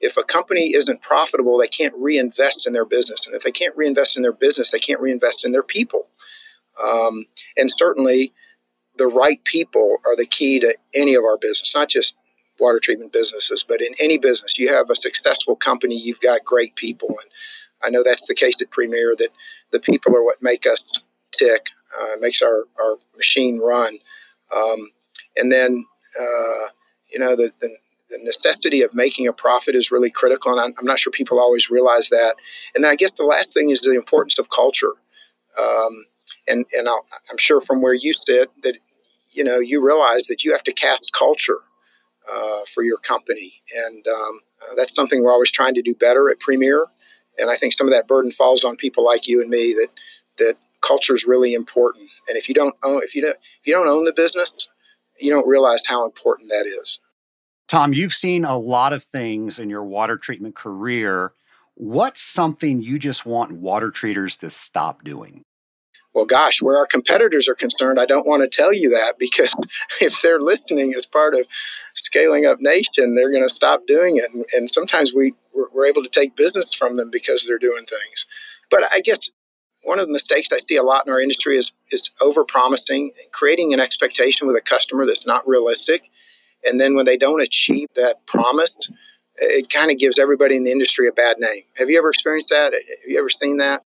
If 0.00 0.16
a 0.16 0.24
company 0.24 0.74
isn't 0.74 1.02
profitable, 1.02 1.58
they 1.58 1.68
can't 1.68 1.94
reinvest 1.96 2.66
in 2.66 2.72
their 2.72 2.84
business, 2.84 3.26
and 3.26 3.34
if 3.34 3.42
they 3.42 3.52
can't 3.52 3.76
reinvest 3.76 4.16
in 4.16 4.22
their 4.22 4.32
business, 4.32 4.70
they 4.70 4.78
can't 4.78 5.00
reinvest 5.00 5.44
in 5.44 5.52
their 5.52 5.62
people. 5.62 6.08
Um, 6.82 7.26
and 7.56 7.70
certainly, 7.70 8.32
the 8.96 9.06
right 9.06 9.42
people 9.44 9.98
are 10.06 10.16
the 10.16 10.26
key 10.26 10.60
to 10.60 10.76
any 10.94 11.14
of 11.14 11.24
our 11.24 11.38
business, 11.38 11.74
not 11.74 11.88
just 11.88 12.16
water 12.60 12.78
treatment 12.78 13.12
businesses, 13.12 13.64
but 13.66 13.80
in 13.80 13.94
any 14.00 14.18
business, 14.18 14.58
you 14.58 14.72
have 14.72 14.90
a 14.90 14.94
successful 14.94 15.56
company, 15.56 15.98
you've 15.98 16.20
got 16.20 16.44
great 16.44 16.74
people. 16.76 17.08
And 17.08 17.30
I 17.82 17.90
know 17.90 18.02
that's 18.02 18.28
the 18.28 18.34
case 18.34 18.60
at 18.62 18.70
Premier, 18.70 19.14
that 19.18 19.30
the 19.70 19.80
people 19.80 20.16
are 20.16 20.24
what 20.24 20.42
make 20.42 20.66
us 20.66 20.84
tick, 21.32 21.70
uh, 22.00 22.14
makes 22.20 22.42
our, 22.42 22.64
our 22.80 22.96
machine 23.16 23.60
run. 23.60 23.98
Um, 24.56 24.90
and 25.36 25.50
then, 25.50 25.84
uh, 26.20 26.68
you 27.12 27.18
know, 27.18 27.34
the, 27.34 27.52
the, 27.60 27.68
the, 28.18 28.24
necessity 28.24 28.82
of 28.82 28.94
making 28.94 29.26
a 29.26 29.32
profit 29.32 29.74
is 29.74 29.90
really 29.90 30.10
critical. 30.10 30.52
And 30.52 30.74
I'm, 30.78 30.86
not 30.86 30.98
sure 30.98 31.10
people 31.10 31.40
always 31.40 31.70
realize 31.70 32.08
that. 32.10 32.36
And 32.74 32.84
then 32.84 32.90
I 32.90 32.96
guess 32.96 33.12
the 33.12 33.24
last 33.24 33.52
thing 33.52 33.70
is 33.70 33.80
the 33.80 33.94
importance 33.94 34.38
of 34.38 34.50
culture. 34.50 34.92
Um, 35.58 36.06
and 36.48 36.66
and 36.76 36.88
i 36.88 36.96
am 37.30 37.38
sure 37.38 37.60
from 37.60 37.80
where 37.80 37.94
you 37.94 38.12
sit 38.12 38.50
that, 38.62 38.76
you 39.30 39.44
know, 39.44 39.58
you 39.58 39.84
realize 39.84 40.26
that 40.26 40.44
you 40.44 40.52
have 40.52 40.64
to 40.64 40.72
cast 40.72 41.12
culture 41.12 41.60
uh, 42.30 42.60
for 42.72 42.82
your 42.82 42.98
company. 42.98 43.62
And 43.86 44.06
um, 44.06 44.40
uh, 44.62 44.74
that's 44.76 44.94
something 44.94 45.22
we're 45.22 45.32
always 45.32 45.50
trying 45.50 45.74
to 45.74 45.82
do 45.82 45.94
better 45.94 46.30
at 46.30 46.40
Premier. 46.40 46.86
And 47.38 47.50
I 47.50 47.56
think 47.56 47.72
some 47.72 47.86
of 47.86 47.92
that 47.92 48.08
burden 48.08 48.30
falls 48.30 48.64
on 48.64 48.76
people 48.76 49.04
like 49.04 49.26
you 49.26 49.40
and 49.40 49.50
me 49.50 49.74
that 49.74 49.88
that 50.38 50.56
culture 50.80 51.14
is 51.14 51.24
really 51.24 51.54
important. 51.54 52.08
And 52.28 52.36
if 52.36 52.48
you 52.48 52.54
don't 52.54 52.74
own 52.82 53.02
if 53.02 53.14
you 53.14 53.22
don't 53.22 53.36
if 53.36 53.66
you 53.66 53.74
don't 53.74 53.88
own 53.88 54.04
the 54.04 54.12
business, 54.12 54.68
you 55.18 55.30
don't 55.30 55.48
realize 55.48 55.82
how 55.86 56.04
important 56.04 56.50
that 56.50 56.66
is. 56.66 56.98
Tom, 57.68 57.92
you've 57.92 58.14
seen 58.14 58.44
a 58.44 58.58
lot 58.58 58.92
of 58.92 59.02
things 59.02 59.58
in 59.58 59.70
your 59.70 59.84
water 59.84 60.16
treatment 60.16 60.54
career. 60.54 61.32
What's 61.74 62.22
something 62.22 62.82
you 62.82 62.98
just 62.98 63.26
want 63.26 63.52
water 63.52 63.90
treaters 63.90 64.36
to 64.38 64.50
stop 64.50 65.02
doing? 65.02 65.44
Well, 66.14 66.26
gosh, 66.26 66.62
where 66.62 66.78
our 66.78 66.86
competitors 66.86 67.48
are 67.48 67.56
concerned, 67.56 67.98
I 67.98 68.06
don't 68.06 68.26
want 68.26 68.42
to 68.42 68.48
tell 68.48 68.72
you 68.72 68.88
that 68.90 69.14
because 69.18 69.54
if 70.00 70.22
they're 70.22 70.40
listening 70.40 70.94
as 70.94 71.06
part 71.06 71.34
of 71.34 71.46
scaling 71.94 72.46
up 72.46 72.58
nation, 72.60 73.14
they're 73.14 73.32
going 73.32 73.42
to 73.42 73.54
stop 73.54 73.86
doing 73.86 74.16
it. 74.16 74.26
And, 74.32 74.44
and 74.54 74.70
sometimes 74.70 75.12
we, 75.12 75.34
we're 75.52 75.86
able 75.86 76.02
to 76.02 76.08
take 76.08 76.36
business 76.36 76.72
from 76.74 76.96
them 76.96 77.10
because 77.10 77.44
they're 77.44 77.58
doing 77.58 77.84
things. 77.84 78.26
But 78.70 78.84
I 78.92 79.00
guess 79.00 79.32
one 79.82 79.98
of 79.98 80.06
the 80.06 80.12
mistakes 80.12 80.48
I 80.52 80.58
see 80.58 80.76
a 80.76 80.82
lot 80.82 81.06
in 81.06 81.12
our 81.12 81.20
industry 81.20 81.58
is, 81.58 81.72
is 81.90 82.10
over 82.20 82.44
promising, 82.44 83.10
creating 83.32 83.74
an 83.74 83.80
expectation 83.80 84.46
with 84.46 84.56
a 84.56 84.60
customer 84.60 85.06
that's 85.06 85.26
not 85.26 85.46
realistic. 85.46 86.02
And 86.64 86.80
then 86.80 86.94
when 86.94 87.04
they 87.04 87.16
don't 87.16 87.40
achieve 87.40 87.88
that 87.96 88.26
promise, 88.26 88.90
it 89.36 89.70
kind 89.70 89.90
of 89.90 89.98
gives 89.98 90.18
everybody 90.18 90.56
in 90.56 90.64
the 90.64 90.72
industry 90.72 91.08
a 91.08 91.12
bad 91.12 91.38
name. 91.38 91.62
Have 91.76 91.90
you 91.90 91.98
ever 91.98 92.10
experienced 92.10 92.50
that? 92.50 92.72
Have 92.72 93.08
you 93.10 93.18
ever 93.18 93.28
seen 93.28 93.58
that? 93.58 93.82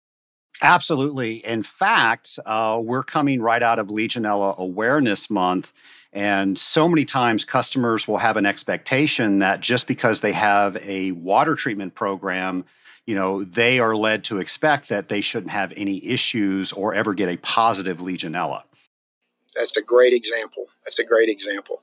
Absolutely. 0.63 1.45
In 1.45 1.63
fact, 1.63 2.39
uh, 2.47 2.81
we're 2.83 3.03
coming 3.03 3.43
right 3.43 3.63
out 3.63 3.79
of 3.79 3.89
Legionella 3.89 4.57
Awareness 4.57 5.29
Month. 5.29 5.73
And 6.13 6.59
so 6.59 6.89
many 6.89 7.05
times 7.05 7.45
customers 7.45 8.09
will 8.09 8.17
have 8.17 8.39
an 8.39 8.47
expectation 8.47 9.41
that 9.41 9.61
just 9.61 9.87
because 9.87 10.23
they 10.23 10.33
have 10.33 10.77
a 10.79 11.13
water 11.13 11.57
treatment 11.57 11.95
program, 11.95 12.65
you 13.05 13.15
know, 13.15 13.45
they 13.45 13.79
are 13.79 13.95
led 13.95 14.25
to 14.25 14.39
expect 14.39 14.89
that 14.89 15.09
they 15.09 15.21
shouldn't 15.21 15.53
have 15.53 15.75
any 15.77 16.05
issues 16.07 16.73
or 16.73 16.95
ever 16.95 17.13
get 17.13 17.29
a 17.29 17.37
positive 17.37 17.99
Legionella. 17.99 18.63
That's 19.55 19.77
a 19.77 19.83
great 19.83 20.15
example. 20.15 20.67
That's 20.85 20.99
a 20.99 21.05
great 21.05 21.29
example. 21.29 21.83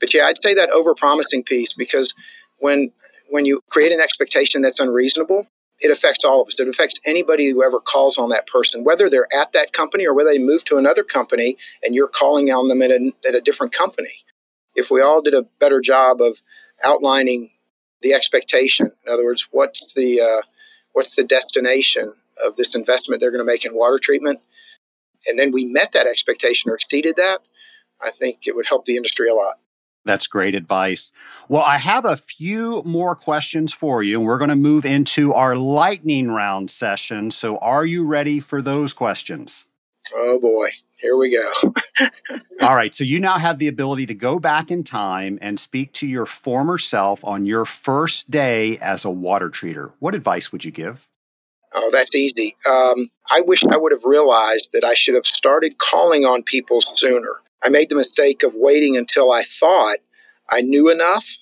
But 0.00 0.14
yeah, 0.14 0.24
I'd 0.24 0.42
say 0.42 0.54
that 0.54 0.70
overpromising 0.70 1.44
piece 1.44 1.74
because 1.74 2.14
when 2.58 2.92
when 3.28 3.44
you 3.44 3.60
create 3.70 3.92
an 3.92 4.00
expectation 4.00 4.60
that's 4.60 4.80
unreasonable, 4.80 5.46
it 5.80 5.90
affects 5.90 6.24
all 6.24 6.42
of 6.42 6.48
us. 6.48 6.58
It 6.58 6.68
affects 6.68 7.00
anybody 7.06 7.48
who 7.48 7.64
ever 7.64 7.78
calls 7.80 8.18
on 8.18 8.28
that 8.30 8.46
person, 8.46 8.82
whether 8.82 9.08
they're 9.08 9.32
at 9.32 9.52
that 9.52 9.72
company 9.72 10.06
or 10.06 10.14
whether 10.14 10.30
they 10.30 10.38
move 10.38 10.64
to 10.64 10.76
another 10.76 11.04
company 11.04 11.56
and 11.84 11.94
you're 11.94 12.08
calling 12.08 12.50
on 12.50 12.68
them 12.68 12.82
at 12.82 12.90
a, 12.90 13.12
at 13.26 13.34
a 13.34 13.40
different 13.40 13.72
company. 13.72 14.12
If 14.74 14.90
we 14.90 15.00
all 15.00 15.22
did 15.22 15.34
a 15.34 15.46
better 15.58 15.80
job 15.80 16.20
of 16.20 16.42
outlining 16.84 17.50
the 18.02 18.14
expectation, 18.14 18.92
in 19.06 19.12
other 19.12 19.24
words, 19.24 19.48
what's 19.50 19.94
the 19.94 20.20
uh, 20.20 20.42
what's 20.92 21.16
the 21.16 21.24
destination 21.24 22.12
of 22.44 22.56
this 22.56 22.74
investment 22.74 23.20
they're 23.20 23.30
going 23.30 23.46
to 23.46 23.52
make 23.52 23.64
in 23.64 23.74
water 23.74 23.98
treatment, 23.98 24.40
and 25.28 25.38
then 25.38 25.52
we 25.52 25.64
met 25.64 25.92
that 25.92 26.06
expectation 26.06 26.70
or 26.70 26.74
exceeded 26.74 27.16
that, 27.16 27.40
I 28.00 28.10
think 28.10 28.46
it 28.46 28.56
would 28.56 28.66
help 28.66 28.86
the 28.86 28.96
industry 28.96 29.28
a 29.28 29.34
lot. 29.34 29.58
That's 30.04 30.26
great 30.26 30.54
advice. 30.54 31.12
Well, 31.48 31.62
I 31.62 31.76
have 31.76 32.04
a 32.04 32.16
few 32.16 32.82
more 32.84 33.14
questions 33.14 33.72
for 33.72 34.02
you, 34.02 34.18
and 34.18 34.26
we're 34.26 34.38
going 34.38 34.50
to 34.50 34.56
move 34.56 34.86
into 34.86 35.34
our 35.34 35.56
lightning 35.56 36.30
round 36.30 36.70
session. 36.70 37.30
So, 37.30 37.58
are 37.58 37.84
you 37.84 38.04
ready 38.04 38.40
for 38.40 38.62
those 38.62 38.94
questions? 38.94 39.66
Oh, 40.14 40.38
boy. 40.40 40.68
Here 40.96 41.16
we 41.16 41.30
go. 41.30 41.74
All 42.62 42.74
right. 42.74 42.94
So, 42.94 43.04
you 43.04 43.20
now 43.20 43.38
have 43.38 43.58
the 43.58 43.68
ability 43.68 44.06
to 44.06 44.14
go 44.14 44.38
back 44.38 44.70
in 44.70 44.84
time 44.84 45.38
and 45.42 45.60
speak 45.60 45.92
to 45.94 46.06
your 46.06 46.24
former 46.24 46.78
self 46.78 47.22
on 47.24 47.44
your 47.44 47.66
first 47.66 48.30
day 48.30 48.78
as 48.78 49.04
a 49.04 49.10
water 49.10 49.50
treater. 49.50 49.92
What 49.98 50.14
advice 50.14 50.50
would 50.50 50.64
you 50.64 50.70
give? 50.70 51.06
Oh, 51.74 51.90
that's 51.92 52.14
easy. 52.14 52.56
Um, 52.68 53.10
I 53.30 53.42
wish 53.42 53.64
I 53.64 53.76
would 53.76 53.92
have 53.92 54.04
realized 54.04 54.70
that 54.72 54.82
I 54.82 54.94
should 54.94 55.14
have 55.14 55.26
started 55.26 55.78
calling 55.78 56.24
on 56.24 56.42
people 56.42 56.80
sooner. 56.82 57.36
I 57.62 57.68
made 57.68 57.90
the 57.90 57.96
mistake 57.96 58.42
of 58.42 58.54
waiting 58.54 58.96
until 58.96 59.30
I 59.30 59.42
thought 59.42 59.98
I 60.48 60.60
knew 60.60 60.90
enough. 60.90 61.38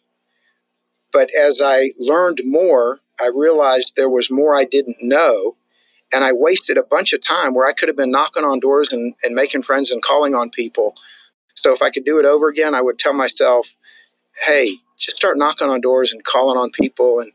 But 1.12 1.30
as 1.34 1.62
I 1.64 1.92
learned 1.98 2.40
more, 2.44 2.98
I 3.20 3.30
realized 3.34 3.94
there 3.96 4.10
was 4.10 4.30
more 4.30 4.54
I 4.54 4.64
didn't 4.64 4.98
know. 5.00 5.56
And 6.12 6.24
I 6.24 6.32
wasted 6.32 6.78
a 6.78 6.82
bunch 6.82 7.12
of 7.12 7.20
time 7.20 7.54
where 7.54 7.66
I 7.66 7.72
could 7.72 7.88
have 7.88 7.96
been 7.96 8.10
knocking 8.10 8.44
on 8.44 8.60
doors 8.60 8.92
and, 8.92 9.14
and 9.22 9.34
making 9.34 9.62
friends 9.62 9.90
and 9.90 10.02
calling 10.02 10.34
on 10.34 10.50
people. 10.50 10.94
So 11.54 11.72
if 11.72 11.82
I 11.82 11.90
could 11.90 12.04
do 12.04 12.18
it 12.18 12.24
over 12.24 12.48
again, 12.48 12.74
I 12.74 12.80
would 12.80 12.98
tell 12.98 13.12
myself, 13.12 13.74
hey, 14.46 14.74
just 14.96 15.16
start 15.16 15.38
knocking 15.38 15.68
on 15.68 15.80
doors 15.80 16.12
and 16.12 16.24
calling 16.24 16.58
on 16.58 16.70
people. 16.70 17.20
And 17.20 17.32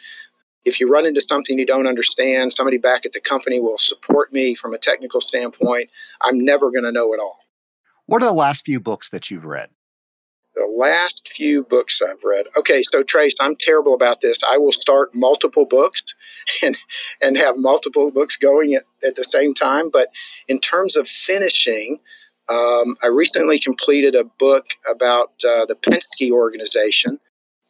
if 0.65 0.79
you 0.79 0.89
run 0.89 1.05
into 1.05 1.21
something 1.21 1.59
you 1.59 1.65
don't 1.65 1.87
understand, 1.87 2.53
somebody 2.53 2.77
back 2.77 3.05
at 3.05 3.13
the 3.13 3.19
company 3.19 3.59
will 3.59 3.77
support 3.77 4.33
me 4.33 4.55
from 4.55 4.73
a 4.73 4.77
technical 4.77 5.21
standpoint. 5.21 5.89
I'm 6.21 6.43
never 6.43 6.71
going 6.71 6.85
to 6.85 6.91
know 6.91 7.13
it 7.13 7.19
all. 7.19 7.42
What 8.05 8.21
are 8.21 8.27
the 8.27 8.33
last 8.33 8.65
few 8.65 8.79
books 8.79 9.09
that 9.09 9.31
you've 9.31 9.45
read? 9.45 9.69
The 10.55 10.71
last 10.77 11.29
few 11.29 11.63
books 11.63 12.01
I've 12.01 12.23
read. 12.23 12.45
Okay, 12.57 12.83
so 12.83 13.01
Trace, 13.01 13.33
I'm 13.41 13.55
terrible 13.55 13.95
about 13.95 14.21
this. 14.21 14.37
I 14.47 14.57
will 14.57 14.71
start 14.71 15.15
multiple 15.15 15.65
books 15.65 16.03
and 16.63 16.75
and 17.21 17.37
have 17.37 17.57
multiple 17.57 18.11
books 18.11 18.37
going 18.37 18.75
at, 18.75 18.83
at 19.05 19.15
the 19.15 19.23
same 19.23 19.53
time. 19.53 19.89
But 19.91 20.09
in 20.47 20.59
terms 20.59 20.95
of 20.95 21.07
finishing, 21.07 21.99
um, 22.49 22.97
I 23.01 23.07
recently 23.07 23.57
completed 23.57 24.15
a 24.15 24.25
book 24.25 24.65
about 24.89 25.31
uh, 25.47 25.65
the 25.65 25.75
Penske 25.75 26.31
organization 26.31 27.19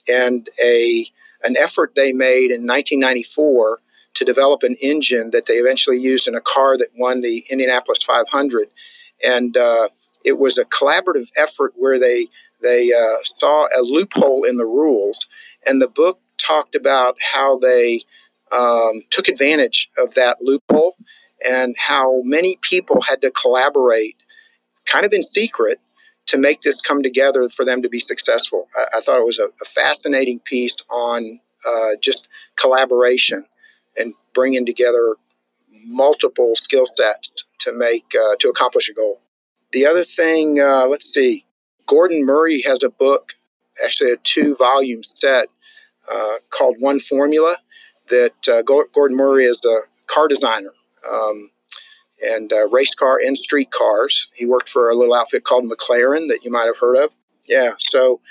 and 0.09 0.49
a 0.61 1.05
an 1.43 1.55
effort 1.57 1.93
they 1.95 2.13
made 2.13 2.51
in 2.51 2.65
1994 2.65 3.79
to 4.15 4.25
develop 4.25 4.63
an 4.63 4.75
engine 4.81 5.31
that 5.31 5.45
they 5.45 5.55
eventually 5.55 5.99
used 5.99 6.27
in 6.27 6.35
a 6.35 6.41
car 6.41 6.77
that 6.77 6.89
won 6.97 7.21
the 7.21 7.43
Indianapolis 7.49 8.03
500. 8.03 8.69
And 9.25 9.57
uh, 9.57 9.89
it 10.23 10.39
was 10.39 10.57
a 10.57 10.65
collaborative 10.65 11.29
effort 11.37 11.73
where 11.75 11.99
they 11.99 12.27
they 12.61 12.91
uh, 12.93 13.17
saw 13.23 13.67
a 13.77 13.81
loophole 13.81 14.43
in 14.43 14.57
the 14.57 14.65
rules, 14.65 15.27
and 15.65 15.81
the 15.81 15.87
book 15.87 16.19
talked 16.37 16.75
about 16.75 17.17
how 17.21 17.57
they 17.57 18.01
um, 18.51 19.01
took 19.09 19.27
advantage 19.27 19.89
of 19.97 20.13
that 20.13 20.37
loophole 20.41 20.95
and 21.45 21.75
how 21.77 22.21
many 22.23 22.57
people 22.61 23.01
had 23.07 23.21
to 23.21 23.31
collaborate, 23.31 24.15
kind 24.85 25.05
of 25.05 25.11
in 25.11 25.23
secret, 25.23 25.79
to 26.27 26.37
make 26.37 26.61
this 26.61 26.81
come 26.81 27.03
together 27.03 27.49
for 27.49 27.65
them 27.65 27.81
to 27.81 27.89
be 27.89 27.99
successful. 27.99 28.67
I, 28.75 28.97
I 28.97 29.01
thought 29.01 29.19
it 29.19 29.25
was 29.25 29.39
a, 29.39 29.47
a 29.61 29.65
fascinating 29.65 30.39
piece 30.39 30.75
on 30.89 31.39
uh, 31.67 31.91
just 32.01 32.29
collaboration 32.55 33.45
and 33.97 34.13
bringing 34.33 34.65
together 34.65 35.15
multiple 35.85 36.55
skill 36.55 36.85
sets 36.85 37.45
to 37.59 37.73
make 37.73 38.05
uh, 38.15 38.35
to 38.39 38.49
accomplish 38.49 38.89
a 38.89 38.93
goal. 38.93 39.19
The 39.73 39.85
other 39.85 40.03
thing, 40.03 40.59
uh, 40.59 40.87
let's 40.87 41.11
see, 41.11 41.45
Gordon 41.87 42.25
Murray 42.25 42.61
has 42.61 42.83
a 42.83 42.89
book, 42.89 43.33
actually 43.83 44.11
a 44.11 44.17
two 44.17 44.55
volume 44.55 45.03
set 45.03 45.47
uh, 46.11 46.33
called 46.49 46.77
One 46.79 46.99
Formula. 46.99 47.57
That 48.09 48.47
uh, 48.47 48.61
Gordon 48.61 49.17
Murray 49.17 49.45
is 49.45 49.59
a 49.65 49.81
car 50.07 50.27
designer. 50.27 50.73
Um, 51.09 51.49
and 52.23 52.53
uh, 52.53 52.67
race 52.69 52.93
car 52.95 53.19
and 53.23 53.37
street 53.37 53.71
cars. 53.71 54.29
He 54.33 54.45
worked 54.45 54.69
for 54.69 54.89
a 54.89 54.95
little 54.95 55.13
outfit 55.13 55.43
called 55.43 55.65
McLaren 55.65 56.29
that 56.29 56.39
you 56.43 56.51
might 56.51 56.65
have 56.65 56.77
heard 56.77 56.95
of. 56.95 57.09
Yeah. 57.47 57.71
So, 57.77 58.21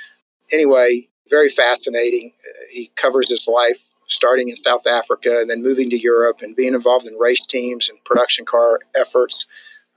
anyway, 0.50 1.08
very 1.28 1.48
fascinating. 1.48 2.32
He 2.70 2.90
covers 2.96 3.28
his 3.28 3.46
life 3.46 3.90
starting 4.06 4.48
in 4.48 4.56
South 4.56 4.86
Africa 4.86 5.38
and 5.40 5.50
then 5.50 5.62
moving 5.62 5.90
to 5.90 5.98
Europe 5.98 6.40
and 6.42 6.56
being 6.56 6.74
involved 6.74 7.06
in 7.06 7.14
race 7.14 7.44
teams 7.46 7.88
and 7.88 8.02
production 8.04 8.44
car 8.44 8.80
efforts. 8.96 9.46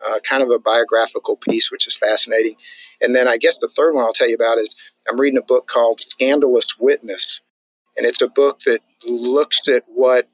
Uh, 0.06 0.20
kind 0.20 0.44
of 0.44 0.50
a 0.50 0.60
biographical 0.60 1.38
piece, 1.38 1.72
which 1.72 1.88
is 1.88 1.96
fascinating. 1.96 2.56
And 3.02 3.16
then 3.16 3.28
I 3.28 3.38
guess 3.38 3.58
the 3.58 3.68
third 3.68 3.94
one 3.94 4.04
I'll 4.04 4.14
tell 4.14 4.28
you 4.28 4.36
about 4.36 4.58
is 4.58 4.76
I'm 5.10 5.20
reading 5.20 5.40
a 5.40 5.44
book 5.44 5.68
called 5.68 6.00
Scandalous 6.00 6.78
Witness. 6.80 7.42
And 7.98 8.06
it's 8.06 8.22
a 8.22 8.28
book 8.28 8.60
that 8.62 8.82
looks 9.08 9.68
at 9.68 9.84
what 9.88 10.28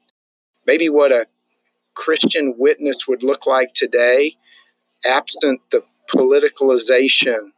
maybe 0.66 0.88
what 0.88 1.12
a 1.12 1.26
Christian 1.94 2.54
witness 2.58 3.06
would 3.06 3.22
look 3.22 3.46
like 3.46 3.72
today, 3.74 4.34
absent 5.04 5.60
the 5.70 5.82
politicalization 6.12 7.50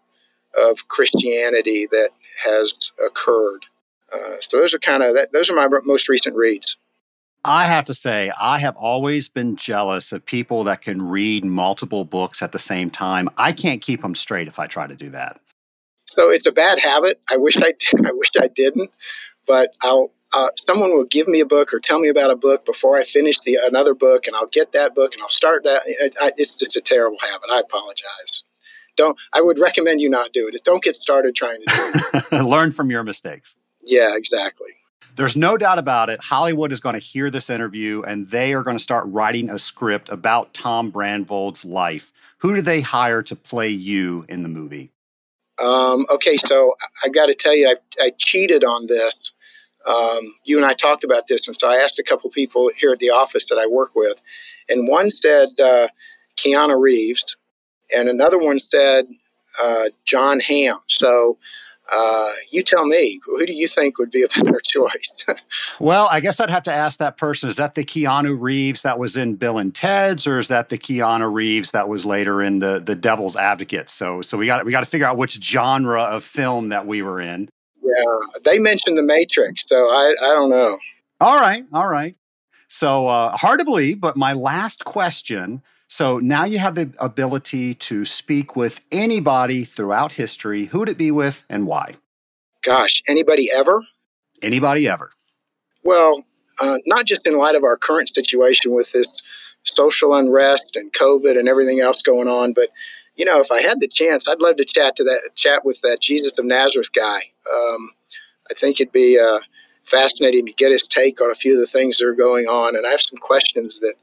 of 0.57 0.89
Christianity 0.89 1.87
that 1.91 2.11
has 2.45 2.93
occurred. 3.05 3.65
Uh, 4.13 4.37
so 4.41 4.59
those 4.59 4.75
are 4.75 4.79
kind 4.79 5.03
of 5.03 5.15
that, 5.15 5.33
those 5.33 5.51
are 5.51 5.57
my 5.57 5.69
most 5.85 6.09
recent 6.09 6.37
reads. 6.37 6.77
I 7.45 7.67
have 7.67 7.85
to 7.87 7.95
say, 7.95 8.33
I 8.41 8.59
have 8.59 8.77
always 8.77 9.29
been 9.29 9.57
jealous 9.57 10.13
of 10.13 10.25
people 10.25 10.65
that 10.65 10.81
can 10.81 11.03
read 11.03 11.45
multiple 11.45 12.05
books 12.05 12.43
at 12.43 12.53
the 12.53 12.59
same 12.59 12.91
time. 12.91 13.29
I 13.37 13.53
can't 13.53 13.83
keep 13.83 14.03
them 14.03 14.15
straight 14.15 14.49
if 14.49 14.59
I 14.59 14.67
try 14.67 14.87
to 14.87 14.97
do 14.97 15.11
that. 15.11 15.41
So 16.07 16.31
it's 16.31 16.47
a 16.47 16.53
bad 16.53 16.79
habit. 16.79 17.21
I 17.31 17.37
wish 17.37 17.57
I 17.59 17.73
did. 17.79 18.07
I 18.07 18.13
wish 18.13 18.31
I 18.41 18.49
didn't, 18.49 18.91
but 19.47 19.75
I'll 19.83 20.11
uh, 20.33 20.49
someone 20.57 20.93
will 20.97 21.05
give 21.05 21.29
me 21.29 21.39
a 21.39 21.47
book 21.47 21.73
or 21.73 21.79
tell 21.79 22.01
me 22.01 22.09
about 22.09 22.29
a 22.29 22.35
book 22.35 22.67
before 22.67 22.97
I 22.97 23.05
finish 23.05 23.39
the 23.41 23.57
another 23.63 23.95
book, 23.95 24.27
and 24.27 24.35
I'll 24.35 24.49
get 24.49 24.73
that 24.73 24.93
book 24.95 25.15
and 25.15 25.23
I'll 25.23 25.29
start 25.29 25.63
that. 25.63 25.83
It, 25.87 26.17
I, 26.21 26.33
it's 26.37 26.55
just 26.55 26.77
a 26.77 26.81
terrible 26.81 27.19
habit. 27.21 27.51
I 27.53 27.61
apologize. 27.61 28.43
Don't. 28.97 29.19
I 29.33 29.41
would 29.41 29.59
recommend 29.61 30.01
you 30.01 30.11
not 30.11 30.33
do 30.33 30.49
it. 30.49 30.65
Don't 30.65 30.83
get 30.83 30.97
started 30.97 31.37
trying 31.37 31.61
to 31.61 31.67
do 31.67 32.37
it. 32.37 32.45
Learn 32.45 32.73
from 32.73 32.91
your 32.91 33.05
mistakes. 33.05 33.57
Yeah, 33.83 34.17
exactly. 34.17 34.71
There's 35.15 35.37
no 35.37 35.57
doubt 35.57 35.79
about 35.79 36.11
it. 36.11 36.21
Hollywood 36.23 36.73
is 36.73 36.81
going 36.81 36.95
to 36.95 36.99
hear 36.99 37.31
this 37.31 37.51
interview 37.51 38.03
and 38.03 38.29
they 38.31 38.53
are 38.53 38.63
going 38.63 38.77
to 38.77 38.83
start 38.83 39.05
writing 39.07 39.51
a 39.51 39.59
script 39.59 40.09
about 40.09 40.53
Tom 40.55 40.91
Brandvold's 40.91 41.65
life. 41.65 42.13
Who 42.39 42.55
do 42.55 42.63
they 42.63 42.81
hire 42.81 43.23
to 43.23 43.37
play 43.37 43.69
you 43.69 44.25
in 44.29 44.43
the 44.43 44.49
movie? 44.49 44.91
Um, 45.63 46.05
okay, 46.13 46.37
so 46.37 46.75
I 47.05 47.09
got 47.09 47.27
to 47.27 47.35
tell 47.35 47.55
you, 47.55 47.69
I, 47.69 47.77
I 48.03 48.11
cheated 48.19 48.65
on 48.65 48.87
this 48.87 49.35
um, 49.87 50.35
you 50.45 50.57
and 50.57 50.65
I 50.65 50.73
talked 50.73 51.05
about 51.05 51.27
this, 51.27 51.47
and 51.47 51.57
so 51.59 51.71
I 51.71 51.77
asked 51.77 51.99
a 51.99 52.03
couple 52.03 52.31
people 52.31 52.71
here 52.77 52.93
at 52.93 52.99
the 52.99 53.11
office 53.11 53.45
that 53.47 53.59
I 53.59 53.67
work 53.67 53.95
with, 53.95 54.21
and 54.69 54.89
one 54.89 55.11
said 55.11 55.49
uh, 55.63 55.89
Keanu 56.37 56.81
Reeves, 56.81 57.37
and 57.95 58.09
another 58.09 58.39
one 58.39 58.59
said 58.59 59.07
uh, 59.63 59.91
Jon 60.05 60.41
Hamm. 60.41 60.79
So 60.89 61.39
uh, 61.93 62.31
you 62.51 62.63
tell 62.63 62.87
me, 62.87 63.21
who 63.25 63.45
do 63.45 63.53
you 63.53 63.69
think 63.69 63.99
would 63.99 64.11
be 64.11 64.23
a 64.23 64.29
better 64.29 64.61
choice? 64.65 65.27
well, 65.81 66.09
I 66.11 66.21
guess 66.21 66.41
I'd 66.41 66.51
have 66.51 66.63
to 66.65 66.73
ask 66.73 66.99
that 66.99 67.17
person: 67.19 67.49
Is 67.49 67.57
that 67.57 67.75
the 67.75 67.85
Keanu 67.85 68.41
Reeves 68.41 68.83
that 68.83 68.99
was 68.99 69.17
in 69.17 69.35
Bill 69.35 69.59
and 69.59 69.75
Ted's, 69.75 70.27
or 70.27 70.39
is 70.39 70.49
that 70.49 70.71
the 70.71 70.79
Keanu 70.79 71.33
Reeves 71.33 71.73
that 71.73 71.89
was 71.89 72.07
later 72.07 72.43
in 72.43 72.61
the 72.61 72.81
the 72.81 72.95
Devil's 72.95 73.37
Advocate? 73.37 73.91
So, 73.91 74.23
so 74.23 74.39
we 74.39 74.47
got 74.47 74.65
we 74.65 74.73
got 74.73 74.81
to 74.81 74.87
figure 74.87 75.07
out 75.07 75.17
which 75.17 75.43
genre 75.43 76.03
of 76.03 76.25
film 76.25 76.71
that 76.71 76.87
we 76.87 77.03
were 77.03 77.21
in. 77.21 77.49
Yeah, 77.83 78.39
they 78.45 78.59
mentioned 78.59 78.97
the 78.97 79.03
Matrix, 79.03 79.65
so 79.67 79.77
I, 79.77 80.15
I 80.23 80.29
don't 80.29 80.51
know. 80.51 80.77
All 81.21 81.41
right, 81.41 81.65
all 81.73 81.87
right. 81.87 82.17
So 82.69 83.07
uh, 83.07 83.37
hard 83.37 83.59
to 83.61 83.65
believe, 83.65 84.01
but 84.01 84.17
my 84.17 84.33
last 84.33 84.85
question. 84.85 85.63
So 85.95 86.19
now 86.19 86.45
you 86.45 86.59
have 86.59 86.75
the 86.75 86.93
ability 86.99 87.77
to 87.77 88.05
speak 88.05 88.57
with 88.57 88.81
anybody 88.91 89.63
throughout 89.63 90.11
history. 90.11 90.67
Who 90.67 90.81
would 90.81 90.89
it 90.89 90.99
be 90.99 91.13
with 91.13 91.45
and 91.49 91.69
why? 91.69 91.95
Gosh, 92.65 93.01
anybody 93.07 93.49
ever? 93.55 93.81
Anybody 94.43 94.89
ever? 94.89 95.13
Well, 95.85 96.25
uh, 96.61 96.79
not 96.87 97.07
just 97.07 97.29
in 97.29 97.39
light 97.39 97.55
of 97.55 97.63
our 97.63 97.77
current 97.77 98.09
situation 98.09 98.73
with 98.73 98.91
this 98.91 99.23
social 99.63 100.17
unrest 100.17 100.75
and 100.75 100.93
COVID 100.93 101.39
and 101.39 101.49
everything 101.49 101.79
else 101.79 102.03
going 102.03 102.27
on, 102.27 102.55
but 102.55 102.71
you 103.15 103.25
know, 103.25 103.39
if 103.39 103.53
I 103.53 103.63
had 103.63 103.79
the 103.79 103.87
chance, 103.87 104.29
I'd 104.29 104.43
love 104.43 104.57
to 104.57 104.65
chat 104.65 104.97
to 104.97 105.05
that 105.05 105.37
chat 105.37 105.65
with 105.65 105.81
that 105.83 106.01
Jesus 106.01 106.37
of 106.37 106.45
Nazareth 106.45 106.93
guy. 106.93 107.19
Um, 107.49 107.91
I 108.51 108.55
think 108.57 108.81
it'd 108.81 108.93
be 108.93 109.17
uh, 109.17 109.39
fascinating 109.85 110.45
to 110.47 110.53
get 110.55 110.73
his 110.73 110.89
take 110.89 111.21
on 111.21 111.31
a 111.31 111.37
few 111.37 111.53
of 111.53 111.61
the 111.61 111.67
things 111.67 111.99
that 111.99 112.09
are 112.09 112.15
going 112.15 112.49
on, 112.49 112.75
and 112.75 112.85
I 112.85 112.91
have 112.91 113.01
some 113.01 113.21
questions 113.21 113.79
that 113.79 113.95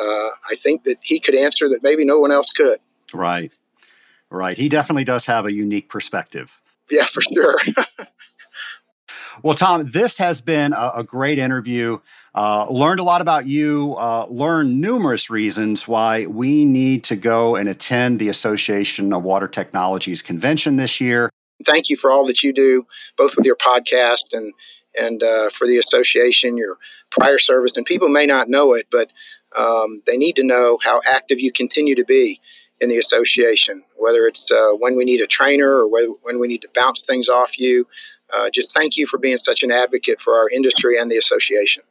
uh, 0.00 0.28
I 0.50 0.54
think 0.56 0.84
that 0.84 0.98
he 1.02 1.20
could 1.20 1.34
answer 1.34 1.68
that 1.68 1.82
maybe 1.82 2.04
no 2.04 2.18
one 2.18 2.32
else 2.32 2.50
could. 2.50 2.78
Right, 3.12 3.52
right. 4.30 4.56
He 4.56 4.68
definitely 4.68 5.04
does 5.04 5.26
have 5.26 5.46
a 5.46 5.52
unique 5.52 5.88
perspective. 5.88 6.60
Yeah, 6.90 7.04
for 7.04 7.20
sure. 7.20 7.58
Well, 9.42 9.54
Tom, 9.54 9.88
this 9.88 10.18
has 10.18 10.40
been 10.40 10.72
a, 10.72 10.92
a 10.96 11.04
great 11.04 11.38
interview. 11.38 11.98
Uh, 12.34 12.66
learned 12.70 13.00
a 13.00 13.04
lot 13.04 13.20
about 13.20 13.46
you, 13.46 13.94
uh, 13.96 14.26
learned 14.28 14.80
numerous 14.80 15.30
reasons 15.30 15.86
why 15.86 16.26
we 16.26 16.64
need 16.64 17.04
to 17.04 17.16
go 17.16 17.56
and 17.56 17.68
attend 17.68 18.18
the 18.18 18.28
Association 18.28 19.12
of 19.12 19.24
Water 19.24 19.48
Technologies 19.48 20.22
convention 20.22 20.76
this 20.76 21.00
year. 21.00 21.30
Thank 21.64 21.88
you 21.88 21.96
for 21.96 22.10
all 22.10 22.26
that 22.26 22.42
you 22.42 22.52
do, 22.52 22.86
both 23.16 23.36
with 23.36 23.46
your 23.46 23.56
podcast 23.56 24.32
and 24.32 24.52
and 24.98 25.22
uh, 25.22 25.50
for 25.50 25.66
the 25.66 25.76
association, 25.76 26.56
your 26.56 26.76
prior 27.10 27.38
service. 27.38 27.76
And 27.76 27.86
people 27.86 28.08
may 28.08 28.26
not 28.26 28.48
know 28.48 28.72
it, 28.72 28.86
but 28.90 29.12
um, 29.56 30.02
they 30.06 30.16
need 30.16 30.36
to 30.36 30.44
know 30.44 30.78
how 30.82 31.00
active 31.06 31.40
you 31.40 31.52
continue 31.52 31.94
to 31.94 32.04
be 32.04 32.40
in 32.80 32.88
the 32.88 32.98
association, 32.98 33.82
whether 33.96 34.26
it's 34.26 34.50
uh, 34.52 34.70
when 34.78 34.96
we 34.96 35.04
need 35.04 35.20
a 35.20 35.26
trainer 35.26 35.68
or 35.68 35.88
whether, 35.88 36.08
when 36.22 36.38
we 36.38 36.46
need 36.46 36.62
to 36.62 36.68
bounce 36.74 37.06
things 37.06 37.28
off 37.28 37.58
you 37.58 37.86
uh, 38.32 38.50
just 38.50 38.72
thank 38.72 38.96
you 38.96 39.06
for 39.06 39.18
being 39.18 39.36
such 39.36 39.62
an 39.62 39.70
advocate 39.70 40.20
for 40.20 40.34
our 40.34 40.48
industry 40.50 40.98
and 40.98 41.10
the 41.10 41.16
association. 41.16 41.82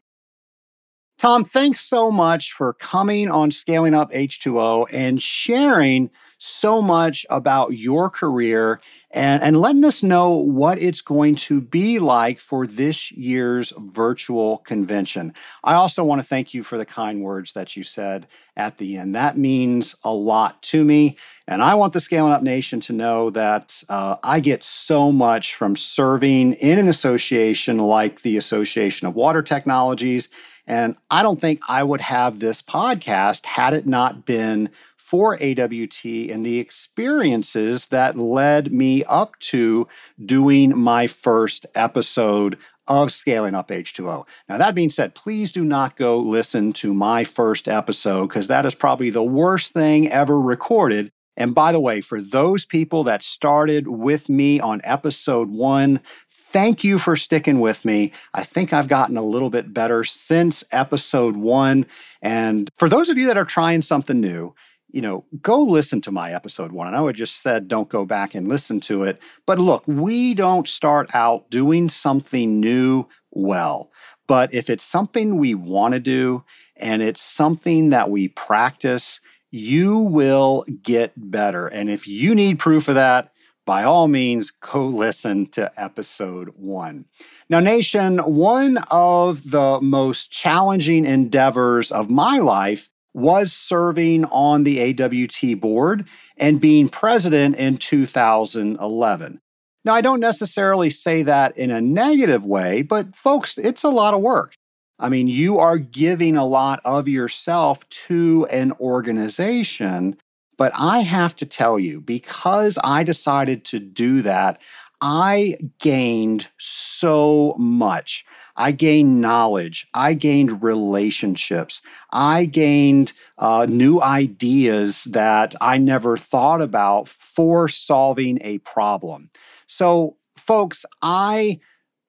Tom, 1.18 1.44
thanks 1.44 1.82
so 1.82 2.12
much 2.12 2.52
for 2.52 2.74
coming 2.74 3.30
on 3.30 3.50
Scaling 3.50 3.96
Up 3.96 4.12
H2O 4.12 4.88
and 4.92 5.22
sharing 5.22 6.12
so 6.38 6.82
much 6.82 7.26
about 7.30 7.74
your 7.74 8.10
career 8.10 8.80
and, 9.12 9.42
and 9.42 9.60
letting 9.60 9.84
us 9.86 10.04
know 10.04 10.32
what 10.32 10.78
it's 10.80 11.02
going 11.02 11.36
to 11.36 11.60
be 11.60 11.98
like 12.00 12.40
for 12.40 12.68
this 12.68 13.12
year's 13.12 13.74
virtual 13.78 14.60
convention. 14.60 15.34
I 15.64 15.74
also 15.74 16.04
want 16.04 16.22
to 16.22 16.28
thank 16.28 16.54
you 16.54 16.64
for 16.64 16.78
the 16.78 16.86
kind 16.86 17.22
words 17.22 17.54
that 17.54 17.76
you 17.76 17.84
said 17.84 18.28
at 18.56 18.78
the 18.78 18.98
end. 18.98 19.16
That 19.16 19.38
means 19.38 19.96
a 20.04 20.12
lot 20.12 20.62
to 20.64 20.84
me. 20.84 21.18
And 21.48 21.64
I 21.64 21.76
want 21.76 21.94
the 21.94 22.02
Scaling 22.02 22.34
Up 22.34 22.44
Nation 22.44 22.80
to 22.82 22.94
know 22.94 23.30
that 23.32 23.82
uh, 23.90 24.18
I 24.24 24.40
get 24.40 24.64
so 24.64 25.12
much 25.12 25.56
from 25.56 25.76
serving 25.76 26.54
in 26.54 26.78
an 26.78 26.90
association 26.90 27.78
like 27.78 28.22
the 28.22 28.38
Association 28.38 29.08
of 29.08 29.16
Water 29.16 29.42
Technologies. 29.42 30.30
And 30.68 30.98
I 31.10 31.24
don't 31.24 31.40
think 31.40 31.62
I 31.70 31.82
would 31.84 32.02
have 32.02 32.40
this 32.40 32.62
podcast 32.62 33.46
had 33.46 33.74
it 33.74 33.88
not 33.88 34.26
been 34.26 34.70
for 35.08 35.36
AWT 35.36 36.04
and 36.04 36.46
the 36.46 36.60
experiences 36.60 37.88
that 37.88 38.18
led 38.18 38.74
me 38.74 39.06
up 39.06 39.40
to 39.40 39.88
doing 40.26 40.78
my 40.78 41.08
first 41.08 41.66
episode 41.76 42.58
of 42.90 43.14
Scaling 43.14 43.56
Up 43.56 43.70
H2O. 43.70 44.26
Now, 44.50 44.58
that 44.58 44.76
being 44.76 44.90
said, 44.90 45.16
please 45.16 45.54
do 45.54 45.64
not 45.64 45.96
go 45.96 46.20
listen 46.20 46.74
to 46.74 46.94
my 46.94 47.24
first 47.24 47.70
episode 47.70 48.28
because 48.28 48.48
that 48.48 48.66
is 48.66 48.76
probably 48.76 49.10
the 49.10 49.24
worst 49.24 49.74
thing 49.74 50.12
ever 50.12 50.38
recorded. 50.38 51.10
And 51.38 51.56
by 51.56 51.72
the 51.72 51.80
way, 51.80 52.02
for 52.02 52.20
those 52.20 52.66
people 52.66 53.06
that 53.06 53.24
started 53.24 53.88
with 53.88 54.28
me 54.28 54.60
on 54.60 54.82
episode 54.84 55.50
one, 55.50 56.02
thank 56.30 56.84
you 56.84 57.00
for 57.00 57.16
sticking 57.16 57.62
with 57.62 57.86
me. 57.86 58.12
I 58.34 58.44
think 58.44 58.74
I've 58.74 58.90
gotten 58.90 59.16
a 59.16 59.24
little 59.24 59.50
bit 59.50 59.74
better 59.74 60.04
since 60.04 60.66
episode 60.74 61.38
one. 61.38 61.86
And 62.22 62.70
for 62.76 62.90
those 62.90 63.08
of 63.08 63.18
you 63.18 63.28
that 63.28 63.38
are 63.38 63.46
trying 63.46 63.82
something 63.82 64.20
new, 64.20 64.54
you 64.90 65.02
know, 65.02 65.26
go 65.42 65.62
listen 65.62 66.02
to 66.02 66.12
my 66.12 66.34
episode 66.34 66.72
one. 66.72 66.88
I 66.88 66.92
know 66.92 67.08
I 67.08 67.12
just 67.12 67.42
said 67.42 67.68
don't 67.68 67.90
go 67.90 68.06
back 68.06 68.36
and 68.36 68.48
listen 68.48 68.80
to 68.82 69.04
it, 69.04 69.20
but 69.46 69.60
look, 69.60 69.84
we 69.88 70.34
don't 70.34 70.68
start 70.68 71.14
out 71.14 71.50
doing 71.50 71.90
something 71.90 72.60
new 72.60 73.06
well. 73.32 73.92
But 74.28 74.54
if 74.54 74.70
it's 74.70 74.84
something 74.84 75.38
we 75.38 75.56
want 75.56 75.94
to 75.94 76.00
do 76.00 76.44
and 76.76 77.02
it's 77.02 77.22
something 77.22 77.90
that 77.90 78.10
we 78.10 78.30
practice, 78.30 79.20
you 79.52 80.00
will 80.00 80.66
get 80.84 81.14
better. 81.16 81.68
And 81.68 81.90
if 81.90 82.08
you 82.08 82.36
need 82.36 82.60
proof 82.60 82.88
of 82.88 82.96
that, 82.96 83.32
by 83.66 83.84
all 83.84 84.08
means, 84.08 84.52
go 84.52 84.86
listen 84.86 85.48
to 85.48 85.72
episode 85.78 86.50
one. 86.56 87.04
Now, 87.50 87.60
Nation, 87.60 88.20
one 88.20 88.78
of 88.90 89.50
the 89.52 89.80
most 89.82 90.32
challenging 90.32 91.06
endeavors 91.06 91.92
of 91.92 92.10
my 92.10 92.38
life 92.38 92.90
was 93.18 93.52
serving 93.52 94.26
on 94.26 94.64
the 94.64 94.80
AWT 94.80 95.60
board 95.60 96.08
and 96.38 96.62
being 96.62 96.88
president 96.88 97.56
in 97.56 97.76
2011. 97.78 99.42
Now, 99.84 99.96
I 99.96 100.02
don't 100.02 100.20
necessarily 100.20 100.92
say 100.92 101.24
that 101.24 101.58
in 101.58 101.72
a 101.72 101.82
negative 101.82 102.46
way, 102.46 102.84
but 102.84 103.16
folks, 103.16 103.58
it's 103.58 103.84
a 103.84 103.90
lot 103.90 104.14
of 104.14 104.22
work. 104.22 104.56
I 105.00 105.10
mean, 105.10 105.28
you 105.28 105.58
are 105.58 105.80
giving 105.80 106.38
a 106.38 106.46
lot 106.46 106.80
of 106.86 107.08
yourself 107.08 107.88
to 108.08 108.46
an 108.52 108.72
organization. 108.74 110.18
But 110.56 110.72
I 110.76 111.00
have 111.00 111.36
to 111.38 111.46
tell 111.48 111.80
you, 111.80 112.02
because 112.02 112.78
I 112.84 113.04
decided 113.04 113.66
to 113.66 113.80
do 113.80 114.22
that, 114.22 114.62
I 115.02 115.58
gained 115.80 116.50
so 116.60 117.56
much. 117.58 118.26
I 118.58 118.72
gained 118.72 119.22
knowledge. 119.22 119.88
I 119.94 120.14
gained 120.14 120.64
relationships. 120.64 121.82
I 122.12 122.46
gained 122.46 123.14
uh, 123.38 123.68
new 123.70 124.02
ideas 124.02 125.06
that 125.06 125.56
I 125.62 125.78
never 125.78 126.18
thought 126.18 126.62
about 126.62 127.08
for 127.08 127.70
solving 127.70 128.40
a 128.42 128.58
problem. 128.60 129.30
So, 129.68 130.18
folks, 130.36 130.86
I 131.02 131.60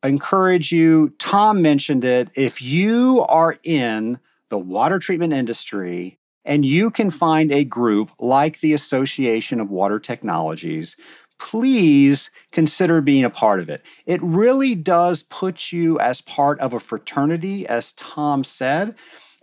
encourage 0.03 0.73
you, 0.73 1.13
Tom 1.19 1.61
mentioned 1.61 2.05
it. 2.05 2.31
If 2.35 2.63
you 2.63 3.25
are 3.29 3.59
in 3.63 4.19
the 4.49 4.59
water 4.59 4.99
treatment 4.99 5.33
industry 5.33 6.19
and 6.45 6.65
you 6.65 6.91
can 6.91 7.11
find 7.11 7.53
a 7.53 7.65
group 7.65 8.11
like 8.19 8.61
the 8.61 8.73
Association 8.73 9.61
of 9.61 9.71
Water 9.71 9.99
Technologies, 9.99 10.97
please 11.39 12.31
consider 12.53 13.01
being 13.01 13.25
a 13.25 13.31
part 13.31 13.61
of 13.61 13.69
it. 13.69 13.83
It 14.07 14.23
really 14.23 14.75
does 14.75 15.23
put 15.25 15.73
you 15.73 15.99
as 16.01 16.21
part 16.21 16.59
of 16.61 16.73
a 16.73 16.81
fraternity, 16.81 17.67
as 17.67 17.93
Tom 17.95 18.45
said. 18.45 18.95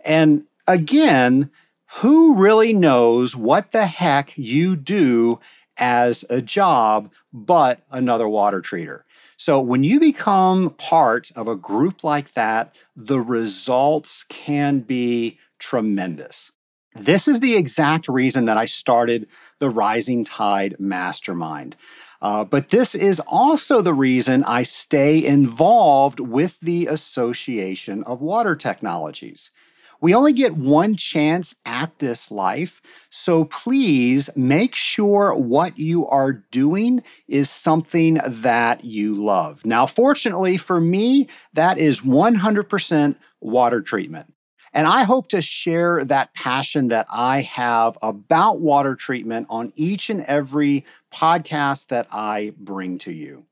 And 0.04 0.44
again, 0.66 1.50
who 1.98 2.34
really 2.34 2.72
knows 2.72 3.36
what 3.36 3.72
the 3.72 3.86
heck 3.86 4.36
you 4.36 4.76
do 4.76 5.40
as 5.78 6.24
a 6.30 6.40
job 6.40 7.10
but 7.32 7.80
another 7.90 8.28
water 8.28 8.60
treater? 8.60 9.02
So 9.38 9.60
when 9.60 9.84
you 9.84 10.00
become 10.00 10.70
part 10.70 11.30
of 11.36 11.46
a 11.46 11.56
group 11.56 12.02
like 12.02 12.32
that, 12.34 12.74
the 12.96 13.20
results 13.20 14.24
can 14.28 14.80
be 14.80 15.38
tremendous. 15.58 16.50
This 16.98 17.28
is 17.28 17.40
the 17.40 17.56
exact 17.56 18.08
reason 18.08 18.46
that 18.46 18.56
I 18.56 18.64
started 18.64 19.28
the 19.58 19.70
Rising 19.70 20.24
Tide 20.24 20.76
Mastermind. 20.78 21.76
Uh, 22.22 22.44
but 22.44 22.70
this 22.70 22.94
is 22.94 23.20
also 23.20 23.82
the 23.82 23.94
reason 23.94 24.42
I 24.44 24.62
stay 24.62 25.24
involved 25.24 26.20
with 26.20 26.58
the 26.60 26.86
Association 26.86 28.02
of 28.04 28.22
Water 28.22 28.56
Technologies. 28.56 29.50
We 30.00 30.14
only 30.14 30.32
get 30.32 30.56
one 30.56 30.94
chance 30.94 31.54
at 31.64 31.98
this 31.98 32.30
life, 32.30 32.82
so 33.10 33.46
please 33.46 34.28
make 34.36 34.74
sure 34.74 35.34
what 35.34 35.78
you 35.78 36.06
are 36.08 36.32
doing 36.50 37.02
is 37.28 37.48
something 37.50 38.20
that 38.26 38.84
you 38.84 39.14
love. 39.14 39.64
Now, 39.64 39.86
fortunately 39.86 40.58
for 40.58 40.80
me, 40.80 41.28
that 41.54 41.78
is 41.78 42.02
100% 42.02 43.16
water 43.40 43.80
treatment. 43.80 44.32
And 44.76 44.86
I 44.86 45.04
hope 45.04 45.28
to 45.28 45.40
share 45.40 46.04
that 46.04 46.34
passion 46.34 46.88
that 46.88 47.06
I 47.08 47.40
have 47.40 47.96
about 48.02 48.60
water 48.60 48.94
treatment 48.94 49.46
on 49.48 49.72
each 49.74 50.10
and 50.10 50.22
every 50.24 50.84
podcast 51.10 51.86
that 51.88 52.06
I 52.12 52.52
bring 52.58 52.98
to 52.98 53.10
you. 53.10 53.46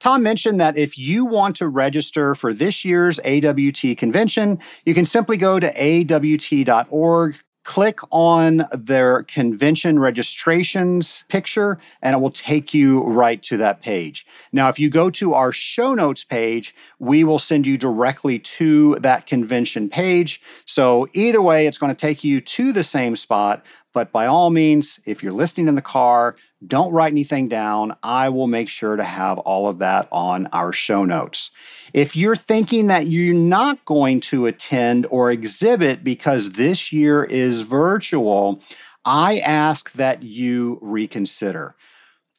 Tom 0.00 0.22
mentioned 0.22 0.58
that 0.58 0.78
if 0.78 0.96
you 0.96 1.26
want 1.26 1.56
to 1.56 1.68
register 1.68 2.34
for 2.34 2.54
this 2.54 2.86
year's 2.86 3.20
AWT 3.20 3.98
convention, 3.98 4.58
you 4.86 4.94
can 4.94 5.04
simply 5.04 5.36
go 5.36 5.60
to 5.60 5.70
awt.org, 5.70 7.36
click 7.66 7.98
on 8.12 8.64
their 8.72 9.24
convention 9.24 9.98
registrations 9.98 11.24
picture, 11.28 11.78
and 12.00 12.14
it 12.14 12.18
will 12.20 12.30
take 12.30 12.72
you 12.72 13.02
right 13.02 13.42
to 13.42 13.56
that 13.56 13.82
page. 13.82 14.24
Now, 14.52 14.68
if 14.68 14.78
you 14.78 14.88
go 14.88 15.10
to 15.10 15.34
our 15.34 15.50
show 15.50 15.92
notes 15.92 16.22
page, 16.22 16.76
we 17.00 17.24
will 17.24 17.40
send 17.40 17.66
you 17.66 17.76
directly 17.76 18.38
to 18.38 18.96
that 19.00 19.26
convention 19.26 19.90
page. 19.90 20.40
So, 20.64 21.08
either 21.12 21.42
way, 21.42 21.66
it's 21.66 21.76
going 21.76 21.94
to 21.94 22.00
take 22.00 22.22
you 22.22 22.40
to 22.40 22.72
the 22.72 22.84
same 22.84 23.16
spot. 23.16 23.64
But 23.96 24.12
by 24.12 24.26
all 24.26 24.50
means, 24.50 25.00
if 25.06 25.22
you're 25.22 25.32
listening 25.32 25.68
in 25.68 25.74
the 25.74 25.80
car, 25.80 26.36
don't 26.66 26.92
write 26.92 27.14
anything 27.14 27.48
down. 27.48 27.96
I 28.02 28.28
will 28.28 28.46
make 28.46 28.68
sure 28.68 28.94
to 28.94 29.02
have 29.02 29.38
all 29.38 29.68
of 29.68 29.78
that 29.78 30.06
on 30.12 30.48
our 30.48 30.70
show 30.70 31.06
notes. 31.06 31.50
If 31.94 32.14
you're 32.14 32.36
thinking 32.36 32.88
that 32.88 33.06
you're 33.06 33.32
not 33.32 33.82
going 33.86 34.20
to 34.20 34.44
attend 34.44 35.06
or 35.06 35.30
exhibit 35.30 36.04
because 36.04 36.50
this 36.50 36.92
year 36.92 37.24
is 37.24 37.62
virtual, 37.62 38.60
I 39.06 39.38
ask 39.38 39.90
that 39.92 40.22
you 40.22 40.78
reconsider. 40.82 41.74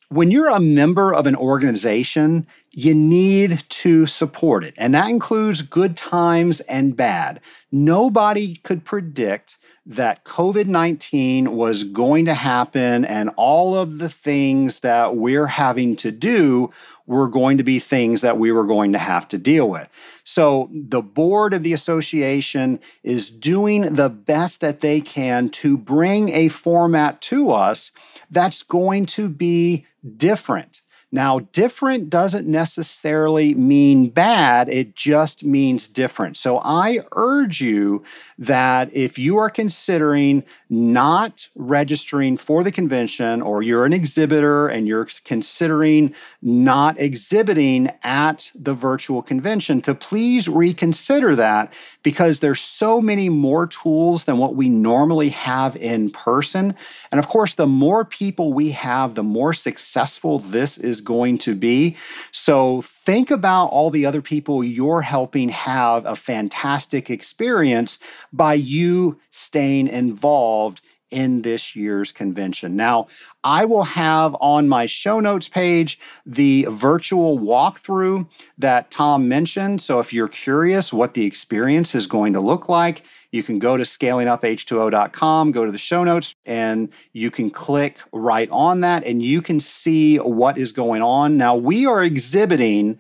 When 0.10 0.30
you're 0.30 0.50
a 0.50 0.60
member 0.60 1.12
of 1.12 1.26
an 1.26 1.36
organization, 1.36 2.46
you 2.70 2.94
need 2.94 3.64
to 3.70 4.06
support 4.06 4.64
it, 4.64 4.76
and 4.78 4.94
that 4.94 5.10
includes 5.10 5.64
good 5.64 5.98
times 5.98 6.60
and 6.62 6.96
bad. 6.96 7.42
Nobody 7.72 8.58
could 8.58 8.86
predict 8.86 9.58
that 9.88 10.26
COVID 10.26 10.68
19 10.68 11.56
was 11.56 11.86
going 11.86 12.26
to 12.26 12.34
happen 12.34 13.06
and 13.06 13.30
all 13.38 13.76
of 13.76 14.00
the 14.00 14.10
things 14.10 14.82
that 14.82 15.16
we're 15.16 15.48
having 15.48 15.96
to 15.98 16.12
do 16.12 16.72
were 17.06 17.30
going 17.30 17.58
to 17.58 17.64
be 17.64 17.80
things 17.80 18.20
that 18.20 18.38
we 18.38 18.52
were 18.52 18.66
going 18.66 18.92
to 18.92 19.00
have 19.00 19.26
to 19.30 19.38
deal 19.38 19.70
with. 19.70 19.88
So 20.26 20.70
the 20.74 21.02
board 21.02 21.54
of 21.54 21.64
the 21.64 21.72
association 21.72 22.82
is 23.02 23.30
doing 23.32 23.94
the 23.94 24.10
best 24.10 24.60
that 24.60 24.82
they 24.82 25.00
can 25.00 25.48
to 25.52 25.78
bring 25.78 26.30
a 26.30 26.50
format 26.50 27.22
to 27.22 27.52
us 27.52 27.94
that's 28.30 28.64
going 28.64 29.06
to 29.06 29.30
be 29.30 29.86
different. 30.18 30.82
Now, 31.12 31.40
different 31.54 32.10
doesn't 32.10 32.48
necessarily 32.48 33.56
mean 33.56 34.10
bad, 34.10 34.68
it 34.68 34.94
just 34.94 35.42
means 35.42 35.88
different. 35.88 36.36
So 36.36 36.60
I 36.60 37.00
urge 37.16 37.62
you 37.62 38.04
that 38.38 38.94
if 38.94 39.18
you 39.18 39.38
are 39.38 39.50
considering 39.50 40.44
not 40.70 41.48
registering 41.56 42.36
for 42.36 42.62
the 42.62 42.74
convention 42.74 43.42
or 43.42 43.64
you're 43.64 43.86
an 43.86 43.94
exhibitor 43.94 44.68
and 44.68 44.86
you're 44.86 45.08
considering 45.24 46.14
not 46.42 47.00
exhibiting 47.00 47.90
at 48.04 48.52
the 48.54 48.74
virtual 48.74 49.22
convention, 49.22 49.82
to 49.84 49.96
please 49.96 50.50
reconsider 50.50 51.38
that 51.38 51.72
because 52.04 52.42
there's 52.42 52.60
so 52.60 53.00
many 53.00 53.30
more 53.30 53.68
tools 53.68 54.26
than 54.26 54.38
what 54.38 54.56
we 54.56 54.68
normally 54.68 55.30
have 55.30 55.78
in 55.78 56.10
person. 56.12 56.76
And 57.12 57.20
of 57.20 57.30
course, 57.30 57.54
the 57.54 57.68
more 57.68 58.04
people 58.04 58.52
we 58.52 58.72
have, 58.72 59.16
the 59.16 59.24
more 59.24 59.54
successful 59.54 60.40
this 60.40 60.78
is 60.78 60.97
is 60.98 61.02
going 61.02 61.38
to 61.40 61.56
be. 61.56 61.96
So 62.32 62.82
think 62.82 63.32
about 63.32 63.68
all 63.68 63.90
the 63.90 64.06
other 64.06 64.22
people 64.22 64.64
you're 64.64 65.02
helping 65.02 65.50
have 65.50 66.06
a 66.06 66.16
fantastic 66.16 67.10
experience 67.10 68.00
by 68.34 68.56
you 68.56 69.20
staying 69.30 69.88
involved 69.88 70.82
in 71.12 71.42
this 71.42 71.76
year's 71.76 72.12
convention. 72.12 72.76
Now, 72.76 73.08
I 73.44 73.66
will 73.66 73.84
have 73.84 74.36
on 74.42 74.68
my 74.68 74.86
show 74.86 75.20
notes 75.20 75.48
page 75.48 76.00
the 76.26 76.66
virtual 76.70 77.40
walkthrough 77.40 78.28
that 78.58 78.92
Tom 78.92 79.28
mentioned. 79.28 79.82
So 79.82 80.00
if 80.00 80.12
you're 80.12 80.28
curious 80.28 80.92
what 80.92 81.14
the 81.14 81.26
experience 81.26 81.96
is 81.96 82.08
going 82.08 82.34
to 82.34 82.42
look 82.42 82.68
like, 82.68 83.04
you 83.32 83.44
can 83.44 83.60
go 83.60 83.78
to 83.78 83.84
scalinguph2o.com, 83.84 85.52
go 85.52 85.66
to 85.66 85.72
the 85.72 85.78
show 85.78 86.04
notes, 86.04 86.36
and 86.46 86.90
you 87.14 87.30
can 87.30 87.50
click 87.50 88.00
right 88.12 88.50
on 88.52 88.82
that 88.82 89.04
and 89.06 89.22
you 89.22 89.42
can 89.42 89.60
see 89.60 90.18
what 90.18 90.58
is 90.58 90.72
going 90.72 91.02
on. 91.02 91.38
Now, 91.38 91.56
we 91.56 91.86
are 91.86 92.04
exhibiting 92.04 93.00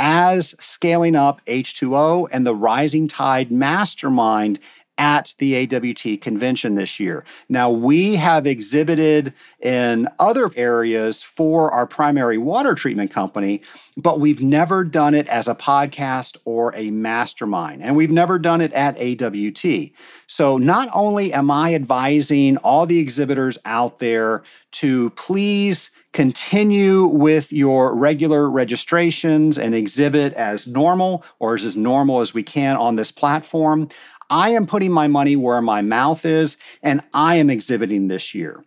as 0.00 0.54
Scaling 0.60 1.14
Up 1.14 1.44
H2O 1.44 2.28
and 2.32 2.46
the 2.46 2.54
Rising 2.54 3.06
Tide 3.06 3.52
Mastermind 3.52 4.58
at 5.00 5.34
the 5.38 5.56
AWT 5.56 6.20
convention 6.20 6.74
this 6.74 7.00
year. 7.00 7.24
Now, 7.48 7.70
we 7.70 8.16
have 8.16 8.46
exhibited 8.46 9.32
in 9.60 10.06
other 10.18 10.50
areas 10.56 11.22
for 11.22 11.70
our 11.72 11.86
primary 11.86 12.36
water 12.36 12.74
treatment 12.74 13.10
company, 13.10 13.62
but 13.96 14.20
we've 14.20 14.42
never 14.42 14.84
done 14.84 15.14
it 15.14 15.26
as 15.28 15.48
a 15.48 15.54
podcast 15.54 16.36
or 16.44 16.74
a 16.76 16.90
mastermind, 16.90 17.82
and 17.82 17.96
we've 17.96 18.10
never 18.10 18.38
done 18.38 18.60
it 18.60 18.74
at 18.74 18.98
AWT. 19.00 19.90
So, 20.26 20.58
not 20.58 20.90
only 20.92 21.32
am 21.32 21.50
I 21.50 21.74
advising 21.74 22.58
all 22.58 22.84
the 22.84 22.98
exhibitors 22.98 23.56
out 23.64 24.00
there 24.00 24.42
to 24.72 25.08
please 25.10 25.90
continue 26.12 27.06
with 27.06 27.52
your 27.52 27.94
regular 27.94 28.50
registrations 28.50 29.58
and 29.58 29.74
exhibit 29.74 30.32
as 30.34 30.66
normal 30.66 31.24
or 31.38 31.54
as 31.54 31.76
normal 31.76 32.20
as 32.20 32.34
we 32.34 32.42
can 32.42 32.76
on 32.76 32.96
this 32.96 33.12
platform. 33.12 33.88
I 34.30 34.50
am 34.50 34.66
putting 34.66 34.92
my 34.92 35.08
money 35.08 35.36
where 35.36 35.60
my 35.60 35.82
mouth 35.82 36.24
is, 36.24 36.56
and 36.82 37.02
I 37.12 37.36
am 37.36 37.50
exhibiting 37.50 38.08
this 38.08 38.34
year. 38.34 38.64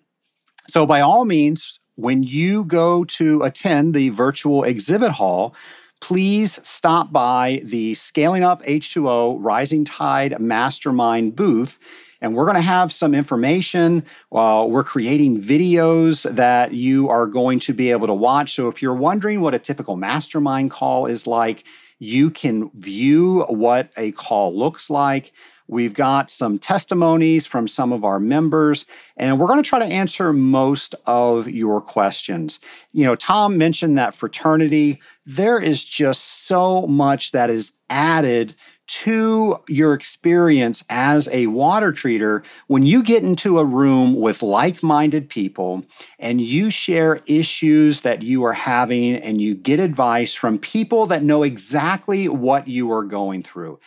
So, 0.69 0.85
by 0.85 1.01
all 1.01 1.25
means, 1.25 1.79
when 1.95 2.23
you 2.23 2.65
go 2.65 3.05
to 3.05 3.43
attend 3.43 3.93
the 3.93 4.09
virtual 4.09 4.63
exhibit 4.63 5.11
hall, 5.11 5.55
please 6.01 6.59
stop 6.63 7.13
by 7.13 7.61
the 7.63 7.93
Scaling 7.93 8.43
Up 8.43 8.61
H2O 8.63 9.37
Rising 9.39 9.85
Tide 9.85 10.37
Mastermind 10.39 11.35
booth 11.35 11.79
And 12.19 12.35
we're 12.35 12.45
going 12.45 12.55
to 12.55 12.61
have 12.61 12.91
some 12.91 13.13
information. 13.13 14.03
Uh, 14.31 14.65
we're 14.69 14.83
creating 14.83 15.41
videos 15.41 16.29
that 16.35 16.73
you 16.73 17.07
are 17.09 17.25
going 17.25 17.59
to 17.59 17.73
be 17.73 17.91
able 17.91 18.07
to 18.07 18.13
watch. 18.13 18.53
So 18.55 18.67
if 18.67 18.81
you're 18.81 18.93
wondering 18.93 19.39
what 19.41 19.53
a 19.53 19.59
typical 19.59 19.95
mastermind 19.95 20.71
call 20.71 21.05
is 21.05 21.27
like, 21.27 21.63
you 21.99 22.31
can 22.31 22.69
view 22.75 23.43
what 23.47 23.91
a 23.95 24.11
call 24.11 24.57
looks 24.57 24.89
like. 24.89 25.31
We've 25.67 25.93
got 25.93 26.29
some 26.29 26.59
testimonies 26.59 27.45
from 27.45 27.67
some 27.67 27.93
of 27.93 28.03
our 28.03 28.19
members, 28.19 28.85
and 29.17 29.39
we're 29.39 29.47
going 29.47 29.63
to 29.63 29.67
try 29.67 29.79
to 29.79 29.85
answer 29.85 30.33
most 30.33 30.95
of 31.05 31.49
your 31.49 31.79
questions. 31.81 32.59
You 32.91 33.05
know, 33.05 33.15
Tom 33.15 33.57
mentioned 33.57 33.97
that 33.97 34.13
fraternity, 34.13 35.01
there 35.25 35.59
is 35.59 35.85
just 35.85 36.45
so 36.45 36.85
much 36.87 37.31
that 37.31 37.49
is 37.49 37.71
added 37.89 38.55
to 38.85 39.57
your 39.69 39.93
experience 39.93 40.83
as 40.89 41.29
a 41.31 41.47
water 41.47 41.93
treater 41.93 42.43
when 42.67 42.83
you 42.83 43.01
get 43.01 43.23
into 43.23 43.57
a 43.57 43.65
room 43.65 44.19
with 44.19 44.43
like 44.43 44.83
minded 44.83 45.29
people 45.29 45.83
and 46.19 46.41
you 46.41 46.69
share 46.69 47.21
issues 47.25 48.01
that 48.01 48.23
you 48.23 48.43
are 48.43 48.53
having 48.53 49.15
and 49.15 49.41
you 49.41 49.55
get 49.55 49.79
advice 49.79 50.33
from 50.33 50.59
people 50.59 51.07
that 51.07 51.23
know 51.23 51.43
exactly 51.43 52.27
what 52.27 52.67
you 52.67 52.91
are 52.91 53.03
going 53.03 53.41
through. 53.41 53.79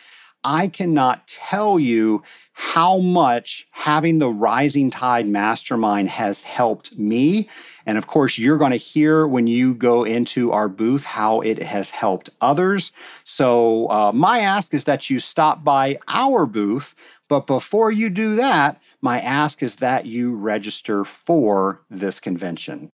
I 0.49 0.69
cannot 0.69 1.27
tell 1.27 1.77
you 1.77 2.23
how 2.53 2.99
much 2.99 3.67
having 3.71 4.19
the 4.19 4.29
Rising 4.29 4.89
Tide 4.89 5.27
Mastermind 5.27 6.07
has 6.07 6.41
helped 6.41 6.97
me. 6.97 7.49
And 7.85 7.97
of 7.97 8.07
course, 8.07 8.37
you're 8.37 8.57
going 8.57 8.71
to 8.71 8.77
hear 8.77 9.27
when 9.27 9.47
you 9.47 9.73
go 9.73 10.05
into 10.05 10.53
our 10.53 10.69
booth 10.69 11.03
how 11.03 11.41
it 11.41 11.61
has 11.61 11.89
helped 11.89 12.29
others. 12.39 12.93
So, 13.25 13.91
uh, 13.91 14.13
my 14.13 14.39
ask 14.39 14.73
is 14.73 14.85
that 14.85 15.09
you 15.09 15.19
stop 15.19 15.65
by 15.65 15.97
our 16.07 16.45
booth. 16.45 16.95
But 17.27 17.45
before 17.45 17.91
you 17.91 18.09
do 18.09 18.37
that, 18.37 18.81
my 19.01 19.19
ask 19.19 19.61
is 19.61 19.75
that 19.75 20.05
you 20.05 20.33
register 20.33 21.03
for 21.03 21.81
this 21.89 22.21
convention. 22.21 22.89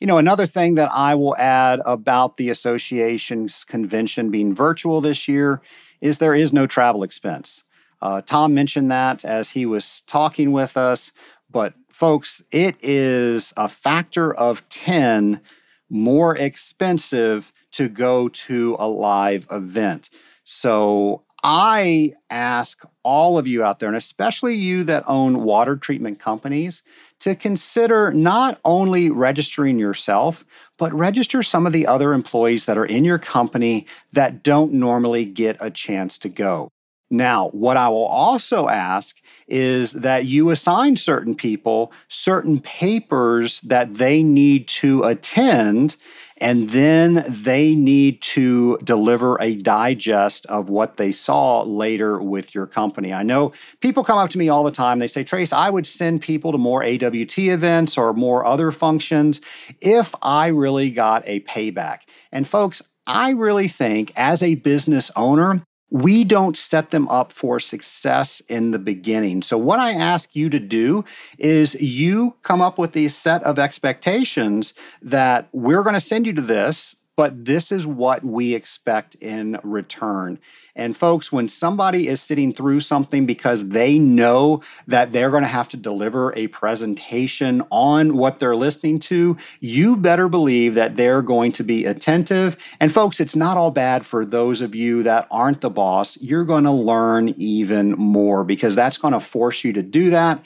You 0.00 0.06
know, 0.06 0.18
another 0.18 0.46
thing 0.46 0.74
that 0.74 0.90
I 0.92 1.14
will 1.14 1.36
add 1.36 1.80
about 1.86 2.36
the 2.36 2.50
association's 2.50 3.64
convention 3.64 4.30
being 4.30 4.54
virtual 4.54 5.00
this 5.00 5.28
year 5.28 5.60
is 6.00 6.18
there 6.18 6.34
is 6.34 6.52
no 6.52 6.66
travel 6.66 7.02
expense. 7.02 7.62
Uh, 8.02 8.20
Tom 8.20 8.52
mentioned 8.52 8.90
that 8.90 9.24
as 9.24 9.50
he 9.50 9.64
was 9.64 10.02
talking 10.06 10.52
with 10.52 10.76
us, 10.76 11.10
but 11.50 11.74
folks, 11.90 12.42
it 12.50 12.76
is 12.82 13.54
a 13.56 13.68
factor 13.68 14.34
of 14.34 14.68
10 14.68 15.40
more 15.88 16.36
expensive 16.36 17.52
to 17.72 17.88
go 17.88 18.28
to 18.28 18.76
a 18.78 18.88
live 18.88 19.46
event. 19.50 20.10
So 20.44 21.23
I 21.46 22.14
ask 22.30 22.82
all 23.02 23.36
of 23.36 23.46
you 23.46 23.62
out 23.62 23.78
there, 23.78 23.90
and 23.90 23.98
especially 23.98 24.54
you 24.54 24.82
that 24.84 25.04
own 25.06 25.44
water 25.44 25.76
treatment 25.76 26.18
companies, 26.18 26.82
to 27.20 27.36
consider 27.36 28.12
not 28.12 28.58
only 28.64 29.10
registering 29.10 29.78
yourself, 29.78 30.42
but 30.78 30.92
register 30.94 31.42
some 31.42 31.66
of 31.66 31.74
the 31.74 31.86
other 31.86 32.14
employees 32.14 32.64
that 32.64 32.78
are 32.78 32.86
in 32.86 33.04
your 33.04 33.18
company 33.18 33.86
that 34.14 34.42
don't 34.42 34.72
normally 34.72 35.26
get 35.26 35.58
a 35.60 35.70
chance 35.70 36.16
to 36.20 36.30
go. 36.30 36.70
Now, 37.16 37.48
what 37.50 37.76
I 37.76 37.88
will 37.88 38.06
also 38.06 38.68
ask 38.68 39.16
is 39.46 39.92
that 39.92 40.24
you 40.24 40.50
assign 40.50 40.96
certain 40.96 41.34
people 41.34 41.92
certain 42.08 42.60
papers 42.60 43.60
that 43.62 43.94
they 43.94 44.22
need 44.22 44.66
to 44.68 45.02
attend 45.04 45.96
and 46.38 46.70
then 46.70 47.24
they 47.28 47.76
need 47.76 48.20
to 48.20 48.76
deliver 48.82 49.40
a 49.40 49.54
digest 49.54 50.46
of 50.46 50.68
what 50.68 50.96
they 50.96 51.12
saw 51.12 51.62
later 51.62 52.20
with 52.20 52.54
your 52.54 52.66
company. 52.66 53.12
I 53.12 53.22
know 53.22 53.52
people 53.80 54.02
come 54.02 54.18
up 54.18 54.30
to 54.30 54.38
me 54.38 54.48
all 54.48 54.64
the 54.64 54.72
time. 54.72 54.98
They 54.98 55.06
say, 55.06 55.22
Trace, 55.22 55.52
I 55.52 55.70
would 55.70 55.86
send 55.86 56.22
people 56.22 56.50
to 56.50 56.58
more 56.58 56.82
AWT 56.82 57.38
events 57.38 57.96
or 57.96 58.12
more 58.12 58.44
other 58.44 58.72
functions 58.72 59.40
if 59.80 60.12
I 60.22 60.48
really 60.48 60.90
got 60.90 61.22
a 61.26 61.40
payback. 61.40 61.98
And 62.32 62.48
folks, 62.48 62.82
I 63.06 63.30
really 63.30 63.68
think 63.68 64.12
as 64.16 64.42
a 64.42 64.56
business 64.56 65.10
owner, 65.14 65.64
we 65.94 66.24
don't 66.24 66.58
set 66.58 66.90
them 66.90 67.06
up 67.06 67.32
for 67.32 67.60
success 67.60 68.42
in 68.48 68.72
the 68.72 68.80
beginning. 68.80 69.42
So, 69.42 69.56
what 69.56 69.78
I 69.78 69.92
ask 69.92 70.34
you 70.34 70.50
to 70.50 70.58
do 70.58 71.04
is 71.38 71.76
you 71.76 72.34
come 72.42 72.60
up 72.60 72.80
with 72.80 72.92
these 72.92 73.14
set 73.14 73.44
of 73.44 73.60
expectations 73.60 74.74
that 75.02 75.48
we're 75.52 75.84
going 75.84 75.94
to 75.94 76.00
send 76.00 76.26
you 76.26 76.32
to 76.32 76.42
this 76.42 76.96
but 77.16 77.44
this 77.44 77.70
is 77.70 77.86
what 77.86 78.24
we 78.24 78.54
expect 78.54 79.14
in 79.16 79.58
return. 79.62 80.38
And 80.76 80.96
folks, 80.96 81.30
when 81.30 81.48
somebody 81.48 82.08
is 82.08 82.20
sitting 82.20 82.52
through 82.52 82.80
something 82.80 83.26
because 83.26 83.68
they 83.68 83.98
know 83.98 84.62
that 84.88 85.12
they're 85.12 85.30
going 85.30 85.44
to 85.44 85.48
have 85.48 85.68
to 85.70 85.76
deliver 85.76 86.34
a 86.34 86.48
presentation 86.48 87.62
on 87.70 88.16
what 88.16 88.40
they're 88.40 88.56
listening 88.56 88.98
to, 89.00 89.36
you 89.60 89.96
better 89.96 90.28
believe 90.28 90.74
that 90.74 90.96
they're 90.96 91.22
going 91.22 91.52
to 91.52 91.62
be 91.62 91.84
attentive. 91.84 92.56
And 92.80 92.92
folks, 92.92 93.20
it's 93.20 93.36
not 93.36 93.56
all 93.56 93.70
bad 93.70 94.04
for 94.04 94.24
those 94.24 94.60
of 94.60 94.74
you 94.74 95.04
that 95.04 95.28
aren't 95.30 95.60
the 95.60 95.70
boss. 95.70 96.16
You're 96.20 96.44
going 96.44 96.64
to 96.64 96.72
learn 96.72 97.28
even 97.38 97.92
more 97.92 98.42
because 98.42 98.74
that's 98.74 98.98
going 98.98 99.14
to 99.14 99.20
force 99.20 99.62
you 99.62 99.72
to 99.74 99.82
do 99.82 100.10
that. 100.10 100.44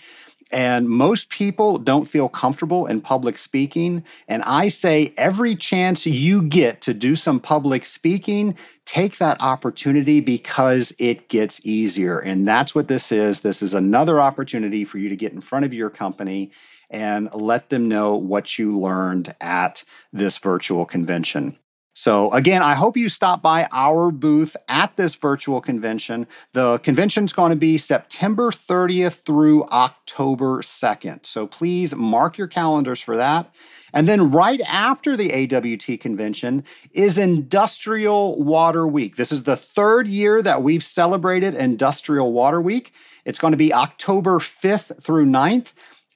And 0.51 0.88
most 0.88 1.28
people 1.28 1.78
don't 1.78 2.07
feel 2.07 2.28
comfortable 2.28 2.86
in 2.86 3.01
public 3.01 3.38
speaking. 3.38 4.03
And 4.28 4.42
I 4.44 4.68
say 4.68 5.12
every 5.16 5.55
chance 5.55 6.07
you 6.07 6.42
get 6.42 6.80
to 6.82 6.94
do 6.94 7.14
some 7.16 7.38
public 7.38 7.84
speaking, 7.84 8.57
take 8.86 9.18
that 9.18 9.40
opportunity 9.40 10.20
because 10.20 10.94
it 10.99 11.28
gets 11.28 11.61
easier. 11.64 12.18
And 12.18 12.49
that's 12.49 12.74
what 12.74 12.88
this 12.88 13.12
is. 13.12 13.42
This 13.42 13.62
is 13.62 13.74
another 13.74 14.20
opportunity 14.20 14.84
for 14.84 14.99
you 14.99 15.09
to 15.11 15.16
get 15.16 15.32
in 15.32 15.40
front 15.40 15.66
of 15.66 15.74
your 15.74 15.90
company 15.90 16.51
and 16.90 17.28
let 17.34 17.68
them 17.68 17.88
know 17.88 18.16
what 18.16 18.59
you 18.59 18.78
learned 18.78 19.34
at 19.40 19.84
this 20.12 20.38
virtual 20.38 20.86
convention. 20.86 21.59
So, 21.99 22.30
again, 22.30 22.62
I 22.62 22.76
hope 22.76 22.96
you 22.96 23.09
stop 23.09 23.42
by 23.42 23.66
our 23.72 24.12
booth 24.12 24.57
at 24.68 24.96
this 24.96 25.16
virtual 25.16 25.61
convention. 25.61 26.28
The 26.53 26.78
convention 26.78 27.24
is 27.24 27.32
going 27.32 27.51
to 27.51 27.57
be 27.57 27.76
September 27.76 28.53
30th 28.53 29.24
through 29.24 29.64
October 29.64 30.62
2nd. 30.62 31.26
So, 31.26 31.49
please 31.49 31.96
mark 31.96 32.38
your 32.38 32.46
calendars 32.46 33.01
for 33.01 33.16
that. 33.16 33.53
And 33.92 34.07
then, 34.07 34.30
right 34.30 34.61
after 34.61 35.16
the 35.16 35.32
AWT 35.32 35.99
convention, 35.99 36.62
is 36.92 37.18
Industrial 37.18 38.40
Water 38.44 38.86
Week. 38.86 39.16
This 39.16 39.32
is 39.32 39.42
the 39.42 39.57
third 39.57 40.07
year 40.07 40.40
that 40.40 40.62
we've 40.62 40.84
celebrated 40.84 41.57
Industrial 41.57 42.32
Water 42.32 42.61
Week. 42.61 42.92
It's 43.24 43.40
going 43.40 43.51
to 43.51 43.59
be 43.59 43.74
October 43.74 44.38
5th 44.38 45.03
through 45.03 45.26
9th. 45.26 45.72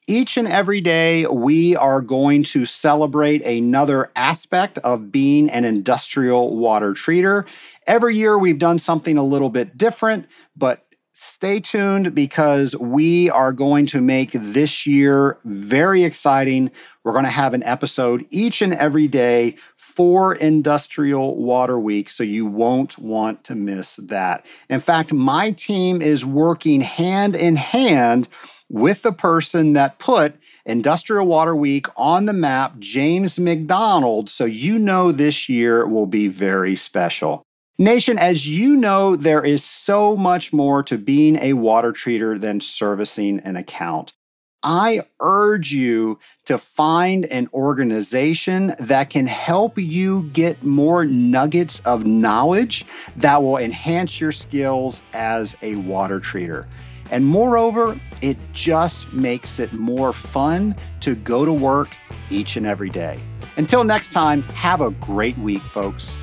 Each 0.09 0.36
and 0.36 0.48
every 0.48 0.80
day, 0.80 1.26
we 1.26 1.76
are 1.76 2.00
going 2.00 2.42
to 2.44 2.66
celebrate 2.66 3.40
another 3.42 4.11
aspect 4.16 4.78
of 4.78 5.12
being 5.12 5.48
an 5.48 5.64
industrial 5.64 6.57
water 6.57 6.92
treater. 6.92 7.46
Every 7.86 8.16
year, 8.16 8.36
we've 8.36 8.59
done 8.59 8.80
something 8.80 9.16
a 9.16 9.22
little 9.22 9.48
bit 9.48 9.78
different, 9.78 10.26
but 10.57 10.84
stay 11.12 11.61
tuned 11.61 12.16
because 12.16 12.76
we 12.78 13.30
are 13.30 13.53
going 13.53 13.86
to 13.86 14.00
make 14.00 14.32
this 14.32 14.88
year 14.88 15.38
very 15.44 16.03
exciting. 16.03 16.72
We're 17.05 17.12
going 17.12 17.24
to 17.24 17.30
have 17.30 17.55
an 17.55 17.62
episode 17.62 18.26
each 18.30 18.61
and 18.61 18.74
every 18.74 19.07
day 19.07 19.55
for 19.76 20.34
Industrial 20.34 21.36
Water 21.36 21.78
Week, 21.78 22.11
so 22.11 22.24
you 22.24 22.44
won't 22.44 22.98
want 22.98 23.44
to 23.44 23.55
miss 23.55 23.96
that. 24.03 24.46
In 24.68 24.80
fact, 24.80 25.12
my 25.12 25.53
team 25.53 26.03
is 26.03 26.26
working 26.26 26.80
hand 26.80 27.36
in 27.36 27.55
hand 27.55 28.26
with 28.72 29.02
the 29.02 29.12
person 29.12 29.74
that 29.74 29.98
put 29.98 30.34
Industrial 30.64 31.24
Water 31.24 31.54
Week 31.54 31.86
on 31.96 32.24
the 32.24 32.32
map, 32.32 32.78
James 32.78 33.38
McDonald. 33.38 34.30
So 34.30 34.44
you 34.44 34.78
know 34.78 35.12
this 35.12 35.48
year 35.48 35.86
will 35.86 36.06
be 36.06 36.26
very 36.26 36.74
special. 36.74 37.42
Nation, 37.78 38.18
as 38.18 38.48
you 38.48 38.76
know, 38.76 39.14
there 39.14 39.44
is 39.44 39.64
so 39.64 40.16
much 40.16 40.52
more 40.52 40.82
to 40.84 40.96
being 40.96 41.36
a 41.36 41.52
water 41.52 41.92
treater 41.92 42.40
than 42.40 42.60
servicing 42.60 43.40
an 43.40 43.56
account. 43.56 44.14
I 44.62 45.02
urge 45.20 45.72
you 45.72 46.20
to 46.44 46.56
find 46.56 47.24
an 47.26 47.48
organization 47.52 48.76
that 48.78 49.10
can 49.10 49.26
help 49.26 49.76
you 49.76 50.30
get 50.32 50.62
more 50.62 51.04
nuggets 51.04 51.80
of 51.80 52.06
knowledge 52.06 52.86
that 53.16 53.42
will 53.42 53.56
enhance 53.56 54.20
your 54.20 54.32
skills 54.32 55.02
as 55.12 55.56
a 55.62 55.74
water 55.76 56.20
treater. 56.20 56.66
And 57.12 57.26
moreover, 57.26 58.00
it 58.22 58.38
just 58.54 59.12
makes 59.12 59.58
it 59.60 59.74
more 59.74 60.14
fun 60.14 60.74
to 61.00 61.14
go 61.14 61.44
to 61.44 61.52
work 61.52 61.94
each 62.30 62.56
and 62.56 62.66
every 62.66 62.88
day. 62.88 63.22
Until 63.58 63.84
next 63.84 64.12
time, 64.12 64.42
have 64.44 64.80
a 64.80 64.92
great 64.92 65.36
week, 65.36 65.60
folks. 65.60 66.16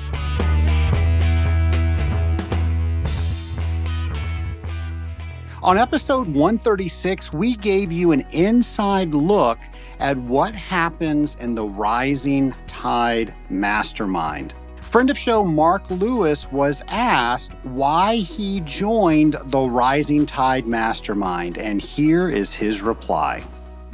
On 5.62 5.78
episode 5.78 6.26
136, 6.26 7.32
we 7.32 7.54
gave 7.54 7.92
you 7.92 8.10
an 8.10 8.26
inside 8.32 9.14
look 9.14 9.60
at 10.00 10.16
what 10.16 10.56
happens 10.56 11.36
in 11.36 11.54
the 11.54 11.66
Rising 11.66 12.52
Tide 12.66 13.32
Mastermind. 13.48 14.54
Friend 14.90 15.08
of 15.08 15.16
show 15.16 15.44
Mark 15.44 15.88
Lewis 15.88 16.50
was 16.50 16.82
asked 16.88 17.52
why 17.62 18.16
he 18.16 18.58
joined 18.62 19.36
the 19.44 19.60
Rising 19.60 20.26
Tide 20.26 20.66
Mastermind, 20.66 21.58
and 21.58 21.80
here 21.80 22.28
is 22.28 22.52
his 22.52 22.82
reply. 22.82 23.40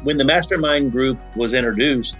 When 0.04 0.16
the 0.16 0.24
mastermind 0.24 0.92
group 0.92 1.18
was 1.36 1.52
introduced, 1.52 2.16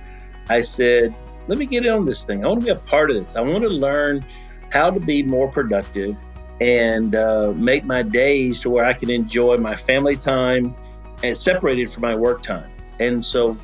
I 0.50 0.60
said, 0.60 1.14
Let 1.48 1.56
me 1.56 1.64
get 1.64 1.86
in 1.86 1.92
on 1.92 2.04
this 2.04 2.22
thing. 2.22 2.44
I 2.44 2.48
want 2.48 2.60
to 2.60 2.66
be 2.66 2.70
a 2.70 2.76
part 2.76 3.08
of 3.08 3.16
this. 3.16 3.34
I 3.34 3.40
want 3.40 3.64
to 3.64 3.70
learn 3.70 4.22
how 4.70 4.90
to 4.90 5.00
be 5.00 5.22
more 5.22 5.48
productive 5.48 6.20
and 6.60 7.14
uh, 7.14 7.54
make 7.56 7.86
my 7.86 8.02
days 8.02 8.60
to 8.60 8.68
where 8.68 8.84
I 8.84 8.92
can 8.92 9.08
enjoy 9.08 9.56
my 9.56 9.74
family 9.74 10.16
time 10.16 10.76
and 11.22 11.34
separated 11.34 11.90
from 11.90 12.02
my 12.02 12.14
work 12.14 12.42
time. 12.42 12.70
And 13.00 13.24
so 13.24 13.56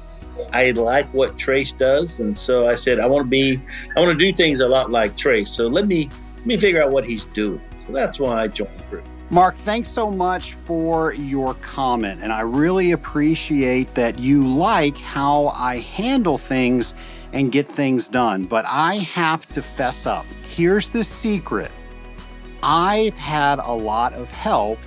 I 0.52 0.70
like 0.72 1.12
what 1.12 1.38
Trace 1.38 1.72
does, 1.72 2.20
and 2.20 2.36
so 2.36 2.68
I 2.68 2.74
said 2.74 3.00
I 3.00 3.06
want 3.06 3.26
to 3.26 3.30
be, 3.30 3.60
I 3.96 4.00
want 4.00 4.18
to 4.18 4.24
do 4.24 4.36
things 4.36 4.60
a 4.60 4.68
lot 4.68 4.90
like 4.90 5.16
Trace. 5.16 5.50
So 5.50 5.66
let 5.66 5.86
me 5.86 6.10
let 6.38 6.46
me 6.46 6.56
figure 6.56 6.82
out 6.82 6.90
what 6.90 7.04
he's 7.04 7.24
doing. 7.24 7.64
So 7.86 7.92
that's 7.92 8.18
why 8.18 8.42
I 8.42 8.48
joined 8.48 8.78
the 8.78 8.84
group. 8.84 9.04
Mark, 9.30 9.56
thanks 9.56 9.88
so 9.88 10.10
much 10.10 10.54
for 10.66 11.14
your 11.14 11.54
comment, 11.54 12.20
and 12.22 12.32
I 12.32 12.42
really 12.42 12.92
appreciate 12.92 13.94
that 13.94 14.18
you 14.18 14.46
like 14.46 14.96
how 14.98 15.48
I 15.54 15.78
handle 15.78 16.36
things 16.36 16.92
and 17.32 17.50
get 17.50 17.66
things 17.66 18.08
done. 18.08 18.44
But 18.44 18.66
I 18.66 18.96
have 18.96 19.46
to 19.54 19.62
fess 19.62 20.04
up. 20.04 20.26
Here's 20.48 20.90
the 20.90 21.02
secret. 21.02 21.70
I've 22.62 23.16
had 23.16 23.58
a 23.58 23.72
lot 23.72 24.12
of 24.12 24.28
help 24.28 24.78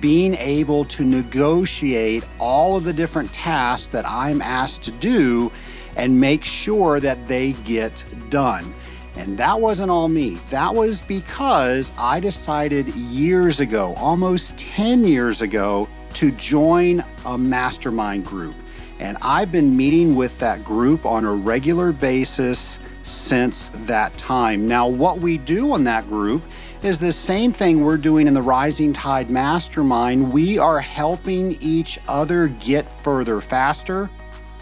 being 0.00 0.34
able 0.34 0.84
to 0.86 1.04
negotiate 1.04 2.24
all 2.38 2.76
of 2.76 2.84
the 2.84 2.92
different 2.92 3.32
tasks 3.32 3.88
that 3.88 4.06
I'm 4.06 4.42
asked 4.42 4.82
to 4.84 4.90
do 4.90 5.52
and 5.96 6.20
make 6.20 6.44
sure 6.44 7.00
that 7.00 7.26
they 7.28 7.52
get 7.52 8.04
done. 8.30 8.74
And 9.16 9.38
that 9.38 9.60
wasn't 9.60 9.90
all 9.90 10.08
me. 10.08 10.38
That 10.50 10.74
was 10.74 11.00
because 11.02 11.90
I 11.96 12.20
decided 12.20 12.94
years 12.94 13.60
ago, 13.60 13.94
almost 13.96 14.58
10 14.58 15.04
years 15.04 15.40
ago, 15.40 15.88
to 16.14 16.30
join 16.32 17.04
a 17.24 17.38
mastermind 17.38 18.26
group. 18.26 18.54
And 18.98 19.16
I've 19.22 19.52
been 19.52 19.76
meeting 19.76 20.16
with 20.16 20.38
that 20.38 20.64
group 20.64 21.06
on 21.06 21.24
a 21.24 21.32
regular 21.32 21.92
basis 21.92 22.78
since 23.04 23.70
that 23.86 24.16
time. 24.18 24.66
Now, 24.66 24.88
what 24.88 25.20
we 25.20 25.38
do 25.38 25.72
on 25.72 25.84
that 25.84 26.08
group 26.08 26.42
is 26.82 26.98
the 26.98 27.12
same 27.12 27.52
thing 27.52 27.82
we're 27.82 27.96
doing 27.96 28.26
in 28.26 28.34
the 28.34 28.42
Rising 28.42 28.92
Tide 28.92 29.30
Mastermind. 29.30 30.32
We 30.32 30.58
are 30.58 30.78
helping 30.78 31.52
each 31.62 31.98
other 32.06 32.48
get 32.48 32.86
further 33.02 33.40
faster. 33.40 34.10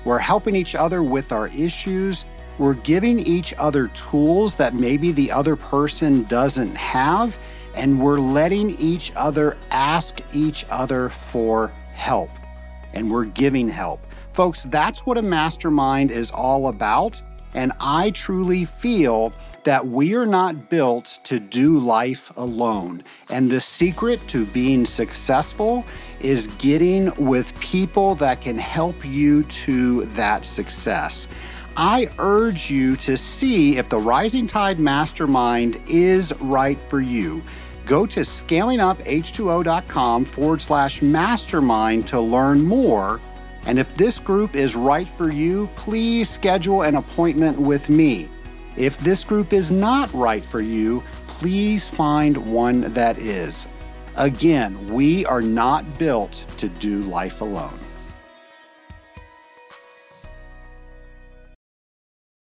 We're 0.05 0.19
helping 0.19 0.55
each 0.55 0.75
other 0.75 1.03
with 1.03 1.33
our 1.33 1.49
issues. 1.49 2.25
We're 2.59 2.75
giving 2.75 3.19
each 3.19 3.53
other 3.55 3.89
tools 3.89 4.55
that 4.57 4.75
maybe 4.75 5.13
the 5.13 5.31
other 5.33 5.57
person 5.57 6.25
doesn't 6.25 6.75
have. 6.77 7.37
And 7.75 8.01
we're 8.01 8.21
letting 8.21 8.79
each 8.79 9.13
other 9.17 9.57
ask 9.71 10.21
each 10.33 10.65
other 10.71 11.09
for 11.09 11.73
help. 11.93 12.31
And 12.93 13.11
we're 13.11 13.25
giving 13.25 13.69
help. 13.69 14.07
Folks, 14.33 14.63
that's 14.65 15.05
what 15.05 15.19
a 15.19 15.23
mastermind 15.23 16.11
is 16.11 16.31
all 16.31 16.69
about. 16.69 17.21
And 17.55 17.73
I 17.81 18.11
truly 18.11 18.65
feel 18.65 19.33
that 19.63 19.87
we 19.87 20.15
are 20.15 20.27
not 20.27 20.69
built 20.69 21.21
to 21.25 21.41
do 21.41 21.79
life 21.79 22.33
alone. 22.37 23.03
And 23.31 23.51
the 23.51 23.61
secret 23.61 24.21
to 24.29 24.45
being 24.47 24.85
successful 24.85 25.85
is 26.21 26.49
getting 26.59 27.15
with 27.15 27.59
people 27.61 28.15
that 28.17 28.41
can 28.41 28.59
help 28.59 29.05
you 29.05 29.45
to 29.45 30.05
that 30.07 30.45
success. 30.45 31.29
I 31.77 32.11
urge 32.19 32.71
you 32.71 32.97
to 32.99 33.17
see 33.17 33.79
if 33.79 33.89
the 33.89 33.99
Rising 33.99 34.47
Tide 34.47 34.79
Mastermind 34.79 35.81
is 35.89 36.33
right 36.41 36.79
for 36.89 37.01
you. 37.01 37.43
Go 37.87 38.07
to 38.07 38.21
scalinguph2o.com 38.21 40.25
forward 40.25 40.63
slash 40.63 41.03
mastermind 41.03 42.07
to 42.09 42.21
learn 42.21 42.63
more. 42.63 43.21
And 43.67 43.79
if 43.79 43.95
this 43.95 44.19
group 44.19 44.57
is 44.57 44.77
right 44.77 45.09
for 45.09 45.31
you, 45.31 45.69
please 45.77 46.29
schedule 46.29 46.83
an 46.83 46.97
appointment 46.97 47.59
with 47.59 47.89
me. 47.89 48.29
If 48.77 48.99
this 48.99 49.25
group 49.25 49.53
is 49.53 49.71
not 49.71 50.13
right 50.13 50.45
for 50.45 50.61
you, 50.61 51.03
please 51.29 51.89
find 51.89 52.37
one 52.53 52.93
that 52.93 53.19
is. 53.19 53.67
Again, 54.17 54.93
we 54.93 55.25
are 55.27 55.43
not 55.43 55.99
built 55.99 56.45
to 56.59 56.69
do 56.69 57.03
life 57.03 57.41
alone. 57.41 57.79